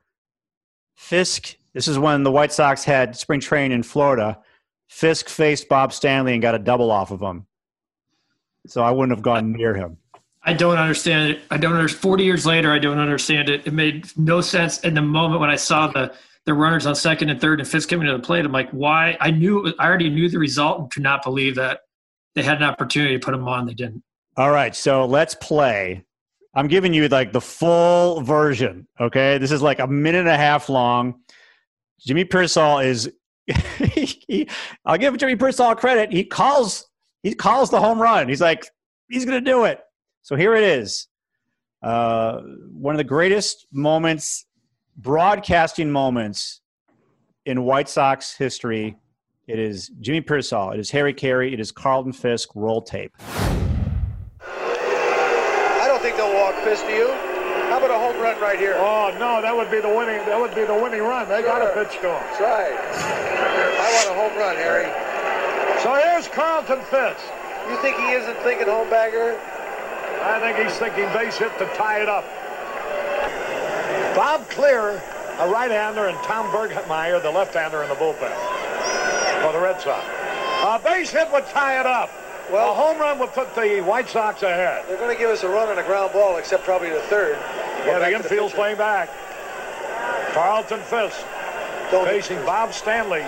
Fisk, 0.95 1.55
this 1.73 1.87
is 1.87 1.97
when 1.97 2.23
the 2.23 2.31
White 2.31 2.51
Sox 2.51 2.83
had 2.83 3.15
spring 3.15 3.39
training 3.39 3.71
in 3.71 3.83
Florida. 3.83 4.39
Fisk 4.87 5.29
faced 5.29 5.69
Bob 5.69 5.93
Stanley 5.93 6.33
and 6.33 6.41
got 6.41 6.55
a 6.55 6.59
double 6.59 6.91
off 6.91 7.11
of 7.11 7.21
him. 7.21 7.45
So 8.67 8.83
I 8.83 8.91
wouldn't 8.91 9.15
have 9.15 9.23
gone 9.23 9.53
near 9.53 9.73
him. 9.73 9.97
I 10.43 10.53
don't 10.53 10.77
understand 10.77 11.31
it. 11.31 11.41
I 11.51 11.57
don't 11.57 11.73
understand. 11.73 12.01
40 12.01 12.23
years 12.23 12.45
later, 12.45 12.71
I 12.71 12.79
don't 12.79 12.99
understand 12.99 13.49
it. 13.49 13.67
It 13.67 13.73
made 13.73 14.07
no 14.17 14.41
sense 14.41 14.79
in 14.81 14.93
the 14.93 15.01
moment 15.01 15.41
when 15.41 15.49
I 15.49 15.55
saw 15.55 15.87
the, 15.87 16.13
the 16.45 16.53
runners 16.53 16.85
on 16.85 16.95
second 16.95 17.29
and 17.29 17.39
third 17.39 17.59
and 17.59 17.67
Fisk 17.67 17.89
coming 17.89 18.07
to 18.07 18.13
the 18.13 18.19
plate. 18.19 18.45
I'm 18.45 18.51
like, 18.51 18.69
why? 18.71 19.17
I 19.19 19.31
knew, 19.31 19.73
I 19.79 19.87
already 19.87 20.09
knew 20.09 20.29
the 20.29 20.39
result 20.39 20.79
and 20.79 20.91
could 20.91 21.03
not 21.03 21.23
believe 21.23 21.55
that 21.55 21.81
they 22.35 22.43
had 22.43 22.57
an 22.57 22.63
opportunity 22.63 23.17
to 23.17 23.23
put 23.23 23.33
him 23.33 23.47
on. 23.47 23.65
They 23.65 23.73
didn't. 23.73 24.03
All 24.39 24.51
right, 24.51 24.73
so 24.73 25.05
let's 25.05 25.35
play 25.35 26.05
I'm 26.53 26.67
giving 26.67 26.93
you 26.93 27.07
like 27.07 27.31
the 27.31 27.41
full 27.41 28.21
version. 28.21 28.87
Okay, 28.99 29.37
this 29.37 29.51
is 29.51 29.61
like 29.61 29.79
a 29.79 29.87
minute 29.87 30.19
and 30.19 30.29
a 30.29 30.37
half 30.37 30.67
long. 30.67 31.21
Jimmy 31.99 32.25
Piersall 32.25 32.83
is. 32.83 33.11
he, 33.47 34.49
I'll 34.85 34.97
give 34.97 35.15
Jimmy 35.17 35.35
Piersall 35.35 35.77
credit. 35.77 36.11
He 36.11 36.23
calls. 36.23 36.87
He 37.21 37.33
calls 37.33 37.69
the 37.69 37.79
home 37.79 38.01
run. 38.01 38.29
He's 38.29 38.41
like, 38.41 38.65
he's 39.09 39.25
going 39.25 39.43
to 39.43 39.51
do 39.51 39.65
it. 39.65 39.81
So 40.21 40.35
here 40.35 40.55
it 40.55 40.63
is. 40.63 41.07
Uh, 41.83 42.41
one 42.71 42.95
of 42.95 42.97
the 42.97 43.03
greatest 43.03 43.67
moments, 43.73 44.45
broadcasting 44.97 45.91
moments 45.91 46.61
in 47.45 47.63
White 47.63 47.89
Sox 47.89 48.35
history. 48.35 48.97
It 49.47 49.59
is 49.59 49.91
Jimmy 49.99 50.21
Piersall. 50.21 50.73
It 50.73 50.79
is 50.79 50.91
Harry 50.91 51.13
Caray. 51.13 51.51
It 51.51 51.59
is 51.59 51.71
Carlton 51.71 52.13
Fisk. 52.13 52.49
Roll 52.55 52.81
tape. 52.81 53.11
I 54.41 55.87
don't 55.87 56.01
think 56.75 56.77
they'll 56.77 56.77
walk 56.77 56.77
Fisk 56.77 56.85
to 56.85 56.93
you. 56.93 57.07
How 57.69 57.77
about 57.77 57.91
a 57.91 57.99
home 57.99 58.21
run 58.21 58.39
right 58.41 58.59
here? 58.59 58.75
Oh 58.77 59.15
no, 59.19 59.41
that 59.41 59.55
would 59.55 59.69
be 59.71 59.79
the 59.79 59.89
winning. 59.89 60.25
That 60.25 60.39
would 60.39 60.55
be 60.55 60.65
the 60.65 60.73
winning 60.73 61.01
run. 61.01 61.27
They 61.29 61.41
got 61.41 61.61
a 61.61 61.73
pitch 61.73 61.99
to 62.01 62.09
him. 62.09 62.23
That's 62.29 62.41
right. 62.41 62.73
I 62.73 63.87
want 63.93 64.09
a 64.09 64.13
home 64.13 64.37
run, 64.37 64.55
Harry. 64.55 64.89
So 65.83 65.93
here's 65.95 66.27
Carlton 66.27 66.81
Fisk. 66.89 67.23
You 67.69 67.77
think 67.81 67.97
he 67.97 68.11
isn't 68.11 68.37
thinking 68.41 68.67
home 68.67 68.89
bagger? 68.89 69.39
I 70.21 70.39
think 70.41 70.57
he's 70.57 70.77
thinking 70.77 71.05
base 71.13 71.37
hit 71.37 71.57
to 71.59 71.65
tie 71.75 72.01
it 72.01 72.09
up. 72.09 72.25
Bob 74.15 74.49
Clear, 74.49 75.01
a 75.39 75.47
right-hander, 75.47 76.07
and 76.07 76.17
Tom 76.23 76.47
Burgmeier, 76.51 77.21
the 77.21 77.31
left-hander 77.31 77.83
in 77.83 77.89
the 77.89 77.95
bullpen 77.95 78.33
for 79.41 79.53
the 79.53 79.59
Red 79.59 79.79
Sox. 79.79 80.05
A 80.65 80.79
base 80.83 81.11
hit 81.11 81.31
would 81.31 81.45
tie 81.47 81.79
it 81.79 81.85
up. 81.85 82.09
Well, 82.51 82.71
a 82.71 82.73
home 82.73 82.97
run 82.97 83.19
would 83.19 83.31
put 83.33 83.53
the 83.53 83.81
White 83.81 84.09
Sox 84.09 84.41
ahead. 84.41 84.83
They're 84.87 84.97
going 84.97 85.15
to 85.15 85.21
give 85.21 85.29
us 85.29 85.43
a 85.43 85.49
run 85.49 85.69
on 85.69 85.77
a 85.77 85.83
ground 85.83 86.13
ball, 86.13 86.37
except 86.37 86.63
probably 86.63 86.89
the 86.89 87.01
third. 87.01 87.37
Go 87.85 87.91
Yeah, 87.91 87.99
the 87.99 88.15
infield's 88.15 88.53
pitcher. 88.53 88.73
playing 88.73 88.77
back. 88.77 89.09
Carlton 90.33 90.81
Fisk 90.81 91.21
facing 91.91 92.43
Bob 92.45 92.73
Stanley. 92.73 93.21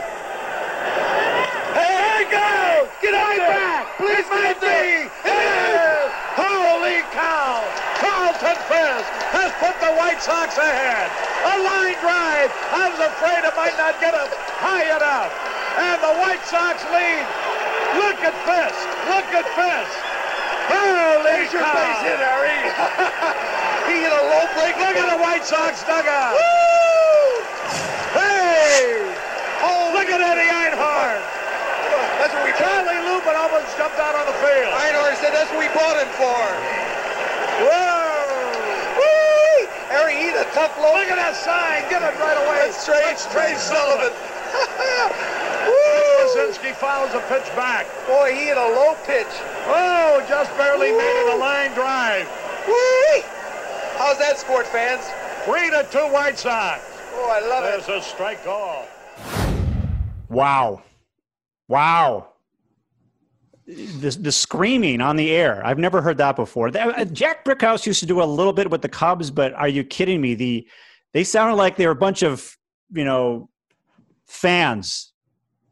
Hey, 1.78 2.26
go! 2.34 2.89
Get 3.01 3.13
out 3.13 3.38
back! 3.38 3.97
Please 3.97 4.26
get 4.26 4.57
me! 4.57 5.05
It 5.05 5.38
is! 5.38 6.09
Holy 6.34 7.05
cow! 7.13 7.61
Carlton 8.01 8.57
Fisk 8.65 9.05
has 9.38 9.53
put 9.61 9.78
the 9.86 9.93
White 10.01 10.22
Sox 10.22 10.57
ahead. 10.57 11.09
A 11.45 11.61
line 11.61 11.97
drive. 12.01 12.49
I 12.74 12.89
was 12.89 12.97
afraid 13.05 13.45
it 13.45 13.53
might 13.53 13.78
not 13.78 14.01
get 14.01 14.17
him 14.17 14.30
high 14.57 14.89
enough. 14.89 15.30
And 15.78 16.01
the 16.01 16.13
White 16.22 16.41
Sox 16.49 16.82
lead. 16.89 17.40
Look 17.99 18.19
at 18.23 18.36
Fisk. 18.47 18.88
Look 19.11 19.27
at 19.36 19.45
Fisk. 19.57 19.95
Holy 20.71 21.23
There's 21.25 21.51
your 21.51 21.63
cow! 21.65 21.75
base 21.75 22.01
hit, 22.07 22.21
Harry. 22.21 22.55
he 23.91 23.95
hit 24.05 24.13
a 24.13 24.23
low 24.32 24.45
break. 24.55 24.77
Look 24.79 24.95
at 24.95 25.09
the 25.11 25.19
White 25.19 25.43
Sox 25.43 25.84
dugout. 25.84 26.38
Hey! 28.15 29.03
Oh, 29.63 29.91
look 29.93 30.07
at 30.07 30.21
Eddie 30.21 30.47
Einhorn. 30.51 31.19
That's 32.19 32.34
what 32.38 32.45
we 32.45 32.53
Charlie 32.55 33.01
Lupin 33.09 33.36
almost 33.36 33.75
jumped 33.77 33.97
out 33.99 34.15
on 34.15 34.25
the 34.29 34.38
field. 34.39 34.71
Einhorn 34.77 35.15
said 35.19 35.34
that's 35.34 35.49
what 35.51 35.59
we 35.59 35.69
bought 35.75 35.97
him 35.99 36.11
for. 36.15 36.39
Whoa! 37.65 39.01
Whee! 39.01 39.67
Harry, 39.89 40.15
he's 40.15 40.38
a 40.38 40.45
tough 40.53 40.77
low. 40.79 40.93
Look 40.95 41.09
at 41.09 41.17
that 41.19 41.36
sign. 41.36 41.84
Get 41.89 42.01
it 42.01 42.15
right 42.21 42.38
away. 42.47 42.69
That's 42.69 42.86
Trey, 42.86 43.01
That's 43.03 43.25
Trey 43.34 43.55
Sullivan. 43.57 44.13
Krasinski 46.41 46.71
fouls 46.71 47.13
a 47.13 47.19
pitch 47.29 47.45
back. 47.55 47.85
Boy, 48.07 48.31
he 48.33 48.45
hit 48.45 48.57
a 48.57 48.61
low 48.61 48.95
pitch. 49.05 49.27
Oh, 49.67 50.25
just 50.27 50.49
barely 50.57 50.91
made 50.91 51.21
it 51.21 51.35
a 51.35 51.37
line 51.37 51.71
drive. 51.75 52.27
Whee! 52.67 53.21
How's 53.97 54.17
that, 54.17 54.39
sport 54.39 54.65
fans? 54.65 55.03
Three 55.45 55.69
to 55.69 55.87
two 55.91 56.11
White 56.11 56.39
Sox. 56.39 56.81
Oh, 57.13 57.29
I 57.31 57.47
love 57.47 57.63
it. 57.63 57.85
There's 57.85 58.03
a 58.03 58.03
strike 58.03 58.43
call. 58.43 58.87
Wow. 60.29 60.81
Wow. 61.67 62.29
The, 63.67 64.09
the 64.09 64.31
screaming 64.31 64.99
on 64.99 65.17
the 65.17 65.29
air. 65.29 65.63
I've 65.63 65.77
never 65.77 66.01
heard 66.01 66.17
that 66.17 66.35
before. 66.35 66.75
Uh, 66.75 67.05
Jack 67.05 67.45
Brickhouse 67.45 67.85
used 67.85 67.99
to 67.99 68.07
do 68.07 68.19
a 68.19 68.25
little 68.25 68.53
bit 68.53 68.71
with 68.71 68.81
the 68.81 68.89
Cubs, 68.89 69.29
but 69.29 69.53
are 69.53 69.69
you 69.69 69.83
kidding 69.83 70.19
me? 70.19 70.33
The 70.33 70.67
they 71.13 71.23
sounded 71.23 71.57
like 71.57 71.75
they 71.75 71.85
were 71.85 71.91
a 71.91 71.95
bunch 71.95 72.23
of, 72.23 72.57
you 72.91 73.05
know, 73.05 73.47
fans 74.25 75.11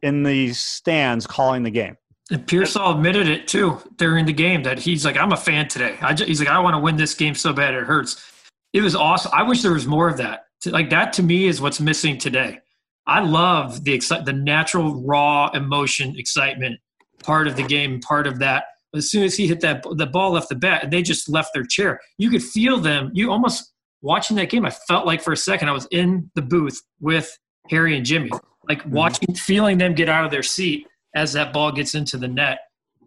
in 0.02 0.24
the 0.24 0.54
stands 0.54 1.28
calling 1.28 1.64
the 1.64 1.72
game. 1.72 1.98
And 2.32 2.46
Piersall 2.46 2.96
admitted 2.96 3.28
it 3.28 3.48
too 3.48 3.82
during 3.96 4.26
the 4.26 4.34
game 4.34 4.64
that 4.64 4.80
he's 4.80 5.04
like, 5.04 5.18
I'm 5.18 5.32
a 5.32 5.38
fan 5.38 5.68
today. 5.68 5.98
He's 6.26 6.40
like, 6.40 6.50
I 6.50 6.60
want 6.60 6.76
to 6.76 6.80
win 6.80 6.96
this 6.96 7.16
game 7.16 7.34
so 7.34 7.54
bad 7.54 7.74
it 7.74 7.84
hurts. 7.84 8.24
It 8.72 8.82
was 8.82 8.96
awesome. 8.96 9.32
I 9.34 9.44
wish 9.44 9.64
there 9.64 9.74
was 9.74 9.88
more 9.88 10.08
of 10.08 10.18
that. 10.18 10.46
Like 10.66 10.92
that 10.92 11.14
to 11.14 11.24
me 11.24 11.48
is 11.48 11.60
what's 11.60 11.80
missing 11.80 12.18
today. 12.18 12.60
I 13.08 13.22
love 13.22 13.84
the 13.84 13.94
excite, 13.94 14.26
the 14.26 14.34
natural 14.34 15.04
raw 15.04 15.50
emotion, 15.54 16.16
excitement 16.18 16.80
part 17.24 17.48
of 17.48 17.56
the 17.56 17.64
game, 17.64 18.00
part 18.02 18.28
of 18.28 18.40
that. 18.40 18.66
As 18.96 19.10
soon 19.10 19.24
as 19.24 19.36
he 19.36 19.48
hit 19.48 19.62
that, 19.62 19.84
the 19.96 20.06
ball 20.06 20.32
left 20.32 20.50
the 20.50 20.56
bat, 20.56 20.84
and 20.84 20.94
they 20.94 21.02
just 21.02 21.30
left 21.30 21.50
their 21.54 21.64
chair. 21.64 22.00
You 22.18 22.30
could 22.30 22.44
feel 22.44 22.78
them. 22.78 23.12
You 23.14 23.32
almost 23.32 23.72
watching 24.02 24.38
that 24.38 24.50
game. 24.50 24.66
I 24.66 24.72
felt 24.72 25.06
like 25.06 25.22
for 25.22 25.32
a 25.32 25.38
second 25.38 25.70
I 25.70 25.72
was 25.72 25.88
in 25.92 26.30
the 26.36 26.42
booth 26.42 26.82
with 27.00 27.38
Harry 27.70 27.96
and 27.96 28.06
Jimmy, 28.06 28.32
like 28.70 28.80
mm-hmm. 28.82 28.92
watching, 28.92 29.36
feeling 29.36 29.78
them 29.78 29.94
get 29.94 30.08
out 30.08 30.24
of 30.24 30.32
their 30.32 30.44
seat 30.44 30.88
as 31.16 31.34
that 31.34 31.52
ball 31.52 31.72
gets 31.72 31.96
into 31.96 32.18
the 32.18 32.28
net. 32.28 32.60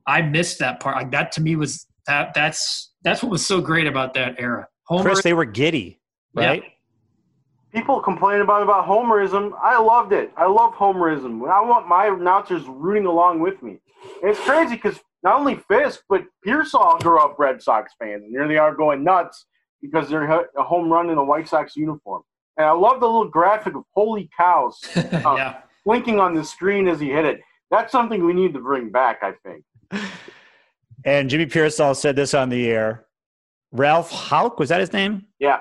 I 0.06 0.20
missed 0.20 0.58
that 0.58 0.80
part. 0.80 0.96
Like 0.96 1.12
that 1.12 1.32
to 1.32 1.40
me 1.40 1.56
was 1.56 1.86
that 2.06 2.34
that's 2.34 2.92
that's 3.02 3.22
what 3.22 3.30
was 3.30 3.46
so 3.46 3.60
great 3.60 3.86
about 3.86 4.14
that 4.14 4.34
era. 4.38 4.66
Homer, 4.84 5.04
Chris, 5.04 5.22
they 5.22 5.32
were 5.32 5.44
giddy, 5.44 6.00
Yeah. 6.34 6.46
right? 6.46 6.62
People 7.72 8.00
complain 8.00 8.40
about 8.40 8.62
about 8.62 8.86
homerism. 8.86 9.52
I 9.62 9.78
loved 9.78 10.12
it. 10.12 10.32
I 10.36 10.46
love 10.46 10.74
homerism. 10.74 11.48
I 11.48 11.62
want 11.62 11.88
my 11.88 12.08
announcers 12.08 12.64
rooting 12.66 13.06
along 13.06 13.40
with 13.40 13.62
me. 13.62 13.78
And 14.20 14.30
it's 14.30 14.40
crazy 14.40 14.74
because 14.74 14.98
not 15.22 15.38
only 15.38 15.54
Fisk 15.68 16.02
but 16.08 16.24
Piersall 16.44 17.00
grew 17.00 17.20
up 17.20 17.38
Red 17.38 17.62
Sox 17.62 17.92
fans, 17.98 18.24
and 18.24 18.30
here 18.32 18.48
they 18.48 18.58
are 18.58 18.74
going 18.74 19.04
nuts 19.04 19.46
because 19.80 20.08
they're 20.08 20.24
a 20.24 20.62
home 20.62 20.90
run 20.92 21.08
in 21.08 21.18
a 21.18 21.24
White 21.24 21.48
Sox 21.48 21.76
uniform. 21.76 22.22
And 22.56 22.66
I 22.66 22.72
love 22.72 23.00
the 23.00 23.06
little 23.06 23.28
graphic 23.28 23.74
of 23.74 23.84
"Holy 23.94 24.28
cows" 24.36 24.80
uh, 24.96 25.34
yeah. 25.36 25.60
blinking 25.84 26.20
on 26.20 26.34
the 26.34 26.44
screen 26.44 26.88
as 26.88 27.00
he 27.00 27.10
hit 27.10 27.24
it. 27.24 27.40
That's 27.70 27.90
something 27.92 28.24
we 28.24 28.34
need 28.34 28.52
to 28.54 28.60
bring 28.60 28.90
back. 28.90 29.20
I 29.22 29.32
think. 29.44 29.64
And 31.04 31.28
Jimmy 31.28 31.46
Piersall 31.46 31.96
said 31.96 32.16
this 32.16 32.34
on 32.34 32.48
the 32.48 32.68
air. 32.68 33.06
Ralph 33.72 34.10
Houk, 34.10 34.58
was 34.58 34.68
that 34.68 34.80
his 34.80 34.92
name? 34.92 35.26
Yeah. 35.38 35.60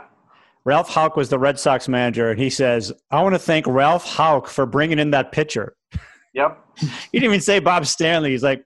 Ralph 0.66 0.90
Houk 0.94 1.16
was 1.16 1.30
the 1.30 1.40
Red 1.40 1.58
Sox 1.60 1.88
manager, 1.88 2.30
and 2.30 2.40
he 2.40 2.50
says, 2.50 2.94
I 3.10 3.24
want 3.24 3.34
to 3.34 3.40
thank 3.40 3.66
Ralph 3.66 4.06
Houk 4.06 4.48
for 4.48 4.66
bringing 4.66 5.00
in 5.00 5.12
that 5.12 5.32
pitcher. 5.32 5.76
Yep. 6.34 6.66
He 6.78 6.88
didn't 7.20 7.26
even 7.26 7.42
say 7.42 7.60
Bob 7.60 7.86
Stanley. 7.86 8.32
He's 8.32 8.42
like, 8.42 8.64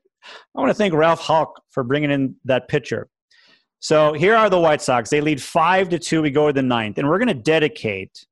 I 0.56 0.60
want 0.60 0.70
to 0.70 0.76
thank 0.76 0.94
Ralph 0.94 1.20
Houk 1.20 1.60
for 1.72 1.84
bringing 1.84 2.12
in 2.12 2.36
that 2.46 2.68
pitcher. 2.68 3.08
So 3.86 4.14
here 4.14 4.34
are 4.34 4.50
the 4.50 4.60
White 4.60 4.82
Sox. 4.82 5.12
They 5.12 5.22
lead 5.22 5.40
five 5.40 5.90
to 5.90 6.00
two. 6.00 6.24
We 6.24 6.32
go 6.32 6.48
to 6.48 6.54
the 6.54 6.64
ninth, 6.64 6.98
and 6.98 7.08
we're 7.08 7.20
going 7.20 7.28
to 7.28 7.36
dedicate 7.36 8.26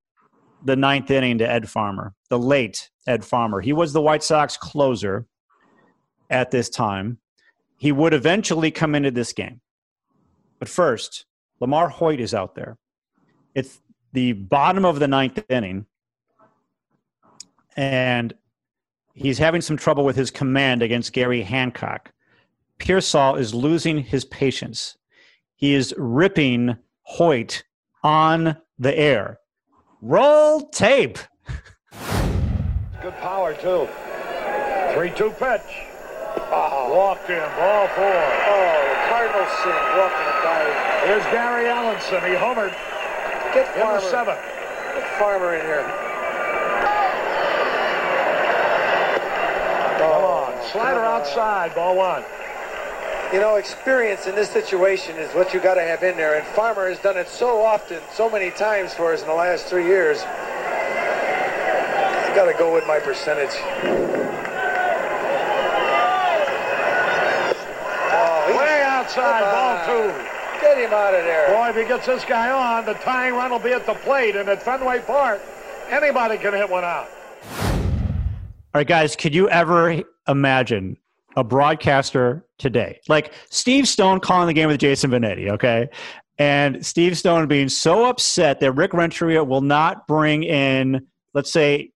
the 0.66 0.76
ninth 0.76 1.12
inning 1.12 1.38
to 1.38 1.48
Ed 1.48 1.70
Farmer, 1.70 2.16
the 2.30 2.40
late 2.40 2.90
Ed 3.06 3.24
Farmer. 3.24 3.62
He 3.62 3.72
was 3.72 3.94
the 3.94 4.02
White 4.02 4.24
Sox 4.24 4.58
closer 4.58 5.28
at 6.32 6.50
this 6.50 6.72
time. 6.72 7.20
He 7.78 7.92
would 7.92 8.16
eventually 8.16 8.72
come 8.72 8.96
into 8.96 9.12
this 9.12 9.32
game. 9.32 9.62
But 10.58 10.70
first, 10.70 11.28
LaMarr 11.62 11.92
Hoyt 11.92 12.20
is 12.20 12.34
out 12.34 12.56
there. 12.56 12.80
It's 13.54 13.80
the 14.12 14.34
bottom 14.34 14.86
of 14.86 14.98
the 14.98 15.08
ninth 15.08 15.38
inning, 15.50 15.86
and 17.76 18.34
he's 19.14 19.38
having 19.38 19.62
some 19.62 19.78
trouble 19.78 20.04
with 20.04 20.16
his 20.16 20.32
command 20.32 20.82
against 20.82 21.14
Gary 21.14 21.44
Hancock. 21.44 22.12
Piersall 22.80 23.38
is 23.38 23.54
losing 23.54 24.00
his 24.00 24.26
patience. 24.26 24.98
He 25.64 25.76
is 25.76 25.94
ripping 25.98 26.76
Hoyt 27.04 27.64
on 28.04 28.58
the 28.78 29.00
air. 29.00 29.40
Roll 30.02 30.68
tape. 30.72 31.18
Good 33.02 33.16
power, 33.22 33.54
too. 33.54 33.88
3 34.94 35.10
2 35.12 35.30
pitch. 35.40 35.62
Walked 36.52 37.30
in, 37.30 37.40
ball 37.56 37.88
four. 37.96 38.04
Oh, 38.04 38.76
the 38.92 39.08
Cardinals 39.08 39.52
sin, 39.64 39.72
walking 39.96 40.28
a 40.28 40.36
guy. 40.44 41.06
Here's 41.06 41.24
Gary 41.32 41.70
Allenson. 41.70 42.20
He 42.28 42.36
homered 42.36 42.76
Get 43.54 43.66
in 43.72 43.80
the 43.80 43.86
Farmer. 43.86 44.02
seventh. 44.02 44.40
Get 44.96 45.18
Farmer 45.18 45.56
in 45.56 45.66
here. 45.66 45.84
Come 49.98 50.26
on. 50.26 50.72
Slider 50.74 51.06
outside, 51.06 51.74
ball 51.74 51.96
one. 51.96 52.24
You 53.34 53.40
know, 53.40 53.56
experience 53.56 54.28
in 54.28 54.36
this 54.36 54.52
situation 54.52 55.18
is 55.18 55.34
what 55.34 55.56
you 55.56 55.60
got 55.60 55.74
to 55.74 55.82
have 55.82 56.04
in 56.04 56.16
there, 56.16 56.36
and 56.36 56.46
Farmer 56.46 56.88
has 56.88 57.00
done 57.00 57.18
it 57.18 57.28
so 57.28 57.64
often, 57.64 58.00
so 58.14 58.30
many 58.30 58.52
times 58.52 58.94
for 58.94 59.12
us 59.12 59.24
in 59.24 59.28
the 59.28 59.34
last 59.34 59.66
three 59.66 59.88
years. 59.88 60.22
I 60.22 62.32
got 62.36 62.46
to 62.46 62.54
go 62.54 62.72
with 62.72 62.86
my 62.86 63.00
percentage. 63.00 63.50
Oh, 68.16 68.56
Way 68.56 68.84
outside, 68.86 69.42
Come 69.42 69.52
ball 69.52 69.78
on. 69.78 69.86
two. 69.88 70.14
Get 70.62 70.78
him 70.78 70.94
out 70.94 71.16
of 71.16 71.26
there. 71.26 71.48
Boy, 71.48 71.70
if 71.70 71.76
he 71.76 71.86
gets 71.86 72.06
this 72.06 72.24
guy 72.26 72.52
on, 72.52 72.86
the 72.86 72.94
tying 72.94 73.34
run 73.34 73.50
will 73.50 73.58
be 73.58 73.74
at 73.74 73.88
the 73.88 73.96
plate. 73.96 74.36
And 74.36 74.48
at 74.48 74.62
Fenway 74.62 75.00
Park, 75.00 75.42
anybody 75.90 76.38
can 76.38 76.54
hit 76.54 76.70
one 76.70 76.84
out. 76.84 77.08
All 77.60 78.76
right, 78.76 78.86
guys, 78.86 79.16
could 79.16 79.34
you 79.34 79.50
ever 79.50 80.04
imagine 80.28 80.98
a 81.36 81.44
broadcaster 81.44 82.46
today, 82.60 83.00
like 83.08 83.34
Steve 83.50 83.88
Stone 83.88 84.20
calling 84.20 84.48
the 84.48 84.54
game 84.54 84.68
with 84.68 84.80
Jason 84.80 85.12
Benetti, 85.12 85.50
okay? 85.50 85.90
And 86.38 86.86
Steve 86.86 87.18
Stone 87.18 87.48
being 87.48 87.70
so 87.70 88.06
upset 88.06 88.60
that 88.60 88.72
Rick 88.74 88.94
Renteria 88.94 89.44
will 89.44 89.62
not 89.62 90.08
bring 90.08 90.44
in, 90.44 91.08
let's 91.34 91.52
say, 91.52 91.92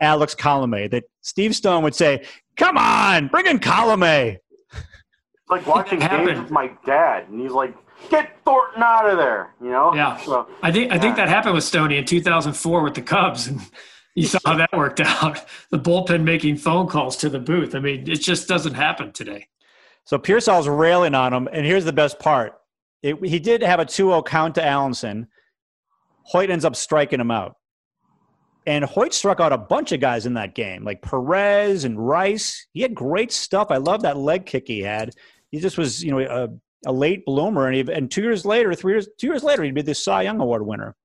Alex 0.00 0.34
Colomé, 0.34 0.90
that 0.90 1.04
Steve 1.20 1.54
Stone 1.54 1.82
would 1.82 1.94
say, 1.94 2.24
Come 2.56 2.76
on, 2.76 3.28
bring 3.28 3.46
in 3.46 3.58
Colomé. 3.58 4.36
It's 4.70 4.84
like 5.48 5.66
watching 5.66 5.98
games 5.98 6.38
with 6.38 6.50
my 6.50 6.70
dad, 6.84 7.28
and 7.28 7.40
he's 7.40 7.52
like, 7.52 7.74
"Get 8.10 8.36
Thornton 8.44 8.82
out 8.82 9.08
of 9.08 9.16
there," 9.16 9.54
you 9.62 9.70
know. 9.70 9.94
Yeah, 9.94 10.18
So, 10.18 10.46
I 10.62 10.70
think 10.70 10.92
I 10.92 10.98
think 10.98 11.16
that 11.16 11.28
happened 11.28 11.54
with 11.54 11.64
Stoney 11.64 11.96
in 11.96 12.04
2004 12.04 12.82
with 12.82 12.94
the 12.94 13.02
Cubs, 13.02 13.46
and 13.46 13.60
you 14.14 14.26
saw 14.26 14.38
how 14.44 14.56
that 14.56 14.72
worked 14.72 15.00
out. 15.00 15.44
The 15.70 15.78
bullpen 15.78 16.24
making 16.24 16.56
phone 16.56 16.88
calls 16.88 17.16
to 17.18 17.28
the 17.28 17.38
booth. 17.38 17.76
I 17.76 17.80
mean, 17.80 18.10
it 18.10 18.20
just 18.20 18.48
doesn't 18.48 18.74
happen 18.74 19.12
today. 19.12 19.46
So 20.04 20.18
Piersall's 20.18 20.66
railing 20.66 21.14
on 21.14 21.32
him, 21.32 21.48
and 21.52 21.64
here's 21.64 21.84
the 21.84 21.92
best 21.92 22.18
part. 22.18 22.54
It, 23.02 23.24
he 23.24 23.38
did 23.38 23.62
have 23.62 23.78
a 23.78 23.86
2-0 23.86 24.26
count 24.26 24.56
to 24.56 24.62
Allenson. 24.62 25.28
Hoyt 26.24 26.50
ends 26.50 26.64
up 26.64 26.74
striking 26.74 27.20
him 27.20 27.30
out. 27.30 27.56
And 28.66 28.84
Hoyt 28.84 29.14
struck 29.14 29.40
out 29.40 29.52
a 29.52 29.58
bunch 29.58 29.92
of 29.92 30.00
guys 30.00 30.26
in 30.26 30.34
that 30.34 30.54
game, 30.54 30.84
like 30.84 31.02
Perez 31.02 31.84
and 31.84 31.98
Rice. 31.98 32.66
He 32.72 32.82
had 32.82 32.94
great 32.94 33.32
stuff. 33.32 33.68
I 33.70 33.76
love 33.76 34.02
that 34.02 34.16
leg 34.16 34.44
kick 34.44 34.64
he 34.66 34.80
had. 34.80 35.12
He 35.50 35.60
just 35.60 35.78
was, 35.78 36.02
you 36.02 36.10
know, 36.10 36.20
a, 36.20 36.48
a 36.88 36.92
late 36.92 37.24
bloomer, 37.24 37.66
and, 37.66 37.74
he, 37.76 37.92
and 37.92 38.10
two 38.10 38.22
years 38.22 38.44
later, 38.44 38.74
three 38.74 38.94
years, 38.94 39.08
two 39.18 39.28
years 39.28 39.42
later, 39.42 39.62
he'd 39.62 39.74
be 39.74 39.82
the 39.82 39.94
Cy 39.94 40.22
Young 40.22 40.40
Award 40.40 40.66
winner. 40.66 40.96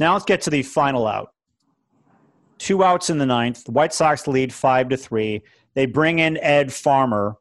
Now 0.00 0.14
let's 0.14 0.24
get 0.24 0.40
to 0.42 0.50
the 0.50 0.62
final 0.62 1.06
out. 1.06 1.34
Two 2.58 2.82
outs 2.82 3.10
in 3.10 3.18
the 3.18 3.26
ninth. 3.26 3.64
The 3.64 3.70
White 3.70 3.92
Sox 3.92 4.26
lead 4.26 4.52
five 4.52 4.88
to 4.88 4.96
three. 4.96 5.42
They 5.74 5.86
bring 5.86 6.18
in 6.18 6.38
Ed 6.38 6.72
Farmer 6.72 7.36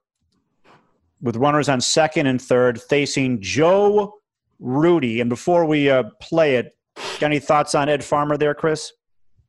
with 1.22 1.38
runners 1.38 1.70
on 1.70 1.82
second 1.82 2.28
and 2.28 2.41
third, 2.41 2.82
facing 2.82 3.41
Joe 3.41 4.20
Rudi. 4.60 5.22
And 5.22 5.30
before 5.30 5.66
we 5.66 5.89
uh, 5.89 6.03
play 6.22 6.55
it, 6.55 6.78
got 7.20 7.28
any 7.28 7.39
thoughts 7.39 7.76
on 7.76 7.89
Ed 7.89 8.03
Farmer 8.03 8.38
there, 8.38 8.53
Chris? 8.53 8.91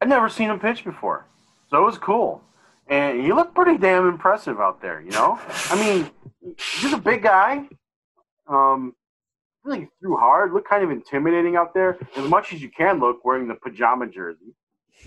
I've 0.01 0.09
never 0.09 0.29
seen 0.29 0.49
him 0.49 0.59
pitch 0.59 0.85
before, 0.85 1.27
so 1.69 1.83
it 1.83 1.85
was 1.85 1.99
cool. 1.99 2.43
And 2.87 3.21
he 3.21 3.33
looked 3.33 3.55
pretty 3.55 3.77
damn 3.77 4.09
impressive 4.09 4.61
out 4.61 4.81
there. 4.81 5.01
You 5.01 5.11
know, 5.11 5.39
I 5.69 5.77
mean, 5.77 6.11
he's 6.81 6.93
a 6.93 6.99
big 6.99 7.23
guy. 7.23 7.69
Um, 8.49 8.95
really 9.65 9.89
threw 10.01 10.17
hard. 10.17 10.53
Looked 10.53 10.69
kind 10.69 10.83
of 10.85 10.91
intimidating 10.91 11.57
out 11.57 11.75
there, 11.75 11.99
as 12.17 12.29
much 12.29 12.53
as 12.53 12.63
you 12.63 12.71
can 12.71 13.01
look 13.01 13.25
wearing 13.25 13.49
the 13.49 13.55
pajama 13.55 14.07
jersey. 14.07 14.55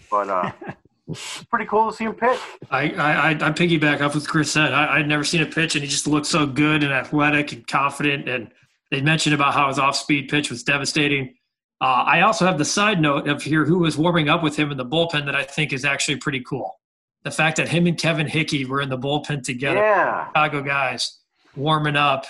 But 0.09 0.29
uh, 0.29 0.51
it's 1.07 1.43
pretty 1.45 1.65
cool 1.65 1.89
to 1.91 1.95
see 1.95 2.05
him 2.05 2.13
pitch. 2.13 2.39
I 2.71 2.89
I, 2.91 3.11
I 3.11 3.29
I 3.31 3.51
piggyback 3.51 4.01
off 4.01 4.15
what 4.15 4.27
Chris 4.27 4.51
said. 4.51 4.73
I, 4.73 4.97
I'd 4.97 5.07
never 5.07 5.23
seen 5.23 5.41
a 5.41 5.45
pitch, 5.45 5.75
and 5.75 5.83
he 5.83 5.89
just 5.89 6.07
looked 6.07 6.27
so 6.27 6.45
good 6.45 6.83
and 6.83 6.91
athletic 6.91 7.51
and 7.53 7.67
confident. 7.67 8.27
And 8.29 8.51
they 8.91 9.01
mentioned 9.01 9.33
about 9.35 9.53
how 9.53 9.67
his 9.67 9.79
off-speed 9.79 10.29
pitch 10.29 10.49
was 10.49 10.63
devastating. 10.63 11.35
Uh, 11.81 12.03
I 12.05 12.21
also 12.21 12.45
have 12.45 12.57
the 12.57 12.65
side 12.65 13.01
note 13.01 13.27
of 13.27 13.41
here 13.41 13.65
who 13.65 13.79
was 13.79 13.97
warming 13.97 14.29
up 14.29 14.41
with 14.43 14.55
him 14.55 14.71
in 14.71 14.77
the 14.77 14.85
bullpen 14.85 15.25
that 15.25 15.35
I 15.35 15.43
think 15.43 15.73
is 15.73 15.83
actually 15.83 16.15
pretty 16.17 16.39
cool. 16.41 16.79
The 17.23 17.31
fact 17.31 17.57
that 17.57 17.67
him 17.67 17.87
and 17.87 17.97
Kevin 17.97 18.27
Hickey 18.27 18.65
were 18.65 18.81
in 18.81 18.89
the 18.89 18.97
bullpen 18.97 19.43
together, 19.43 19.79
Yeah. 19.79 20.27
Chicago 20.27 20.61
guys, 20.61 21.19
warming 21.55 21.95
up 21.95 22.25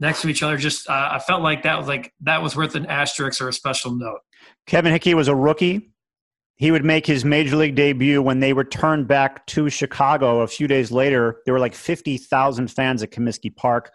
next 0.00 0.22
to 0.22 0.28
each 0.28 0.42
other. 0.42 0.56
Just 0.56 0.88
uh, 0.88 1.10
I 1.12 1.18
felt 1.18 1.42
like 1.42 1.62
that 1.62 1.78
was 1.78 1.88
like 1.88 2.12
that 2.22 2.42
was 2.42 2.56
worth 2.56 2.74
an 2.74 2.86
asterisk 2.86 3.40
or 3.40 3.48
a 3.48 3.52
special 3.52 3.94
note. 3.94 4.20
Kevin 4.66 4.92
Hickey 4.92 5.14
was 5.14 5.28
a 5.28 5.34
rookie. 5.34 5.90
He 6.56 6.70
would 6.70 6.84
make 6.84 7.06
his 7.06 7.24
major 7.24 7.56
league 7.56 7.74
debut 7.74 8.22
when 8.22 8.40
they 8.40 8.54
returned 8.54 9.06
back 9.06 9.46
to 9.48 9.68
Chicago 9.68 10.40
a 10.40 10.46
few 10.46 10.66
days 10.66 10.90
later. 10.90 11.42
There 11.44 11.52
were 11.52 11.60
like 11.60 11.74
50,000 11.74 12.68
fans 12.68 13.02
at 13.02 13.10
Comiskey 13.10 13.54
Park. 13.54 13.92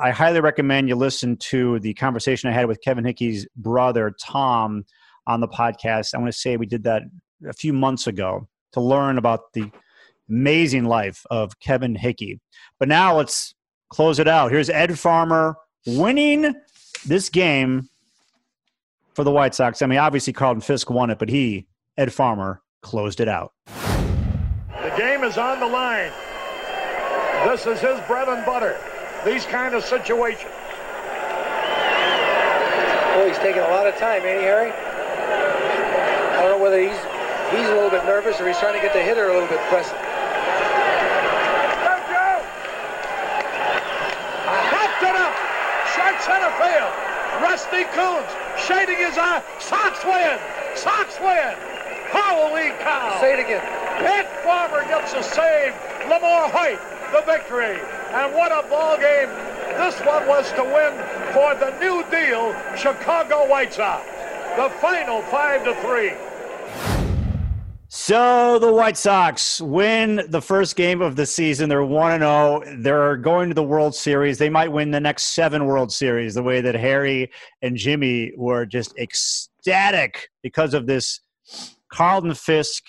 I 0.00 0.10
highly 0.10 0.40
recommend 0.40 0.88
you 0.88 0.94
listen 0.94 1.36
to 1.36 1.78
the 1.80 1.92
conversation 1.94 2.48
I 2.48 2.54
had 2.54 2.68
with 2.68 2.80
Kevin 2.80 3.04
Hickey's 3.04 3.46
brother, 3.54 4.14
Tom, 4.22 4.84
on 5.26 5.40
the 5.40 5.48
podcast. 5.48 6.14
I 6.14 6.18
want 6.18 6.32
to 6.32 6.38
say 6.38 6.56
we 6.56 6.64
did 6.64 6.84
that 6.84 7.02
a 7.46 7.52
few 7.52 7.74
months 7.74 8.06
ago 8.06 8.48
to 8.72 8.80
learn 8.80 9.18
about 9.18 9.52
the 9.52 9.70
amazing 10.28 10.84
life 10.84 11.24
of 11.30 11.58
Kevin 11.60 11.94
Hickey. 11.94 12.40
But 12.78 12.88
now 12.88 13.16
let's 13.16 13.54
close 13.88 14.18
it 14.18 14.28
out. 14.28 14.50
Here's 14.50 14.70
Ed 14.70 14.98
Farmer 14.98 15.56
winning 15.86 16.54
this 17.06 17.28
game 17.28 17.88
for 19.14 19.24
the 19.24 19.30
White 19.30 19.54
Sox. 19.54 19.82
I 19.82 19.86
mean, 19.86 19.98
obviously 19.98 20.32
Carlton 20.32 20.60
Fisk 20.60 20.90
won 20.90 21.10
it, 21.10 21.18
but 21.18 21.28
he, 21.28 21.66
Ed 21.96 22.12
Farmer, 22.12 22.62
closed 22.82 23.20
it 23.20 23.28
out. 23.28 23.52
The 23.66 24.94
game 24.96 25.24
is 25.24 25.36
on 25.38 25.60
the 25.60 25.66
line. 25.66 26.12
This 27.46 27.66
is 27.66 27.80
his 27.80 28.00
bread 28.06 28.28
and 28.28 28.44
butter. 28.44 28.78
These 29.24 29.46
kind 29.46 29.74
of 29.74 29.84
situations. 29.84 30.52
Boy, 33.14 33.28
he's 33.28 33.38
taking 33.38 33.62
a 33.62 33.68
lot 33.70 33.86
of 33.86 33.96
time, 33.96 34.22
ain't 34.24 34.40
he, 34.40 34.44
Harry? 34.44 34.70
I 34.70 36.42
don't 36.42 36.58
know 36.58 36.62
whether 36.62 36.78
he's 36.80 36.98
he's 37.50 37.68
a 37.68 37.74
little 37.74 37.90
bit 37.90 38.04
nervous 38.04 38.40
or 38.40 38.46
he's 38.46 38.58
trying 38.58 38.74
to 38.74 38.80
get 38.80 38.92
the 38.92 39.02
hitter 39.02 39.28
a 39.28 39.32
little 39.32 39.48
bit 39.48 39.58
present. 39.68 39.98
Popped 44.70 45.02
it 45.02 45.16
up. 45.16 45.34
Short 45.94 46.17
center 46.28 46.52
field. 46.60 46.92
Rusty 47.40 47.84
Kuntz 47.96 48.28
shading 48.60 49.00
his 49.00 49.16
eye. 49.16 49.42
Sox 49.58 50.04
win. 50.04 50.36
Sox 50.76 51.16
win. 51.20 51.56
Holy 52.12 52.68
cow. 52.84 53.16
Say 53.20 53.32
it 53.32 53.40
again. 53.40 53.64
Ed 54.04 54.28
Farmer 54.44 54.84
gets 54.84 55.14
a 55.14 55.22
save. 55.22 55.72
LaMarr 56.04 56.50
Hoyt, 56.52 56.80
the 57.12 57.22
victory. 57.24 57.80
And 58.12 58.34
what 58.34 58.52
a 58.52 58.68
ball 58.68 58.98
game 58.98 59.28
this 59.78 59.98
one 60.00 60.26
was 60.26 60.50
to 60.52 60.64
win 60.64 60.92
for 61.32 61.54
the 61.54 61.70
New 61.80 62.04
Deal 62.10 62.52
Chicago 62.76 63.46
White 63.48 63.72
Sox. 63.72 64.04
The 64.56 64.68
final 64.80 65.22
five 65.22 65.64
to 65.64 65.74
three. 65.82 66.12
So 67.90 68.58
the 68.58 68.70
White 68.70 68.98
Sox 68.98 69.62
win 69.62 70.26
the 70.28 70.42
first 70.42 70.76
game 70.76 71.00
of 71.00 71.16
the 71.16 71.24
season. 71.24 71.70
They're 71.70 71.82
1 71.82 72.20
0. 72.20 72.62
They're 72.80 73.16
going 73.16 73.48
to 73.48 73.54
the 73.54 73.62
World 73.62 73.94
Series. 73.94 74.36
They 74.36 74.50
might 74.50 74.70
win 74.70 74.90
the 74.90 75.00
next 75.00 75.34
seven 75.34 75.64
World 75.64 75.90
Series 75.90 76.34
the 76.34 76.42
way 76.42 76.60
that 76.60 76.74
Harry 76.74 77.30
and 77.62 77.78
Jimmy 77.78 78.32
were 78.36 78.66
just 78.66 78.94
ecstatic 78.98 80.28
because 80.42 80.74
of 80.74 80.86
this 80.86 81.20
Carlton 81.90 82.34
Fisk 82.34 82.84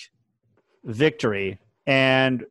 victory. 0.84 1.58
And 1.88 2.44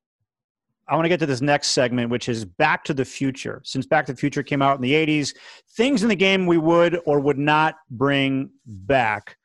I 0.88 0.94
want 0.94 1.04
to 1.04 1.10
get 1.10 1.20
to 1.20 1.26
this 1.26 1.42
next 1.42 1.68
segment, 1.68 2.08
which 2.08 2.30
is 2.30 2.46
Back 2.46 2.82
to 2.84 2.94
the 2.94 3.04
Future. 3.04 3.60
Since 3.62 3.86
Back 3.86 4.06
to 4.06 4.14
the 4.14 4.18
Future 4.18 4.42
came 4.42 4.62
out 4.62 4.76
in 4.76 4.80
the 4.80 4.94
80s, 4.94 5.36
things 5.76 6.02
in 6.02 6.08
the 6.08 6.16
game 6.16 6.46
we 6.46 6.56
would 6.56 6.98
or 7.04 7.20
would 7.20 7.36
not 7.36 7.74
bring 7.90 8.48
back. 8.64 9.36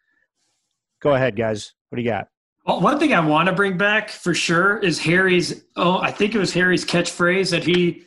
Go 1.01 1.15
ahead, 1.15 1.35
guys. 1.35 1.73
What 1.89 1.97
do 1.97 2.01
you 2.01 2.09
got? 2.09 2.29
Well, 2.66 2.80
one 2.80 2.97
thing 2.97 3.14
I 3.14 3.20
want 3.20 3.49
to 3.49 3.53
bring 3.53 3.78
back 3.78 4.09
for 4.09 4.34
sure 4.34 4.78
is 4.78 4.97
Harry's. 4.99 5.64
Oh, 5.76 5.97
I 5.97 6.11
think 6.11 6.34
it 6.34 6.39
was 6.39 6.53
Harry's 6.53 6.86
catchphrase 6.86 7.51
that 7.51 7.64
he 7.64 8.03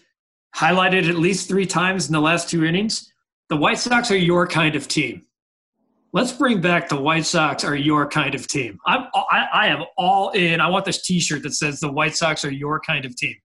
highlighted 0.55 1.09
at 1.09 1.17
least 1.17 1.49
three 1.49 1.67
times 1.67 2.07
in 2.07 2.15
the 2.15 2.21
last 2.21 2.49
two 2.49 2.65
innings. 2.65 3.13
The 3.51 3.57
White 3.57 3.79
Sox 3.79 4.11
are 4.11 4.17
your 4.17 4.47
kind 4.47 4.75
of 4.75 4.89
team. 4.89 5.23
Let's 6.13 6.33
bring 6.33 6.63
back 6.63 6.89
the 6.89 6.99
White 6.99 7.27
Sox 7.27 7.63
are 7.65 7.77
your 7.77 8.09
kind 8.09 8.35
of 8.35 8.47
team. 8.49 8.79
I'm, 8.87 9.09
I, 9.15 9.47
I 9.53 9.67
am 9.67 9.85
all 9.99 10.31
in. 10.31 10.61
I 10.61 10.69
want 10.69 10.87
this 10.87 11.03
T-shirt 11.03 11.43
that 11.43 11.53
says 11.53 11.79
the 11.79 11.93
White 11.93 12.17
Sox 12.17 12.43
are 12.43 12.51
your 12.51 12.81
kind 12.81 13.05
of 13.05 13.15
team. 13.15 13.37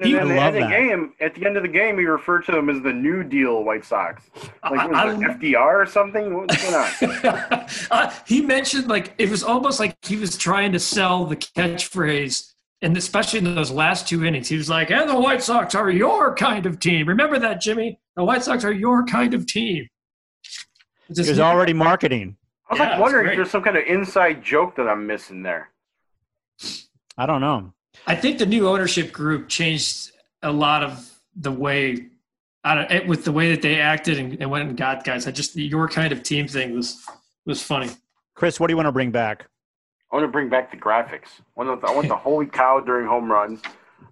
And 0.00 0.14
then 0.14 0.30
at 0.38 0.52
the 0.54 0.60
that. 0.60 0.70
game, 0.70 1.12
at 1.20 1.34
the 1.34 1.46
end 1.46 1.56
of 1.56 1.62
the 1.62 1.68
game, 1.68 1.98
he 1.98 2.04
referred 2.06 2.44
to 2.46 2.52
them 2.52 2.68
as 2.70 2.82
the 2.82 2.92
New 2.92 3.22
Deal 3.22 3.62
White 3.62 3.84
Sox. 3.84 4.22
Like 4.68 4.80
I- 4.80 4.86
I- 4.86 5.12
it, 5.12 5.18
FDR 5.20 5.82
or 5.82 5.86
something? 5.86 6.34
What's 6.34 6.60
going 6.62 6.74
on? 6.74 7.66
uh, 7.90 8.12
he 8.26 8.40
mentioned 8.40 8.88
like 8.88 9.14
it 9.18 9.28
was 9.30 9.44
almost 9.44 9.78
like 9.78 9.96
he 10.04 10.16
was 10.16 10.36
trying 10.36 10.72
to 10.72 10.78
sell 10.80 11.24
the 11.26 11.36
catchphrase, 11.36 12.52
and 12.80 12.96
especially 12.96 13.40
in 13.40 13.54
those 13.54 13.70
last 13.70 14.08
two 14.08 14.24
innings, 14.24 14.48
he 14.48 14.56
was 14.56 14.68
like, 14.70 14.90
"And 14.90 15.08
the 15.08 15.20
White 15.20 15.42
Sox 15.42 15.74
are 15.74 15.90
your 15.90 16.34
kind 16.34 16.66
of 16.66 16.80
team." 16.80 17.06
Remember 17.06 17.38
that, 17.38 17.60
Jimmy? 17.60 18.00
The 18.16 18.24
White 18.24 18.42
Sox 18.42 18.64
are 18.64 18.72
your 18.72 19.04
kind 19.06 19.34
of 19.34 19.46
team. 19.46 19.86
It's 21.08 21.18
just- 21.18 21.26
There's 21.26 21.38
already 21.38 21.74
marketing. 21.74 22.36
I 22.68 22.72
was 22.74 22.78
Yeah, 22.80 22.90
like 22.92 23.00
wondering 23.00 23.28
if 23.28 23.36
there's 23.36 23.50
some 23.50 23.62
kind 23.62 23.76
of 23.76 23.84
inside 23.86 24.42
joke 24.42 24.76
that 24.76 24.88
I'm 24.88 25.06
missing 25.06 25.42
there. 25.42 25.70
I 27.18 27.26
don't 27.26 27.40
know. 27.42 27.74
I 28.06 28.14
think 28.16 28.38
the 28.38 28.46
new 28.46 28.68
ownership 28.68 29.12
group 29.12 29.48
changed 29.48 30.12
a 30.42 30.50
lot 30.50 30.82
of 30.82 31.08
the 31.36 31.52
way, 31.52 32.06
I 32.64 32.74
don't, 32.74 32.90
it- 32.90 33.06
with 33.06 33.24
the 33.24 33.32
way 33.32 33.50
that 33.50 33.62
they 33.62 33.80
acted 33.80 34.18
and, 34.18 34.40
and 34.40 34.50
went 34.50 34.68
and 34.68 34.76
got 34.76 35.04
guys. 35.04 35.26
I 35.26 35.30
just 35.30 35.56
your 35.56 35.88
kind 35.88 36.12
of 36.12 36.22
team 36.22 36.48
thing 36.48 36.74
was 36.74 37.04
was 37.46 37.62
funny. 37.62 37.90
Chris, 38.34 38.58
what 38.60 38.68
do 38.68 38.72
you 38.72 38.76
want 38.76 38.86
to 38.86 38.92
bring 38.92 39.10
back? 39.10 39.46
I 40.10 40.16
want 40.16 40.24
to 40.24 40.32
bring 40.32 40.48
back 40.48 40.70
the 40.70 40.76
graphics. 40.76 41.40
I 41.56 41.64
want 41.64 41.80
the, 41.80 41.86
I 41.88 41.94
want 41.94 42.08
the 42.08 42.16
holy 42.16 42.46
cow 42.46 42.80
during 42.80 43.06
home 43.06 43.30
runs. 43.30 43.60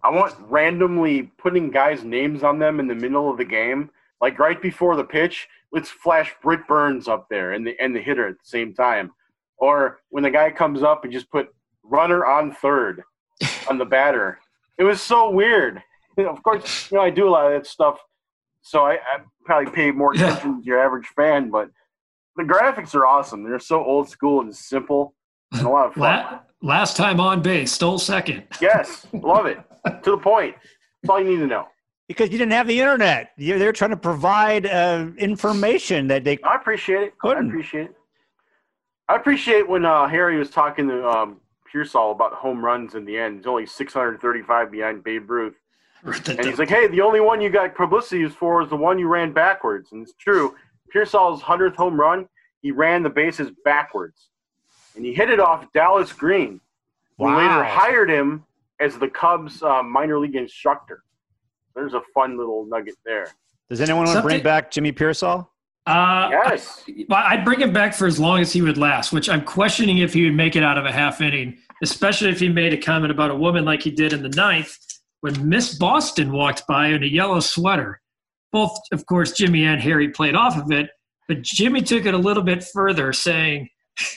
I 0.03 0.11
want 0.11 0.35
randomly 0.49 1.25
putting 1.39 1.71
guys' 1.71 2.05
names 2.05 2.43
on 2.43 2.59
them 2.59 2.81
in 2.81 2.87
the 2.89 2.95
middle 2.95 3.31
of 3.31 3.37
the 3.37 3.45
game 3.45 3.91
like 4.21 4.39
right 4.39 4.61
before 4.61 4.97
the 4.97 5.05
pitch, 5.05 5.49
let's 5.73 5.89
flash 5.89 6.35
Britt 6.43 6.67
Burns 6.69 7.09
up 7.09 7.29
there 7.31 7.53
and 7.53 7.67
the 7.67 7.79
and 7.81 7.95
the 7.95 8.01
hitter 8.01 8.29
at 8.29 8.35
the 8.35 8.49
same 8.49 8.75
time. 8.75 9.13
Or 9.57 9.99
when 10.11 10.23
the 10.23 10.31
guy 10.31 10.51
comes 10.51 10.83
up 10.83 11.05
and 11.05 11.13
just 11.13 11.31
put 11.31 11.49
runner 11.83 12.25
on 12.27 12.53
third 12.53 13.03
on 13.69 13.79
the 13.79 13.85
batter. 13.85 14.39
It 14.79 14.85
was 14.85 15.01
so 15.01 15.31
weird. 15.31 15.83
of 16.19 16.43
course, 16.43 16.91
you 16.91 16.97
know 16.99 17.03
I 17.05 17.11
do 17.11 17.29
a 17.29 17.31
lot 17.31 17.47
of 17.47 17.53
that 17.53 17.67
stuff, 17.69 17.99
so 18.63 18.85
I, 18.85 18.95
I 18.95 19.19
probably 19.45 19.73
pay 19.73 19.91
more 19.91 20.13
attention 20.13 20.61
to 20.61 20.65
your 20.67 20.79
average 20.79 21.07
fan. 21.17 21.51
But 21.51 21.71
the 22.37 22.43
graphics 22.45 22.95
are 22.95 23.07
awesome. 23.07 23.43
They're 23.43 23.59
so 23.59 23.85
old 23.85 24.09
school 24.09 24.41
and 24.41 24.55
simple, 24.55 25.15
and 25.53 25.63
a 25.67 25.69
lot 25.69 25.87
of 25.89 25.95
fun. 25.95 26.03
La- 26.03 26.41
last 26.63 26.97
time 26.97 27.21
on 27.21 27.43
base, 27.43 27.73
stole 27.73 27.99
second. 27.99 28.45
yes, 28.61 29.07
love 29.13 29.47
it. 29.47 29.59
to 30.05 30.11
the 30.13 30.19
point. 30.19 30.55
That's 31.03 31.11
all 31.11 31.21
you 31.21 31.29
need 31.31 31.39
to 31.41 31.47
know. 31.47 31.67
Because 32.09 32.31
you 32.31 32.39
didn't 32.39 32.53
have 32.53 32.67
the 32.67 32.79
internet. 32.81 33.31
You- 33.37 33.59
They're 33.59 33.73
trying 33.73 33.91
to 33.91 33.97
provide 33.97 34.67
uh, 34.67 35.07
information 35.19 36.07
that 36.09 36.25
they 36.25 36.39
I 36.45 36.57
appreciate 36.57 37.03
it. 37.03 37.19
Couldn't. 37.19 37.49
appreciate 37.49 37.87
it. 37.87 37.95
I 39.09 39.17
appreciate 39.17 39.69
when 39.69 39.85
uh, 39.85 40.07
Harry 40.09 40.39
was 40.39 40.51
talking 40.51 40.87
to 40.89 41.09
um, 41.09 41.41
Piersall 41.75 42.13
about 42.13 42.33
home 42.35 42.65
runs 42.65 42.95
in 42.95 43.05
the 43.05 43.17
end. 43.19 43.39
He's 43.39 43.47
only 43.47 43.67
635 43.67 44.71
behind 44.71 45.05
Babe 45.05 45.31
Ruth. 45.31 45.55
And 46.03 46.45
he's 46.47 46.59
like, 46.59 46.69
hey, 46.71 46.87
the 46.87 47.03
only 47.03 47.21
one 47.21 47.41
you 47.41 47.51
got 47.51 47.75
publicity 47.75 48.23
is 48.23 48.33
for 48.35 48.63
is 48.63 48.71
the 48.71 48.77
one 48.77 48.99
you 48.99 49.07
ran 49.07 49.33
backwards. 49.33 49.93
And 49.93 50.03
it's 50.03 50.15
true. 50.15 50.55
Piersall's 50.95 51.43
100th 51.43 51.77
home 51.77 52.01
run, 52.01 52.27
he 52.63 52.71
ran 52.73 53.03
the 53.03 53.11
bases 53.11 53.51
backwards. 53.65 54.29
And 54.97 55.05
he 55.05 55.13
hit 55.15 55.31
it 55.31 55.39
off 55.39 55.71
Dallas 55.73 56.13
Green, 56.13 56.61
who 57.19 57.25
Wow. 57.25 57.37
later 57.37 57.65
hired 57.65 58.11
him 58.11 58.45
as 58.81 58.99
the 58.99 59.09
Cubs 59.09 59.63
uh, 59.63 59.83
minor 59.83 60.19
league 60.19 60.37
instructor. 60.37 61.05
There's 61.75 61.95
a 61.95 62.01
fun 62.15 62.37
little 62.37 62.65
nugget 62.67 62.97
there. 63.05 63.29
Does 63.69 63.81
anyone 63.81 64.07
want 64.07 64.17
to 64.17 64.23
bring 64.23 64.43
back 64.43 64.71
Jimmy 64.71 64.93
Piersall? 64.93 65.47
Uh, 65.87 66.29
Yes. 66.31 66.85
Well, 67.09 67.23
I'd 67.25 67.45
bring 67.45 67.61
him 67.61 67.73
back 67.73 67.95
for 67.95 68.07
as 68.07 68.21
long 68.21 68.41
as 68.41 68.53
he 68.53 68.63
would 68.63 68.79
last, 68.79 69.13
which 69.13 69.29
I'm 69.29 69.45
questioning 69.45 69.99
if 69.99 70.13
he 70.13 70.25
would 70.25 70.35
make 70.35 70.57
it 70.57 70.63
out 70.63 70.79
of 70.79 70.85
a 70.85 70.93
half 70.93 71.21
inning, 71.21 71.59
especially 71.83 72.31
if 72.31 72.41
he 72.41 72.49
made 72.49 72.73
a 72.73 72.77
comment 72.77 73.11
about 73.11 73.31
a 73.31 73.35
woman 73.35 73.65
like 73.65 73.83
he 73.83 73.91
did 73.91 74.13
in 74.13 74.23
the 74.23 74.29
ninth 74.31 74.77
when 75.21 75.49
Miss 75.49 75.77
Boston 75.77 76.33
walked 76.33 76.67
by 76.67 76.89
in 76.89 77.03
a 77.03 77.07
yellow 77.07 77.41
sweater. 77.41 78.01
Both, 78.53 78.77
of 78.93 79.07
course, 79.07 79.33
Jimmy 79.33 79.65
and 79.65 79.81
Harry 79.81 80.09
played 80.09 80.35
off 80.35 80.57
of 80.57 80.71
it, 80.73 80.91
but 81.29 81.43
Jimmy 81.43 81.83
took 81.83 82.05
it 82.07 82.15
a 82.15 82.19
little 82.19 82.43
bit 82.43 82.65
further, 82.65 83.13
saying 83.13 83.69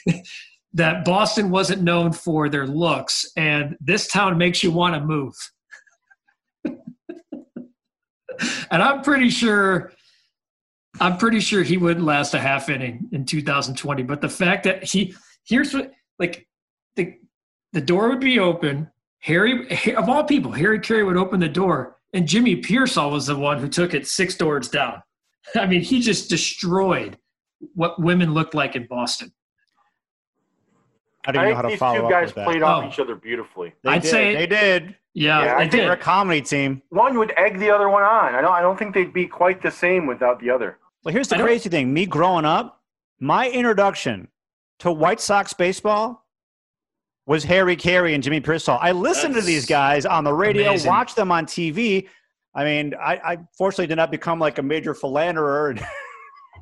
that 0.73 1.05
Boston 1.05 1.49
wasn't 1.51 1.83
known 1.83 2.11
for 2.11 2.49
their 2.49 2.65
looks, 2.65 3.25
and 3.37 3.77
this 3.79 4.07
town 4.07 4.37
makes 4.37 4.63
you 4.63 4.71
want 4.71 4.95
to 4.95 5.01
move. 5.01 5.35
and 8.71 8.81
I'm 8.81 9.01
pretty 9.01 9.29
sure 9.29 9.91
I'm 11.01 11.17
pretty 11.17 11.39
sure 11.39 11.63
he 11.63 11.77
wouldn't 11.77 12.05
last 12.05 12.33
a 12.33 12.39
half 12.39 12.69
inning 12.69 13.09
in 13.11 13.25
2020. 13.25 14.03
But 14.03 14.21
the 14.21 14.29
fact 14.29 14.63
that 14.65 14.83
he 14.83 15.15
here's 15.45 15.73
what 15.73 15.91
like 16.19 16.47
the 16.95 17.15
the 17.73 17.81
door 17.81 18.09
would 18.09 18.19
be 18.19 18.39
open. 18.39 18.89
Harry 19.19 19.67
of 19.95 20.09
all 20.09 20.23
people, 20.23 20.51
Harry 20.51 20.79
Caray 20.79 21.03
would 21.03 21.17
open 21.17 21.39
the 21.39 21.47
door, 21.49 21.97
and 22.13 22.27
Jimmy 22.27 22.61
Piersall 22.61 23.11
was 23.11 23.25
the 23.27 23.35
one 23.37 23.57
who 23.57 23.67
took 23.69 23.93
it 23.93 24.05
six 24.05 24.35
doors 24.35 24.67
down. 24.69 25.01
I 25.55 25.65
mean, 25.65 25.81
he 25.81 26.01
just 26.01 26.29
destroyed 26.29 27.17
what 27.73 27.99
women 28.01 28.33
looked 28.33 28.53
like 28.53 28.75
in 28.75 28.85
Boston. 28.87 29.31
I 31.25 31.31
don't 31.31 31.45
I 31.45 31.49
know 31.49 31.55
how 31.55 31.61
think 31.61 31.69
to 31.69 31.73
these 31.75 31.79
follow 31.79 32.01
two 32.01 32.09
guys 32.09 32.27
with 32.27 32.35
that. 32.35 32.45
played 32.47 32.61
off 32.63 32.83
Oh. 32.83 32.87
each 32.87 32.99
other 32.99 33.15
beautifully. 33.15 33.73
They 33.83 33.91
I'd 33.91 34.01
did. 34.01 34.11
say- 34.11 34.35
they 34.35 34.45
did. 34.47 34.95
Yeah, 35.15 35.45
Yeah, 35.45 35.55
I 35.55 35.59
think 35.59 35.71
did. 35.71 35.79
They're 35.81 35.91
a 35.93 35.97
comedy 35.97 36.41
team. 36.41 36.81
One 36.89 37.17
would 37.19 37.33
egg 37.37 37.59
the 37.59 37.69
other 37.69 37.87
one 37.87 38.03
on. 38.03 38.33
I 38.35 38.41
don't. 38.41 38.51
I 38.51 38.61
don't 38.61 38.77
think 38.77 38.93
they'd 38.95 39.13
be 39.13 39.25
quite 39.27 39.61
the 39.61 39.71
same 39.71 40.05
without 40.07 40.39
the 40.39 40.49
other. 40.49 40.79
Well, 41.03 41.13
here's 41.13 41.27
the 41.27 41.35
crazy 41.37 41.69
thing. 41.69 41.93
Me 41.93 42.05
growing 42.05 42.45
up, 42.45 42.81
my 43.19 43.49
introduction 43.49 44.29
to 44.79 44.91
White 44.91 45.19
Sox 45.19 45.53
baseball 45.53 46.25
was 47.25 47.43
Harry 47.43 47.75
Caray 47.75 48.13
and 48.13 48.23
Jimmy 48.23 48.41
Piersall. 48.41 48.79
I 48.81 48.91
listened 48.91 49.35
to 49.35 49.41
these 49.41 49.65
guys 49.65 50.05
on 50.05 50.23
the 50.23 50.33
radio, 50.33 50.69
amazing. 50.69 50.89
watched 50.89 51.15
them 51.15 51.31
on 51.31 51.45
TV. 51.45 52.07
I 52.55 52.63
mean, 52.63 52.93
I, 52.95 53.15
I 53.23 53.37
fortunately 53.57 53.87
did 53.87 53.95
not 53.95 54.11
become 54.11 54.39
like 54.39 54.57
a 54.59 54.61
major 54.63 54.93
philanderer 54.93 55.71
and 55.71 55.85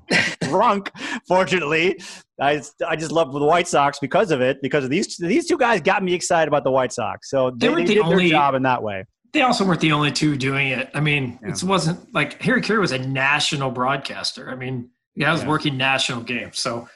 drunk. 0.43 0.91
Fortunately, 1.27 1.99
I 2.39 2.61
I 2.87 2.95
just 2.95 3.11
loved 3.11 3.33
the 3.33 3.39
White 3.43 3.67
Sox 3.67 3.99
because 3.99 4.31
of 4.31 4.41
it. 4.41 4.61
Because 4.61 4.83
of 4.83 4.89
these 4.89 5.17
these 5.17 5.47
two 5.47 5.57
guys 5.57 5.81
got 5.81 6.03
me 6.03 6.13
excited 6.13 6.47
about 6.47 6.63
the 6.63 6.71
White 6.71 6.93
Sox. 6.93 7.29
So 7.29 7.51
they, 7.51 7.67
They 7.67 7.69
were 7.69 7.75
they 7.77 7.85
did 7.85 7.97
only- 7.99 8.29
their 8.29 8.37
job 8.39 8.55
in 8.55 8.63
that 8.63 8.81
way. 8.81 9.05
They 9.33 9.41
also 9.41 9.65
weren't 9.65 9.79
the 9.79 9.93
only 9.93 10.11
two 10.11 10.35
doing 10.35 10.67
it. 10.69 10.89
I 10.93 10.99
mean, 10.99 11.39
Yeah. 11.41 11.49
it 11.51 11.63
wasn't 11.63 12.13
like 12.13 12.41
Harry 12.41 12.61
Caray 12.61 12.79
was 12.79 12.91
a 12.91 12.99
national 12.99 13.71
broadcaster. 13.71 14.49
I 14.49 14.55
mean, 14.55 14.89
the 15.15 15.21
guy 15.21 15.31
was 15.31 15.41
Yeah. 15.43 15.47
working 15.49 15.77
national 15.77 16.21
games. 16.21 16.59
So, 16.59 16.89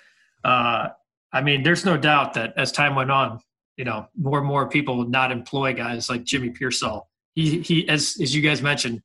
uh, 0.43 0.89
I 1.31 1.41
mean, 1.41 1.63
there's 1.63 1.85
no 1.85 1.97
doubt 1.97 2.33
that 2.33 2.53
as 2.57 2.71
time 2.71 2.95
went 2.95 3.11
on, 3.11 3.39
you 3.77 3.85
know, 3.85 4.07
more 4.17 4.39
and 4.39 4.47
more 4.47 4.67
people 4.67 4.97
would 4.97 5.09
not 5.09 5.31
employ 5.31 5.73
guys 5.73 6.09
like 6.09 6.23
Jimmy 6.23 6.49
Piersall. 6.49 7.03
He, 7.35 7.59
he, 7.61 7.87
as 7.89 8.17
as 8.21 8.33
you 8.35 8.41
guys 8.41 8.61
mentioned, 8.61 9.01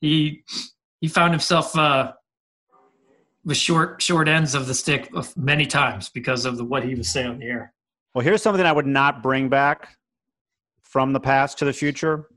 he 0.00 0.42
he 1.00 1.06
found 1.08 1.32
himself 1.32 1.76
uh, 1.76 2.12
with 3.44 3.56
short 3.56 4.02
short 4.02 4.28
ends 4.28 4.54
of 4.54 4.66
the 4.66 4.74
stick 4.74 5.10
many 5.36 5.66
times 5.66 6.08
because 6.08 6.44
of 6.44 6.56
the 6.56 6.64
what 6.64 6.82
he 6.84 6.94
was 6.96 7.08
saying 7.08 7.28
on 7.28 7.38
the 7.38 7.46
air. 7.46 7.72
Well, 8.14 8.24
here's 8.24 8.42
something 8.42 8.64
I 8.66 8.72
would 8.72 8.86
not 8.86 9.22
bring 9.22 9.48
back 9.48 9.96
from 10.82 11.12
the 11.12 11.20
past 11.20 11.58
to 11.58 11.64
the 11.64 11.72
future 11.72 12.28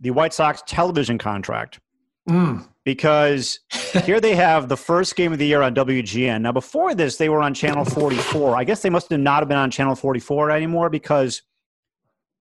the 0.00 0.10
White 0.10 0.34
Sox 0.34 0.62
television 0.66 1.18
contract. 1.18 1.80
Mm. 2.28 2.66
Because 2.84 3.60
here 4.04 4.20
they 4.20 4.36
have 4.36 4.68
the 4.68 4.76
first 4.76 5.16
game 5.16 5.32
of 5.32 5.38
the 5.38 5.46
year 5.46 5.62
on 5.62 5.74
WGN. 5.74 6.42
Now, 6.42 6.52
before 6.52 6.94
this, 6.94 7.16
they 7.16 7.28
were 7.28 7.42
on 7.42 7.52
Channel 7.54 7.84
44. 7.84 8.56
I 8.56 8.64
guess 8.64 8.82
they 8.82 8.90
must 8.90 9.10
have 9.10 9.20
not 9.20 9.40
have 9.40 9.48
been 9.48 9.58
on 9.58 9.70
Channel 9.70 9.96
44 9.96 10.50
anymore 10.50 10.88
because 10.88 11.42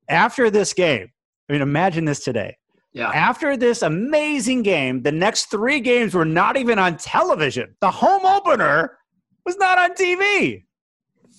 after 0.07 0.49
this 0.51 0.73
game, 0.73 1.11
I 1.49 1.53
mean, 1.53 1.61
imagine 1.61 2.05
this 2.05 2.23
today. 2.23 2.57
Yeah. 2.93 3.09
After 3.09 3.57
this 3.57 3.81
amazing 3.81 4.61
game, 4.61 5.01
the 5.01 5.11
next 5.11 5.45
three 5.45 5.79
games 5.79 6.13
were 6.13 6.25
not 6.25 6.57
even 6.57 6.79
on 6.79 6.97
television. 6.97 7.75
The 7.81 7.91
home 7.91 8.25
opener 8.25 8.97
was 9.45 9.57
not 9.57 9.77
on 9.77 9.95
TV. 9.95 10.63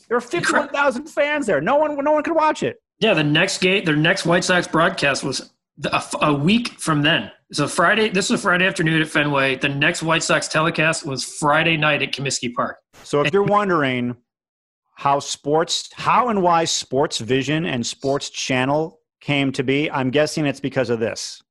There 0.09 0.17
were 0.17 0.21
51,000 0.21 1.07
fans 1.07 1.47
there. 1.47 1.61
No 1.61 1.77
one, 1.77 1.97
no 2.05 2.13
one 2.13 2.23
could 2.23 2.35
watch 2.35 2.63
it. 2.63 2.77
Yeah, 2.99 3.15
the 3.15 3.25
next 3.25 3.59
game, 3.59 3.85
their 3.85 3.97
next 3.97 4.27
White 4.27 4.45
Sox 4.45 4.67
broadcast 4.67 5.25
was 5.25 5.53
a, 5.85 6.03
a 6.23 6.35
week 6.35 6.81
from 6.81 7.03
then. 7.03 7.31
So 7.53 7.69
Friday, 7.69 8.09
this 8.09 8.31
was 8.31 8.43
Friday 8.43 8.67
afternoon 8.67 9.01
at 9.01 9.09
Fenway. 9.09 9.57
The 9.57 9.69
next 9.69 10.03
White 10.03 10.23
Sox 10.23 10.49
telecast 10.49 11.07
was 11.07 11.25
Friday 11.25 11.77
night 11.77 12.03
at 12.03 12.13
Comiskey 12.13 12.53
Park. 12.53 12.79
So 13.05 13.23
if 13.23 13.33
you're 13.33 13.43
wondering 13.43 14.17
how 14.97 15.21
sports, 15.21 15.91
how 15.95 16.29
and 16.29 16.43
why 16.43 16.65
Sports 16.65 17.19
Vision 17.19 17.67
and 17.67 17.87
Sports 17.87 18.31
Channel 18.31 18.99
came 19.21 19.53
to 19.53 19.63
be, 19.63 19.91
I'm 19.91 20.11
guessing 20.11 20.47
it's 20.47 20.61
because 20.61 20.91
of 20.91 20.99
this. 20.99 21.43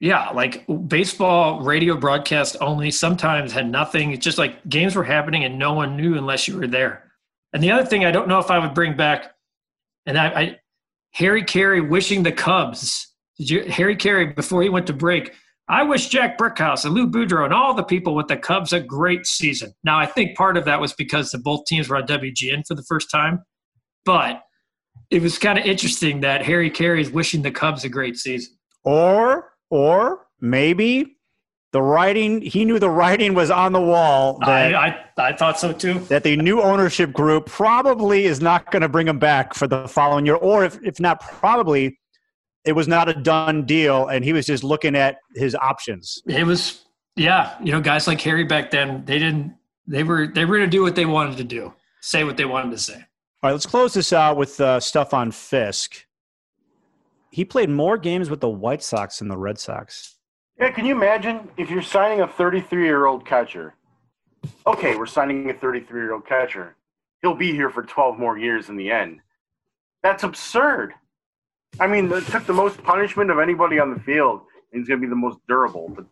Yeah, 0.00 0.30
like 0.30 0.64
baseball 0.86 1.60
radio 1.62 1.96
broadcast 1.96 2.56
only 2.60 2.92
sometimes 2.92 3.50
had 3.50 3.68
nothing. 3.68 4.12
It's 4.12 4.24
just 4.24 4.38
like 4.38 4.68
games 4.68 4.94
were 4.94 5.02
happening 5.02 5.42
and 5.42 5.58
no 5.58 5.72
one 5.72 5.96
knew 5.96 6.16
unless 6.16 6.46
you 6.46 6.56
were 6.56 6.68
there. 6.68 7.10
And 7.52 7.62
the 7.62 7.72
other 7.72 7.84
thing 7.84 8.04
I 8.04 8.12
don't 8.12 8.28
know 8.28 8.38
if 8.38 8.50
I 8.50 8.58
would 8.58 8.74
bring 8.74 8.96
back, 8.96 9.32
and 10.06 10.16
I, 10.16 10.26
I 10.26 10.58
Harry 11.12 11.42
Caray 11.42 11.80
wishing 11.80 12.22
the 12.22 12.30
Cubs. 12.30 13.07
Did 13.38 13.50
you 13.50 13.62
Harry 13.64 13.96
Caray 13.96 14.34
before 14.34 14.62
he 14.62 14.68
went 14.68 14.86
to 14.88 14.92
break? 14.92 15.32
I 15.68 15.82
wish 15.82 16.08
Jack 16.08 16.38
Brickhouse 16.38 16.84
and 16.84 16.94
Lou 16.94 17.06
Boudreau 17.06 17.44
and 17.44 17.52
all 17.52 17.74
the 17.74 17.82
people 17.82 18.14
with 18.14 18.28
the 18.28 18.38
Cubs 18.38 18.72
a 18.72 18.80
great 18.80 19.26
season. 19.26 19.74
Now 19.84 19.98
I 19.98 20.06
think 20.06 20.36
part 20.36 20.56
of 20.56 20.64
that 20.64 20.80
was 20.80 20.94
because 20.94 21.30
the 21.30 21.38
both 21.38 21.66
teams 21.66 21.88
were 21.88 21.96
on 21.96 22.06
WGN 22.06 22.66
for 22.66 22.74
the 22.74 22.82
first 22.84 23.10
time, 23.10 23.44
but 24.04 24.42
it 25.10 25.22
was 25.22 25.38
kind 25.38 25.58
of 25.58 25.64
interesting 25.66 26.20
that 26.20 26.44
Harry 26.44 26.70
Caray 26.70 27.00
is 27.00 27.10
wishing 27.10 27.42
the 27.42 27.50
Cubs 27.50 27.84
a 27.84 27.88
great 27.88 28.16
season. 28.16 28.54
Or, 28.82 29.52
or 29.68 30.26
maybe 30.40 31.18
the 31.72 31.82
writing, 31.82 32.40
he 32.40 32.64
knew 32.64 32.78
the 32.78 32.90
writing 32.90 33.34
was 33.34 33.50
on 33.50 33.72
the 33.72 33.80
wall 33.80 34.38
that, 34.40 34.74
I, 34.74 34.86
I 35.18 35.28
I 35.28 35.32
thought 35.36 35.58
so 35.58 35.72
too. 35.74 35.98
that 36.08 36.22
the 36.22 36.36
new 36.38 36.62
ownership 36.62 37.12
group 37.12 37.46
probably 37.46 38.24
is 38.24 38.40
not 38.40 38.70
going 38.70 38.82
to 38.82 38.88
bring 38.88 39.06
him 39.06 39.18
back 39.18 39.52
for 39.52 39.66
the 39.66 39.86
following 39.86 40.24
year. 40.24 40.36
Or 40.36 40.64
if, 40.64 40.78
if 40.82 40.98
not, 40.98 41.20
probably 41.20 41.98
it 42.68 42.76
was 42.76 42.86
not 42.86 43.08
a 43.08 43.14
done 43.14 43.64
deal 43.64 44.08
and 44.08 44.22
he 44.22 44.34
was 44.34 44.44
just 44.44 44.62
looking 44.62 44.94
at 44.94 45.20
his 45.34 45.54
options. 45.54 46.22
It 46.26 46.44
was 46.44 46.84
yeah, 47.16 47.56
you 47.64 47.72
know, 47.72 47.80
guys 47.80 48.06
like 48.06 48.20
Harry 48.20 48.44
back 48.44 48.70
then, 48.70 49.04
they 49.06 49.18
didn't 49.18 49.56
they 49.86 50.04
were 50.04 50.26
they 50.26 50.44
were 50.44 50.58
going 50.58 50.70
to 50.70 50.76
do 50.76 50.82
what 50.82 50.94
they 50.94 51.06
wanted 51.06 51.38
to 51.38 51.44
do, 51.44 51.72
say 52.02 52.24
what 52.24 52.36
they 52.36 52.44
wanted 52.44 52.70
to 52.72 52.78
say. 52.78 52.94
All 52.94 53.48
right, 53.48 53.52
let's 53.52 53.64
close 53.64 53.94
this 53.94 54.12
out 54.12 54.36
with 54.36 54.60
uh, 54.60 54.80
stuff 54.80 55.14
on 55.14 55.30
Fisk. 55.30 56.04
He 57.30 57.42
played 57.42 57.70
more 57.70 57.96
games 57.96 58.28
with 58.28 58.40
the 58.40 58.50
White 58.50 58.82
Sox 58.82 59.20
than 59.20 59.28
the 59.28 59.38
Red 59.38 59.58
Sox. 59.58 60.16
Yeah, 60.60 60.70
can 60.70 60.84
you 60.84 60.94
imagine 60.94 61.48
if 61.56 61.70
you're 61.70 61.80
signing 61.80 62.20
a 62.20 62.28
33 62.28 62.84
year 62.84 63.06
old 63.06 63.24
catcher? 63.24 63.74
Okay, 64.66 64.94
we're 64.94 65.06
signing 65.06 65.48
a 65.48 65.54
33 65.54 66.00
year 66.00 66.12
old 66.12 66.26
catcher. 66.26 66.76
He'll 67.22 67.34
be 67.34 67.52
here 67.52 67.70
for 67.70 67.82
12 67.82 68.18
more 68.18 68.36
years 68.36 68.68
in 68.68 68.76
the 68.76 68.90
end. 68.90 69.20
That's 70.02 70.22
absurd. 70.22 70.92
I 71.80 71.86
mean, 71.86 72.10
it 72.12 72.26
took 72.26 72.44
the 72.46 72.52
most 72.52 72.82
punishment 72.82 73.30
of 73.30 73.38
anybody 73.38 73.78
on 73.78 73.94
the 73.94 74.00
field, 74.00 74.42
and 74.72 74.80
he's 74.80 74.88
going 74.88 75.00
to 75.00 75.06
be 75.06 75.10
the 75.10 75.16
most 75.16 75.38
durable. 75.48 75.92
But 75.94 76.06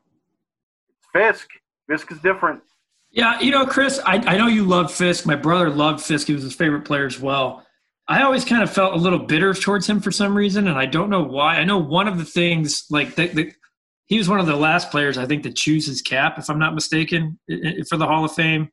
Fisk, 1.13 1.49
Fisk 1.89 2.13
is 2.13 2.19
different. 2.21 2.63
Yeah, 3.11 3.41
you 3.41 3.51
know, 3.51 3.65
Chris, 3.67 3.99
I, 4.05 4.17
I 4.17 4.37
know 4.37 4.47
you 4.47 4.65
love 4.65 4.93
Fisk. 4.93 5.27
My 5.27 5.37
brother 5.37 5.71
loved 5.71 6.03
Fisk. 6.03 6.27
He 6.27 6.35
was 6.35 6.43
his 6.43 6.55
favorite 6.55 6.85
player 6.85 7.07
as 7.07 7.19
well. 7.19 7.65
I 8.09 8.23
always 8.23 8.45
kind 8.45 8.63
of 8.63 8.71
felt 8.71 8.95
a 8.95 8.99
little 8.99 9.19
bitter 9.19 9.53
towards 9.55 9.89
him 9.89 10.01
for 10.01 10.13
some 10.13 10.37
reason, 10.37 10.69
and 10.69 10.79
I 10.79 10.87
don't 10.87 11.11
know 11.11 11.23
why. 11.23 11.57
I 11.57 11.65
know 11.65 11.79
one 11.79 12.07
of 12.07 12.19
the 12.19 12.25
things, 12.25 12.85
like, 12.91 13.17
the, 13.17 13.27
the, 13.29 13.53
he 14.07 14.19
was 14.19 14.29
one 14.29 14.39
of 14.39 14.47
the 14.47 14.55
last 14.55 14.91
players, 14.93 15.19
I 15.19 15.27
think, 15.27 15.43
to 15.43 15.53
choose 15.53 15.87
his 15.87 16.03
cap, 16.03 16.39
if 16.39 16.49
I'm 16.49 16.59
not 16.59 16.75
mistaken, 16.75 17.39
for 17.89 17.97
the 17.97 18.07
Hall 18.07 18.25
of 18.25 18.33
Fame. 18.33 18.69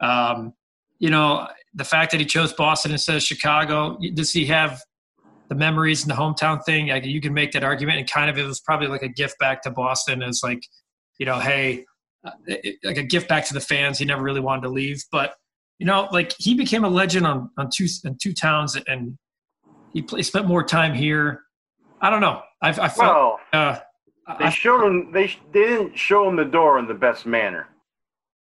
Um, 0.00 0.54
you 0.98 1.10
know, 1.10 1.46
the 1.74 1.84
fact 1.84 2.12
that 2.12 2.20
he 2.20 2.26
chose 2.26 2.52
Boston 2.54 2.92
instead 2.92 3.16
of 3.16 3.22
Chicago, 3.22 3.98
does 4.14 4.32
he 4.32 4.46
have 4.46 4.80
the 5.50 5.54
memories 5.54 6.02
and 6.02 6.10
the 6.10 6.14
hometown 6.14 6.64
thing? 6.64 6.88
Like, 6.88 7.04
you 7.04 7.20
can 7.20 7.34
make 7.34 7.52
that 7.52 7.62
argument, 7.62 7.98
and 7.98 8.10
kind 8.10 8.30
of 8.30 8.38
it 8.38 8.46
was 8.46 8.60
probably 8.60 8.86
like 8.86 9.02
a 9.02 9.08
gift 9.08 9.38
back 9.38 9.62
to 9.64 9.70
Boston 9.70 10.22
as, 10.22 10.40
like, 10.42 10.62
you 11.18 11.26
know, 11.26 11.38
hey, 11.38 11.84
uh, 12.24 12.30
like 12.84 12.96
a 12.96 13.02
gift 13.02 13.28
back 13.28 13.46
to 13.46 13.54
the 13.54 13.60
fans. 13.60 13.98
He 13.98 14.04
never 14.04 14.22
really 14.22 14.40
wanted 14.40 14.62
to 14.62 14.68
leave, 14.68 15.02
but 15.12 15.34
you 15.78 15.86
know, 15.86 16.08
like 16.12 16.34
he 16.38 16.54
became 16.54 16.84
a 16.84 16.88
legend 16.88 17.26
on 17.26 17.50
on 17.56 17.70
two 17.74 17.86
in 18.04 18.16
two 18.20 18.34
towns, 18.34 18.76
and 18.86 19.16
he, 19.94 20.02
play, 20.02 20.22
spent 20.22 20.46
more 20.46 20.62
time 20.62 20.94
here. 20.94 21.42
I 22.02 22.10
don't 22.10 22.20
know. 22.20 22.42
I, 22.62 22.68
I 22.68 22.88
felt. 22.88 22.98
Well, 22.98 23.40
uh, 23.54 23.78
they 24.38 24.44
I, 24.44 24.50
showed 24.50 24.86
him. 24.86 25.10
They 25.12 25.28
they 25.52 25.66
didn't 25.66 25.98
show 25.98 26.28
him 26.28 26.36
the 26.36 26.44
door 26.44 26.78
in 26.78 26.86
the 26.86 26.94
best 26.94 27.24
manner, 27.24 27.68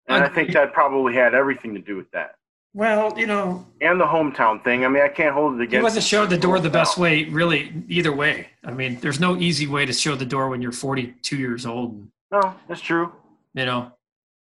and 0.08 0.22
I 0.22 0.28
think 0.28 0.52
that 0.52 0.74
probably 0.74 1.14
had 1.14 1.34
everything 1.34 1.72
to 1.72 1.80
do 1.80 1.96
with 1.96 2.10
that. 2.10 2.34
Well, 2.74 3.12
you 3.18 3.26
know, 3.26 3.66
and 3.82 4.00
the 4.00 4.04
hometown 4.04 4.64
thing. 4.64 4.84
I 4.84 4.88
mean, 4.88 5.02
I 5.02 5.08
can't 5.08 5.34
hold 5.34 5.54
it 5.54 5.64
against. 5.64 5.74
He 5.74 5.82
wasn't 5.82 6.04
showing 6.04 6.30
the 6.30 6.38
door 6.38 6.58
the 6.58 6.70
best 6.70 6.96
way, 6.96 7.24
really. 7.24 7.84
Either 7.88 8.12
way, 8.12 8.48
I 8.64 8.70
mean, 8.70 8.98
there's 9.00 9.20
no 9.20 9.36
easy 9.36 9.66
way 9.66 9.84
to 9.84 9.92
show 9.92 10.14
the 10.14 10.24
door 10.24 10.48
when 10.48 10.62
you're 10.62 10.72
42 10.72 11.36
years 11.36 11.66
old. 11.66 12.06
No, 12.30 12.54
that's 12.68 12.80
true. 12.80 13.12
You 13.54 13.66
know, 13.66 13.92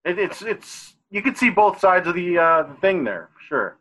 it, 0.05 0.18
it's 0.18 0.43
it's 0.43 0.95
you 1.11 1.22
can 1.22 1.35
see 1.35 1.51
both 1.51 1.81
sides 1.81 2.07
of 2.07 2.14
the 2.14 2.39
uh, 2.39 2.62
the 2.62 2.74
thing 2.74 3.03
there, 3.03 3.31
for 3.35 3.41
sure. 3.43 3.76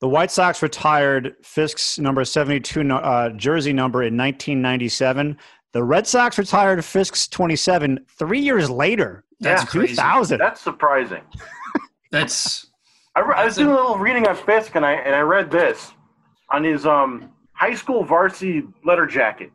The 0.00 0.08
White 0.08 0.30
Sox 0.30 0.62
retired 0.62 1.36
Fisk's 1.42 1.98
number 1.98 2.24
72 2.24 2.92
uh, 2.92 3.30
jersey 3.30 3.72
number 3.72 4.02
in 4.02 4.16
1997. 4.16 5.36
The 5.72 5.82
Red 5.82 6.06
Sox 6.06 6.38
retired 6.38 6.84
Fisk's 6.84 7.26
27 7.28 8.06
three 8.08 8.38
years 8.40 8.70
later. 8.70 9.24
That's 9.40 9.62
yeah, 9.74 9.82
2000. 9.82 10.38
That's 10.38 10.60
surprising. 10.60 11.22
that's. 12.10 12.66
I, 13.14 13.20
I 13.20 13.44
was 13.44 13.56
doing 13.56 13.70
a 13.70 13.74
little 13.74 13.98
reading 13.98 14.26
on 14.26 14.36
Fisk, 14.36 14.74
and 14.74 14.84
I 14.84 14.92
and 14.92 15.14
I 15.14 15.20
read 15.20 15.50
this 15.50 15.92
on 16.50 16.64
his 16.64 16.86
um 16.86 17.32
high 17.52 17.74
school 17.74 18.04
varsity 18.04 18.64
letter 18.84 19.06
jacket. 19.06 19.50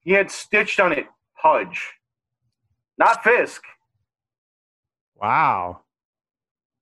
He 0.00 0.12
had 0.12 0.30
stitched 0.30 0.80
on 0.80 0.92
it 0.92 1.06
Pudge, 1.40 1.92
not 2.98 3.22
Fisk. 3.24 3.62
Wow. 5.16 5.80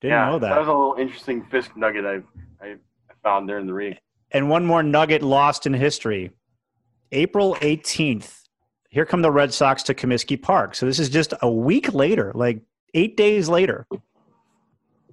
Didn't 0.00 0.12
yeah, 0.12 0.30
know 0.30 0.38
that. 0.38 0.48
That 0.48 0.58
was 0.58 0.68
a 0.68 0.72
little 0.72 0.96
interesting 0.98 1.44
Fisk 1.44 1.76
nugget 1.76 2.06
I, 2.06 2.22
I 2.64 2.76
found 3.22 3.48
there 3.48 3.58
in 3.58 3.66
the 3.66 3.74
read. 3.74 4.00
And 4.30 4.48
one 4.48 4.64
more 4.64 4.82
nugget 4.82 5.22
lost 5.22 5.66
in 5.66 5.74
history. 5.74 6.30
April 7.12 7.56
18th, 7.56 8.44
here 8.88 9.04
come 9.04 9.20
the 9.20 9.30
Red 9.30 9.52
Sox 9.52 9.82
to 9.84 9.94
Comiskey 9.94 10.40
Park. 10.40 10.74
So 10.74 10.86
this 10.86 10.98
is 10.98 11.08
just 11.08 11.34
a 11.42 11.50
week 11.50 11.92
later, 11.92 12.32
like 12.34 12.62
eight 12.94 13.16
days 13.16 13.48
later. 13.48 13.86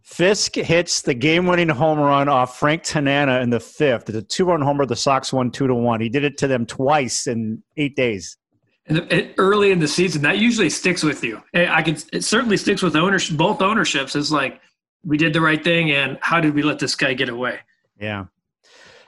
Fisk 0.07 0.55
hits 0.55 1.01
the 1.01 1.13
game-winning 1.13 1.67
home 1.67 1.99
run 1.99 2.29
off 2.29 2.57
Frank 2.57 2.81
Tanana 2.83 3.41
in 3.41 3.49
the 3.49 3.59
fifth. 3.59 4.07
It's 4.07 4.17
a 4.17 4.21
two-run 4.21 4.61
homer. 4.61 4.85
The 4.85 4.95
Sox 4.95 5.33
won 5.33 5.51
two 5.51 5.67
to 5.67 5.75
one. 5.75 5.99
He 5.99 6.07
did 6.07 6.23
it 6.23 6.37
to 6.37 6.47
them 6.47 6.65
twice 6.65 7.27
in 7.27 7.61
eight 7.75 7.93
days. 7.97 8.37
And 8.85 9.33
early 9.37 9.71
in 9.71 9.79
the 9.79 9.87
season, 9.87 10.21
that 10.21 10.37
usually 10.37 10.69
sticks 10.69 11.03
with 11.03 11.25
you. 11.25 11.43
I 11.53 11.81
can. 11.81 11.97
It 12.13 12.23
certainly 12.23 12.55
sticks 12.55 12.81
with 12.81 12.95
ownership. 12.95 13.35
Both 13.35 13.61
ownerships 13.61 14.15
is 14.15 14.31
like 14.31 14.61
we 15.03 15.17
did 15.17 15.33
the 15.33 15.41
right 15.41 15.61
thing, 15.61 15.91
and 15.91 16.17
how 16.21 16.39
did 16.39 16.55
we 16.55 16.63
let 16.63 16.79
this 16.79 16.95
guy 16.95 17.13
get 17.13 17.27
away? 17.27 17.59
Yeah. 17.99 18.27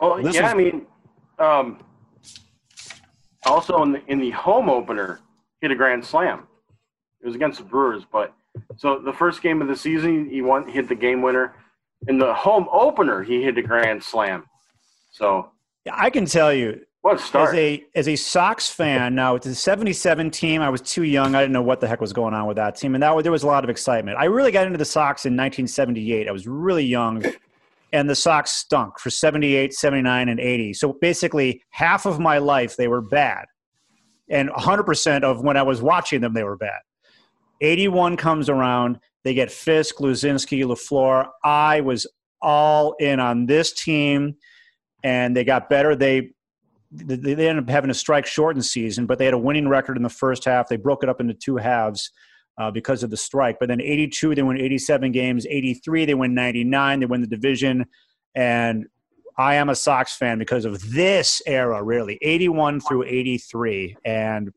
Well, 0.01 0.19
yeah. 0.19 0.27
Was- 0.27 0.51
I 0.51 0.53
mean, 0.53 0.85
um, 1.39 1.79
also 3.45 3.81
in 3.83 3.93
the 3.93 4.01
in 4.07 4.19
the 4.19 4.31
home 4.31 4.69
opener, 4.69 5.21
hit 5.61 5.71
a 5.71 5.75
grand 5.75 6.03
slam. 6.05 6.45
It 7.21 7.27
was 7.27 7.35
against 7.35 7.59
the 7.59 7.65
Brewers, 7.65 8.03
but 8.11 8.33
so 8.77 8.99
the 8.99 9.13
first 9.13 9.41
game 9.41 9.61
of 9.61 9.67
the 9.67 9.75
season, 9.75 10.29
he 10.29 10.41
won, 10.41 10.67
hit 10.67 10.87
the 10.87 10.95
game 10.95 11.21
winner. 11.21 11.55
In 12.07 12.17
the 12.17 12.33
home 12.33 12.67
opener, 12.71 13.23
he 13.23 13.43
hit 13.43 13.57
a 13.57 13.61
grand 13.61 14.03
slam. 14.03 14.45
So 15.11 15.51
yeah, 15.85 15.95
I 15.97 16.09
can 16.09 16.25
tell 16.25 16.53
you, 16.53 16.81
what 17.01 17.19
start? 17.19 17.49
As 17.49 17.55
a 17.55 17.83
as 17.95 18.07
a 18.07 18.15
Sox 18.15 18.69
fan, 18.69 19.15
now 19.15 19.35
it's 19.35 19.47
a 19.47 19.55
'77 19.55 20.31
team. 20.31 20.61
I 20.61 20.69
was 20.69 20.81
too 20.81 21.03
young. 21.03 21.33
I 21.33 21.41
didn't 21.41 21.53
know 21.53 21.61
what 21.61 21.79
the 21.79 21.87
heck 21.87 22.01
was 22.01 22.11
going 22.11 22.33
on 22.33 22.45
with 22.45 22.57
that 22.57 22.75
team, 22.75 22.93
and 22.93 23.01
that 23.01 23.23
there 23.23 23.31
was 23.31 23.43
a 23.43 23.47
lot 23.47 23.63
of 23.63 23.69
excitement. 23.69 24.17
I 24.17 24.25
really 24.25 24.51
got 24.51 24.65
into 24.65 24.77
the 24.77 24.85
Sox 24.85 25.25
in 25.25 25.33
1978. 25.33 26.27
I 26.27 26.31
was 26.31 26.45
really 26.45 26.83
young, 26.83 27.23
and 27.93 28.09
the 28.09 28.15
Sox 28.15 28.51
stunk 28.51 28.99
for 28.99 29.09
78, 29.09 29.73
79, 29.73 30.29
and 30.29 30.39
80. 30.39 30.73
So 30.73 30.93
basically, 30.93 31.63
half 31.69 32.05
of 32.05 32.19
my 32.19 32.37
life 32.37 32.75
they 32.75 32.89
were 32.89 33.01
bad, 33.01 33.45
and 34.29 34.49
100 34.49 34.83
percent 34.83 35.23
of 35.23 35.41
when 35.41 35.55
I 35.55 35.63
was 35.63 35.81
watching 35.81 36.19
them 36.19 36.33
they 36.33 36.43
were 36.43 36.57
bad. 36.57 36.79
81 37.61 38.17
comes 38.17 38.49
around. 38.49 38.99
They 39.23 39.33
get 39.33 39.51
Fisk, 39.51 39.97
Luzinski, 39.97 40.63
LeFlore. 40.63 41.27
I 41.43 41.81
was 41.81 42.07
all 42.41 42.93
in 42.99 43.19
on 43.19 43.45
this 43.45 43.73
team, 43.73 44.35
and 45.03 45.35
they 45.35 45.43
got 45.43 45.69
better. 45.69 45.95
They 45.95 46.31
they 46.91 47.47
ended 47.47 47.63
up 47.65 47.69
having 47.69 47.91
a 47.91 47.95
strike 47.95 48.25
shortened 48.25 48.65
season, 48.65 49.05
but 49.05 49.19
they 49.19 49.25
had 49.25 49.35
a 49.35 49.37
winning 49.37 49.67
record 49.67 49.95
in 49.95 50.01
the 50.01 50.09
first 50.09 50.45
half. 50.45 50.67
They 50.67 50.77
broke 50.77 51.03
it 51.03 51.09
up 51.09 51.21
into 51.21 51.35
two 51.35 51.57
halves 51.57 52.11
uh, 52.59 52.71
because 52.71 53.03
of 53.03 53.09
the 53.09 53.17
strike. 53.17 53.57
But 53.59 53.69
then 53.69 53.81
82, 53.81 54.35
they 54.35 54.41
win 54.41 54.59
87 54.59 55.11
games. 55.11 55.45
83, 55.47 56.05
they 56.05 56.13
win 56.15 56.33
99. 56.33 56.99
They 56.99 57.05
win 57.05 57.21
the 57.21 57.27
division. 57.27 57.85
And 58.35 58.87
I 59.37 59.55
am 59.55 59.69
a 59.69 59.75
Sox 59.75 60.15
fan 60.15 60.39
because 60.39 60.65
of 60.65 60.91
this 60.91 61.41
era, 61.45 61.81
really 61.81 62.17
81 62.21 62.81
through 62.81 63.05
83. 63.05 63.95
And 64.03 64.51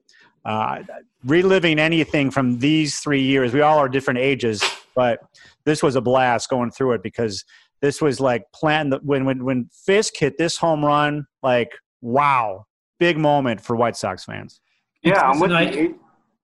uh, 0.44 0.82
reliving 1.24 1.78
anything 1.78 2.30
from 2.30 2.58
these 2.58 2.98
three 2.98 3.22
years, 3.22 3.52
we 3.52 3.60
all 3.60 3.78
are 3.78 3.88
different 3.88 4.18
ages, 4.18 4.62
but 4.94 5.20
this 5.64 5.82
was 5.82 5.96
a 5.96 6.00
blast 6.00 6.48
going 6.48 6.70
through 6.70 6.92
it 6.92 7.02
because 7.02 7.44
this 7.80 8.00
was 8.00 8.20
like 8.20 8.44
planned. 8.52 8.94
When, 9.02 9.24
when, 9.24 9.44
when 9.44 9.68
Fisk 9.72 10.14
hit 10.16 10.38
this 10.38 10.56
home 10.56 10.84
run, 10.84 11.26
like 11.42 11.72
wow, 12.00 12.66
big 12.98 13.16
moment 13.18 13.60
for 13.60 13.76
White 13.76 13.96
Sox 13.96 14.24
fans. 14.24 14.60
Yeah, 15.02 15.20
I'm 15.20 15.40
with 15.40 15.50
the, 15.50 15.94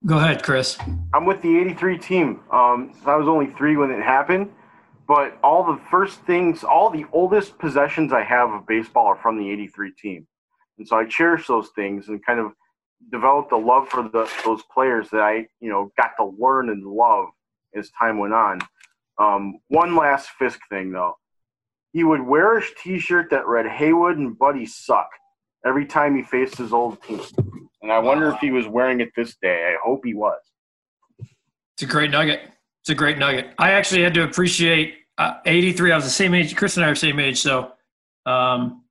Go 0.07 0.19
ahead, 0.19 0.45
Chris. 0.45 0.79
I'm 1.13 1.27
with 1.27 1.43
the 1.43 1.59
83 1.59 1.99
team. 1.99 2.41
Um, 2.53 2.93
I 3.05 3.17
was 3.17 3.27
only 3.27 3.47
three 3.59 3.77
when 3.77 3.91
it 3.91 4.01
happened, 4.01 4.51
but 5.09 5.37
all 5.43 5.65
the 5.65 5.81
first 5.91 6.21
things, 6.21 6.63
all 6.63 6.89
the 6.89 7.05
oldest 7.13 7.59
possessions 7.59 8.13
I 8.13 8.23
have 8.23 8.51
of 8.51 8.67
baseball 8.67 9.07
are 9.07 9.17
from 9.17 9.37
the 9.37 9.51
83 9.51 9.93
team. 9.93 10.27
And 10.79 10.87
so 10.87 10.97
I 10.97 11.05
cherish 11.05 11.49
those 11.49 11.71
things 11.71 12.09
and 12.09 12.25
kind 12.25 12.39
of 12.39 12.53
developed 13.11 13.53
a 13.53 13.57
love 13.57 13.89
for 13.89 14.03
the, 14.03 14.31
those 14.45 14.63
players 14.73 15.09
that 15.11 15.21
I, 15.21 15.47
you 15.61 15.71
know, 15.71 15.91
got 15.97 16.13
to 16.19 16.25
learn 16.39 16.69
and 16.69 16.85
love 16.85 17.29
as 17.75 17.91
time 17.99 18.19
went 18.19 18.35
on. 18.35 18.61
Um, 19.19 19.59
one 19.69 19.97
last 19.97 20.31
Fisk 20.39 20.61
thing, 20.71 20.93
though. 20.93 21.15
He 21.93 22.05
would 22.05 22.21
wear 22.21 22.59
a 22.59 22.63
T-shirt 22.83 23.31
that 23.31 23.47
read 23.47 23.67
"Haywood 23.67 24.19
and 24.19 24.39
Buddy 24.39 24.67
suck." 24.67 25.09
every 25.67 25.87
time 25.87 26.17
he 26.17 26.23
faced 26.23 26.57
his 26.57 26.73
old 26.73 27.03
team. 27.03 27.21
And 27.83 27.93
I 27.93 27.99
wonder 27.99 28.31
if 28.31 28.39
he 28.41 28.51
was 28.51 28.67
wearing 28.67 29.01
it 29.01 29.11
this 29.17 29.37
day. 29.41 29.73
I 29.73 29.77
hope 29.85 30.05
he 30.05 30.15
was. 30.15 30.41
It's 31.19 31.83
a 31.83 31.87
great 31.87 32.11
nugget. 32.11 32.41
It's 32.83 32.91
a 32.91 32.95
great 32.95 33.19
nugget. 33.19 33.55
I 33.59 33.73
actually 33.73 34.03
had 34.03 34.15
to 34.15 34.25
appreciate 34.25 34.95
uh, 35.17 35.35
83. 35.45 35.93
I 35.93 35.97
was 35.97 36.05
the 36.05 36.11
same 36.11 36.35
age. 36.35 36.57
Chris 36.57 36.77
and 36.77 36.85
I 36.85 36.89
are 36.89 36.93
the 36.93 37.01
same 37.01 37.21
age. 37.21 37.41
So 37.41 37.73
um, 38.27 38.85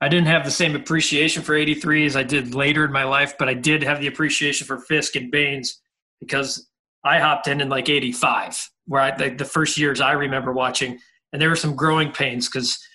I 0.00 0.08
didn't 0.08 0.28
have 0.28 0.44
the 0.44 0.50
same 0.50 0.76
appreciation 0.76 1.42
for 1.42 1.54
83 1.54 2.06
as 2.06 2.16
I 2.16 2.22
did 2.22 2.54
later 2.54 2.84
in 2.84 2.92
my 2.92 3.04
life, 3.04 3.34
but 3.38 3.48
I 3.48 3.54
did 3.54 3.82
have 3.82 4.00
the 4.00 4.06
appreciation 4.06 4.66
for 4.66 4.78
Fisk 4.78 5.16
and 5.16 5.30
Baines 5.30 5.80
because 6.20 6.68
I 7.04 7.18
hopped 7.18 7.48
in 7.48 7.60
in 7.60 7.68
like 7.68 7.88
85, 7.88 8.70
where 8.86 9.02
I, 9.02 9.16
the, 9.16 9.30
the 9.30 9.44
first 9.44 9.76
years 9.76 10.00
I 10.00 10.12
remember 10.12 10.52
watching. 10.52 10.98
And 11.32 11.42
there 11.42 11.48
were 11.48 11.56
some 11.56 11.76
growing 11.76 12.12
pains 12.12 12.48
because– 12.48 12.78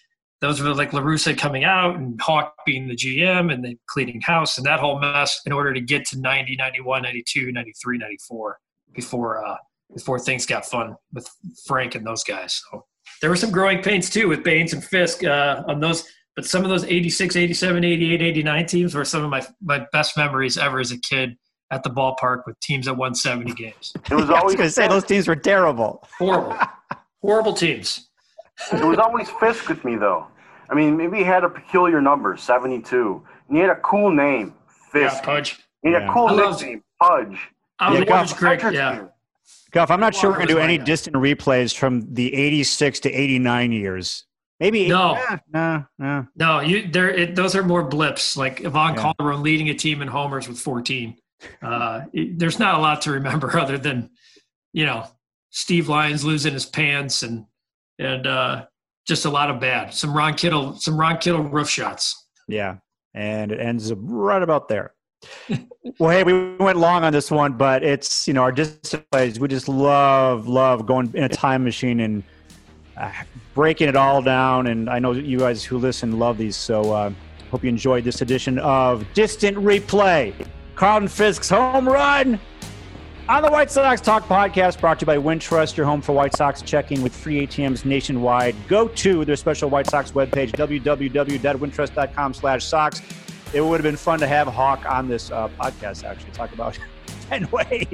those 0.43 0.61
were 0.61 0.73
like 0.73 0.91
La 0.91 0.99
Russa 0.99 1.37
coming 1.37 1.63
out 1.63 1.95
and 1.95 2.19
Hawk 2.19 2.53
being 2.65 2.89
the 2.89 2.97
GM 2.97 3.51
and 3.51 3.63
then 3.63 3.79
cleaning 3.87 4.19
house 4.19 4.57
and 4.57 4.67
that 4.67 4.81
whole 4.81 4.99
mess 4.99 5.39
in 5.45 5.53
order 5.53 5.73
to 5.73 5.79
get 5.79 6.05
to 6.07 6.19
90, 6.19 6.57
91, 6.57 7.01
92, 7.01 7.53
93, 7.53 7.97
94 7.97 8.59
before, 8.93 9.45
uh, 9.45 9.55
before 9.93 10.19
things 10.19 10.45
got 10.45 10.65
fun 10.65 10.97
with 11.13 11.29
Frank 11.65 11.95
and 11.95 12.05
those 12.05 12.25
guys. 12.25 12.61
So 12.69 12.83
there 13.21 13.29
were 13.29 13.37
some 13.37 13.51
growing 13.51 13.81
pains 13.81 14.09
too 14.09 14.27
with 14.27 14.43
Baines 14.43 14.73
and 14.73 14.83
Fisk 14.83 15.23
uh, 15.23 15.63
on 15.69 15.79
those, 15.79 16.03
but 16.35 16.45
some 16.45 16.63
of 16.63 16.69
those 16.69 16.83
86, 16.83 17.35
87, 17.35 17.83
88, 17.83 18.21
89 18.21 18.65
teams 18.65 18.95
were 18.95 19.05
some 19.05 19.23
of 19.23 19.29
my, 19.29 19.45
my 19.61 19.85
best 19.91 20.17
memories 20.17 20.57
ever 20.57 20.79
as 20.79 20.91
a 20.91 20.97
kid 20.97 21.37
at 21.71 21.83
the 21.83 21.89
ballpark 21.89 22.43
with 22.45 22.59
teams 22.59 22.85
that 22.85 22.95
won 22.95 23.15
70 23.15 23.53
games. 23.53 23.93
It 24.09 24.15
was 24.15 24.29
always 24.29 24.55
going 24.55 24.67
to 24.67 24.71
say 24.73 24.87
those 24.87 25.05
teams 25.05 25.27
were 25.27 25.35
terrible. 25.35 26.07
Horrible. 26.17 26.57
Horrible 27.21 27.53
teams. 27.53 28.09
It 28.71 28.83
was 28.83 28.97
always 28.99 29.29
Fisk 29.39 29.69
with 29.69 29.83
me 29.83 29.95
though. 29.95 30.27
I 30.69 30.75
mean, 30.75 30.97
maybe 30.97 31.17
he 31.17 31.23
had 31.23 31.43
a 31.43 31.49
peculiar 31.49 32.01
number, 32.01 32.37
72. 32.37 33.23
And 33.47 33.57
he 33.57 33.61
had 33.61 33.69
a 33.69 33.79
cool 33.81 34.11
name, 34.11 34.53
Fisk. 34.91 35.15
Yeah, 35.15 35.21
Pudge. 35.21 35.59
He 35.81 35.91
had 35.91 36.03
yeah. 36.03 36.09
a 36.09 36.13
cool 36.13 36.29
nickname, 36.29 36.83
Pudge. 37.01 37.39
I 37.79 37.91
was 37.91 37.99
yeah, 37.99 38.05
Pudge 38.05 38.35
Greg, 38.35 38.73
yeah. 38.73 39.05
Guff, 39.71 39.89
I'm 39.89 39.99
not 39.99 40.13
sure 40.13 40.29
we're 40.29 40.37
going 40.37 40.47
to 40.47 40.53
do 40.53 40.59
any 40.59 40.77
distant 40.77 41.15
replays 41.15 41.75
from 41.75 42.13
the 42.13 42.33
86 42.33 42.99
to 43.01 43.11
89 43.11 43.71
years. 43.71 44.25
Maybe 44.63 44.87
no, 44.87 45.15
yeah, 45.15 45.39
no, 45.51 45.85
no, 45.99 46.27
no. 46.37 46.59
You 46.61 46.87
there? 46.87 47.09
It, 47.09 47.35
those 47.35 47.53
are 47.53 47.63
more 47.63 47.83
blips. 47.83 48.37
Like 48.37 48.63
Ivan 48.63 48.95
yeah. 48.95 49.01
Calderon 49.01 49.43
leading 49.43 49.67
a 49.67 49.73
team 49.73 50.01
in 50.01 50.07
homers 50.07 50.47
with 50.47 50.57
14. 50.57 51.17
Uh, 51.61 52.03
it, 52.13 52.39
there's 52.39 52.59
not 52.59 52.75
a 52.75 52.77
lot 52.77 53.01
to 53.01 53.11
remember 53.11 53.59
other 53.59 53.77
than, 53.77 54.09
you 54.71 54.85
know, 54.85 55.05
Steve 55.49 55.89
Lyons 55.89 56.23
losing 56.23 56.53
his 56.53 56.65
pants 56.65 57.23
and 57.23 57.45
and 57.99 58.25
uh, 58.25 58.65
just 59.05 59.25
a 59.25 59.29
lot 59.29 59.51
of 59.51 59.59
bad. 59.59 59.93
Some 59.93 60.15
Ron 60.15 60.33
Kittle, 60.33 60.77
some 60.77 60.97
Ron 60.97 61.17
Kittle 61.17 61.43
roof 61.43 61.69
shots. 61.69 62.25
Yeah, 62.47 62.77
and 63.13 63.51
it 63.51 63.59
ends 63.59 63.91
up 63.91 63.97
right 64.01 64.41
about 64.41 64.69
there. 64.69 64.93
well, 65.99 66.09
hey, 66.09 66.23
we 66.23 66.55
went 66.55 66.77
long 66.77 67.03
on 67.03 67.11
this 67.11 67.29
one, 67.29 67.57
but 67.57 67.83
it's 67.83 68.29
you 68.29 68.33
know 68.33 68.43
our 68.43 68.53
displays. 68.53 69.41
We 69.41 69.49
just 69.49 69.67
love 69.67 70.47
love 70.47 70.85
going 70.85 71.11
in 71.15 71.25
a 71.25 71.29
time 71.29 71.65
machine 71.65 71.99
and 71.99 72.23
uh, 72.97 73.11
breaking 73.53 73.87
it 73.89 73.95
all 73.95 74.21
down. 74.21 74.67
And 74.67 74.89
I 74.89 74.99
know 74.99 75.11
you 75.11 75.39
guys 75.39 75.63
who 75.63 75.77
listen 75.77 76.19
love 76.19 76.37
these, 76.37 76.55
so 76.55 76.91
uh, 76.93 77.11
hope 77.51 77.63
you 77.63 77.69
enjoyed 77.69 78.03
this 78.03 78.21
edition 78.21 78.59
of 78.59 79.05
Distant 79.13 79.57
Replay. 79.57 80.33
Carlton 80.75 81.07
Fisk's 81.07 81.49
home 81.49 81.87
run 81.87 82.39
on 83.29 83.41
the 83.41 83.49
White 83.49 83.71
Sox 83.71 84.01
Talk 84.01 84.27
podcast, 84.27 84.79
brought 84.81 84.99
to 84.99 85.03
you 85.03 85.07
by 85.07 85.17
Wintrust, 85.17 85.77
your 85.77 85.85
home 85.85 86.01
for 86.01 86.13
White 86.13 86.35
Sox 86.35 86.61
checking 86.61 87.01
with 87.01 87.15
free 87.15 87.45
ATMs 87.47 87.85
nationwide. 87.85 88.55
Go 88.67 88.87
to 88.89 89.23
their 89.23 89.35
special 89.35 89.69
White 89.69 89.89
Sox 89.89 90.11
webpage, 90.11 90.51
www.wintrust.com 90.51 92.33
slash 92.33 92.65
Sox. 92.65 93.01
It 93.53 93.61
would 93.61 93.79
have 93.79 93.83
been 93.83 93.95
fun 93.95 94.19
to 94.19 94.27
have 94.27 94.47
Hawk 94.47 94.85
on 94.85 95.07
this 95.07 95.31
uh, 95.31 95.47
podcast, 95.49 96.03
actually, 96.03 96.31
talk 96.31 96.51
about 96.53 96.77
Fenway. 97.29 97.87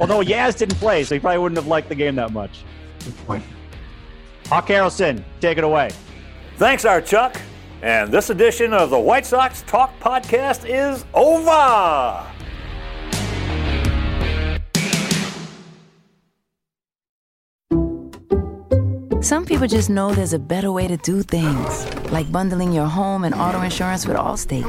Although 0.00 0.20
Yaz 0.20 0.58
didn't 0.58 0.76
play, 0.76 1.04
so 1.04 1.14
he 1.14 1.20
probably 1.20 1.38
wouldn't 1.38 1.58
have 1.58 1.68
liked 1.68 1.88
the 1.88 1.94
game 1.94 2.16
that 2.16 2.32
much. 2.32 2.64
Good 3.04 3.16
point. 3.18 3.44
Hawk 4.52 4.66
Harrelson, 4.66 5.24
take 5.40 5.56
it 5.56 5.64
away. 5.64 5.88
Thanks, 6.58 6.84
our 6.84 7.00
Chuck. 7.00 7.40
And 7.80 8.12
this 8.12 8.28
edition 8.28 8.74
of 8.74 8.90
the 8.90 8.98
White 8.98 9.24
Sox 9.24 9.62
Talk 9.62 9.98
podcast 9.98 10.68
is 10.68 11.06
over. 11.14 12.26
Some 19.22 19.46
people 19.46 19.66
just 19.66 19.88
know 19.88 20.12
there's 20.12 20.34
a 20.34 20.38
better 20.38 20.70
way 20.70 20.86
to 20.86 20.98
do 20.98 21.22
things, 21.22 21.86
like 22.12 22.30
bundling 22.30 22.74
your 22.74 22.84
home 22.84 23.24
and 23.24 23.34
auto 23.34 23.62
insurance 23.62 24.06
with 24.06 24.18
Allstate, 24.18 24.66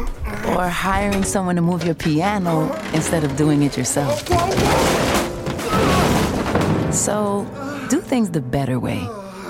or 0.56 0.70
hiring 0.70 1.26
someone 1.26 1.58
to 1.58 1.62
move 1.62 1.84
your 1.84 1.96
piano 1.96 2.74
instead 2.94 3.26
of 3.26 3.36
doing 3.36 3.64
it 3.64 3.76
yourself. 3.76 4.26
So, 6.94 7.46
do 7.90 8.00
things 8.00 8.30
the 8.32 8.40
better 8.40 8.80
way. 8.80 9.06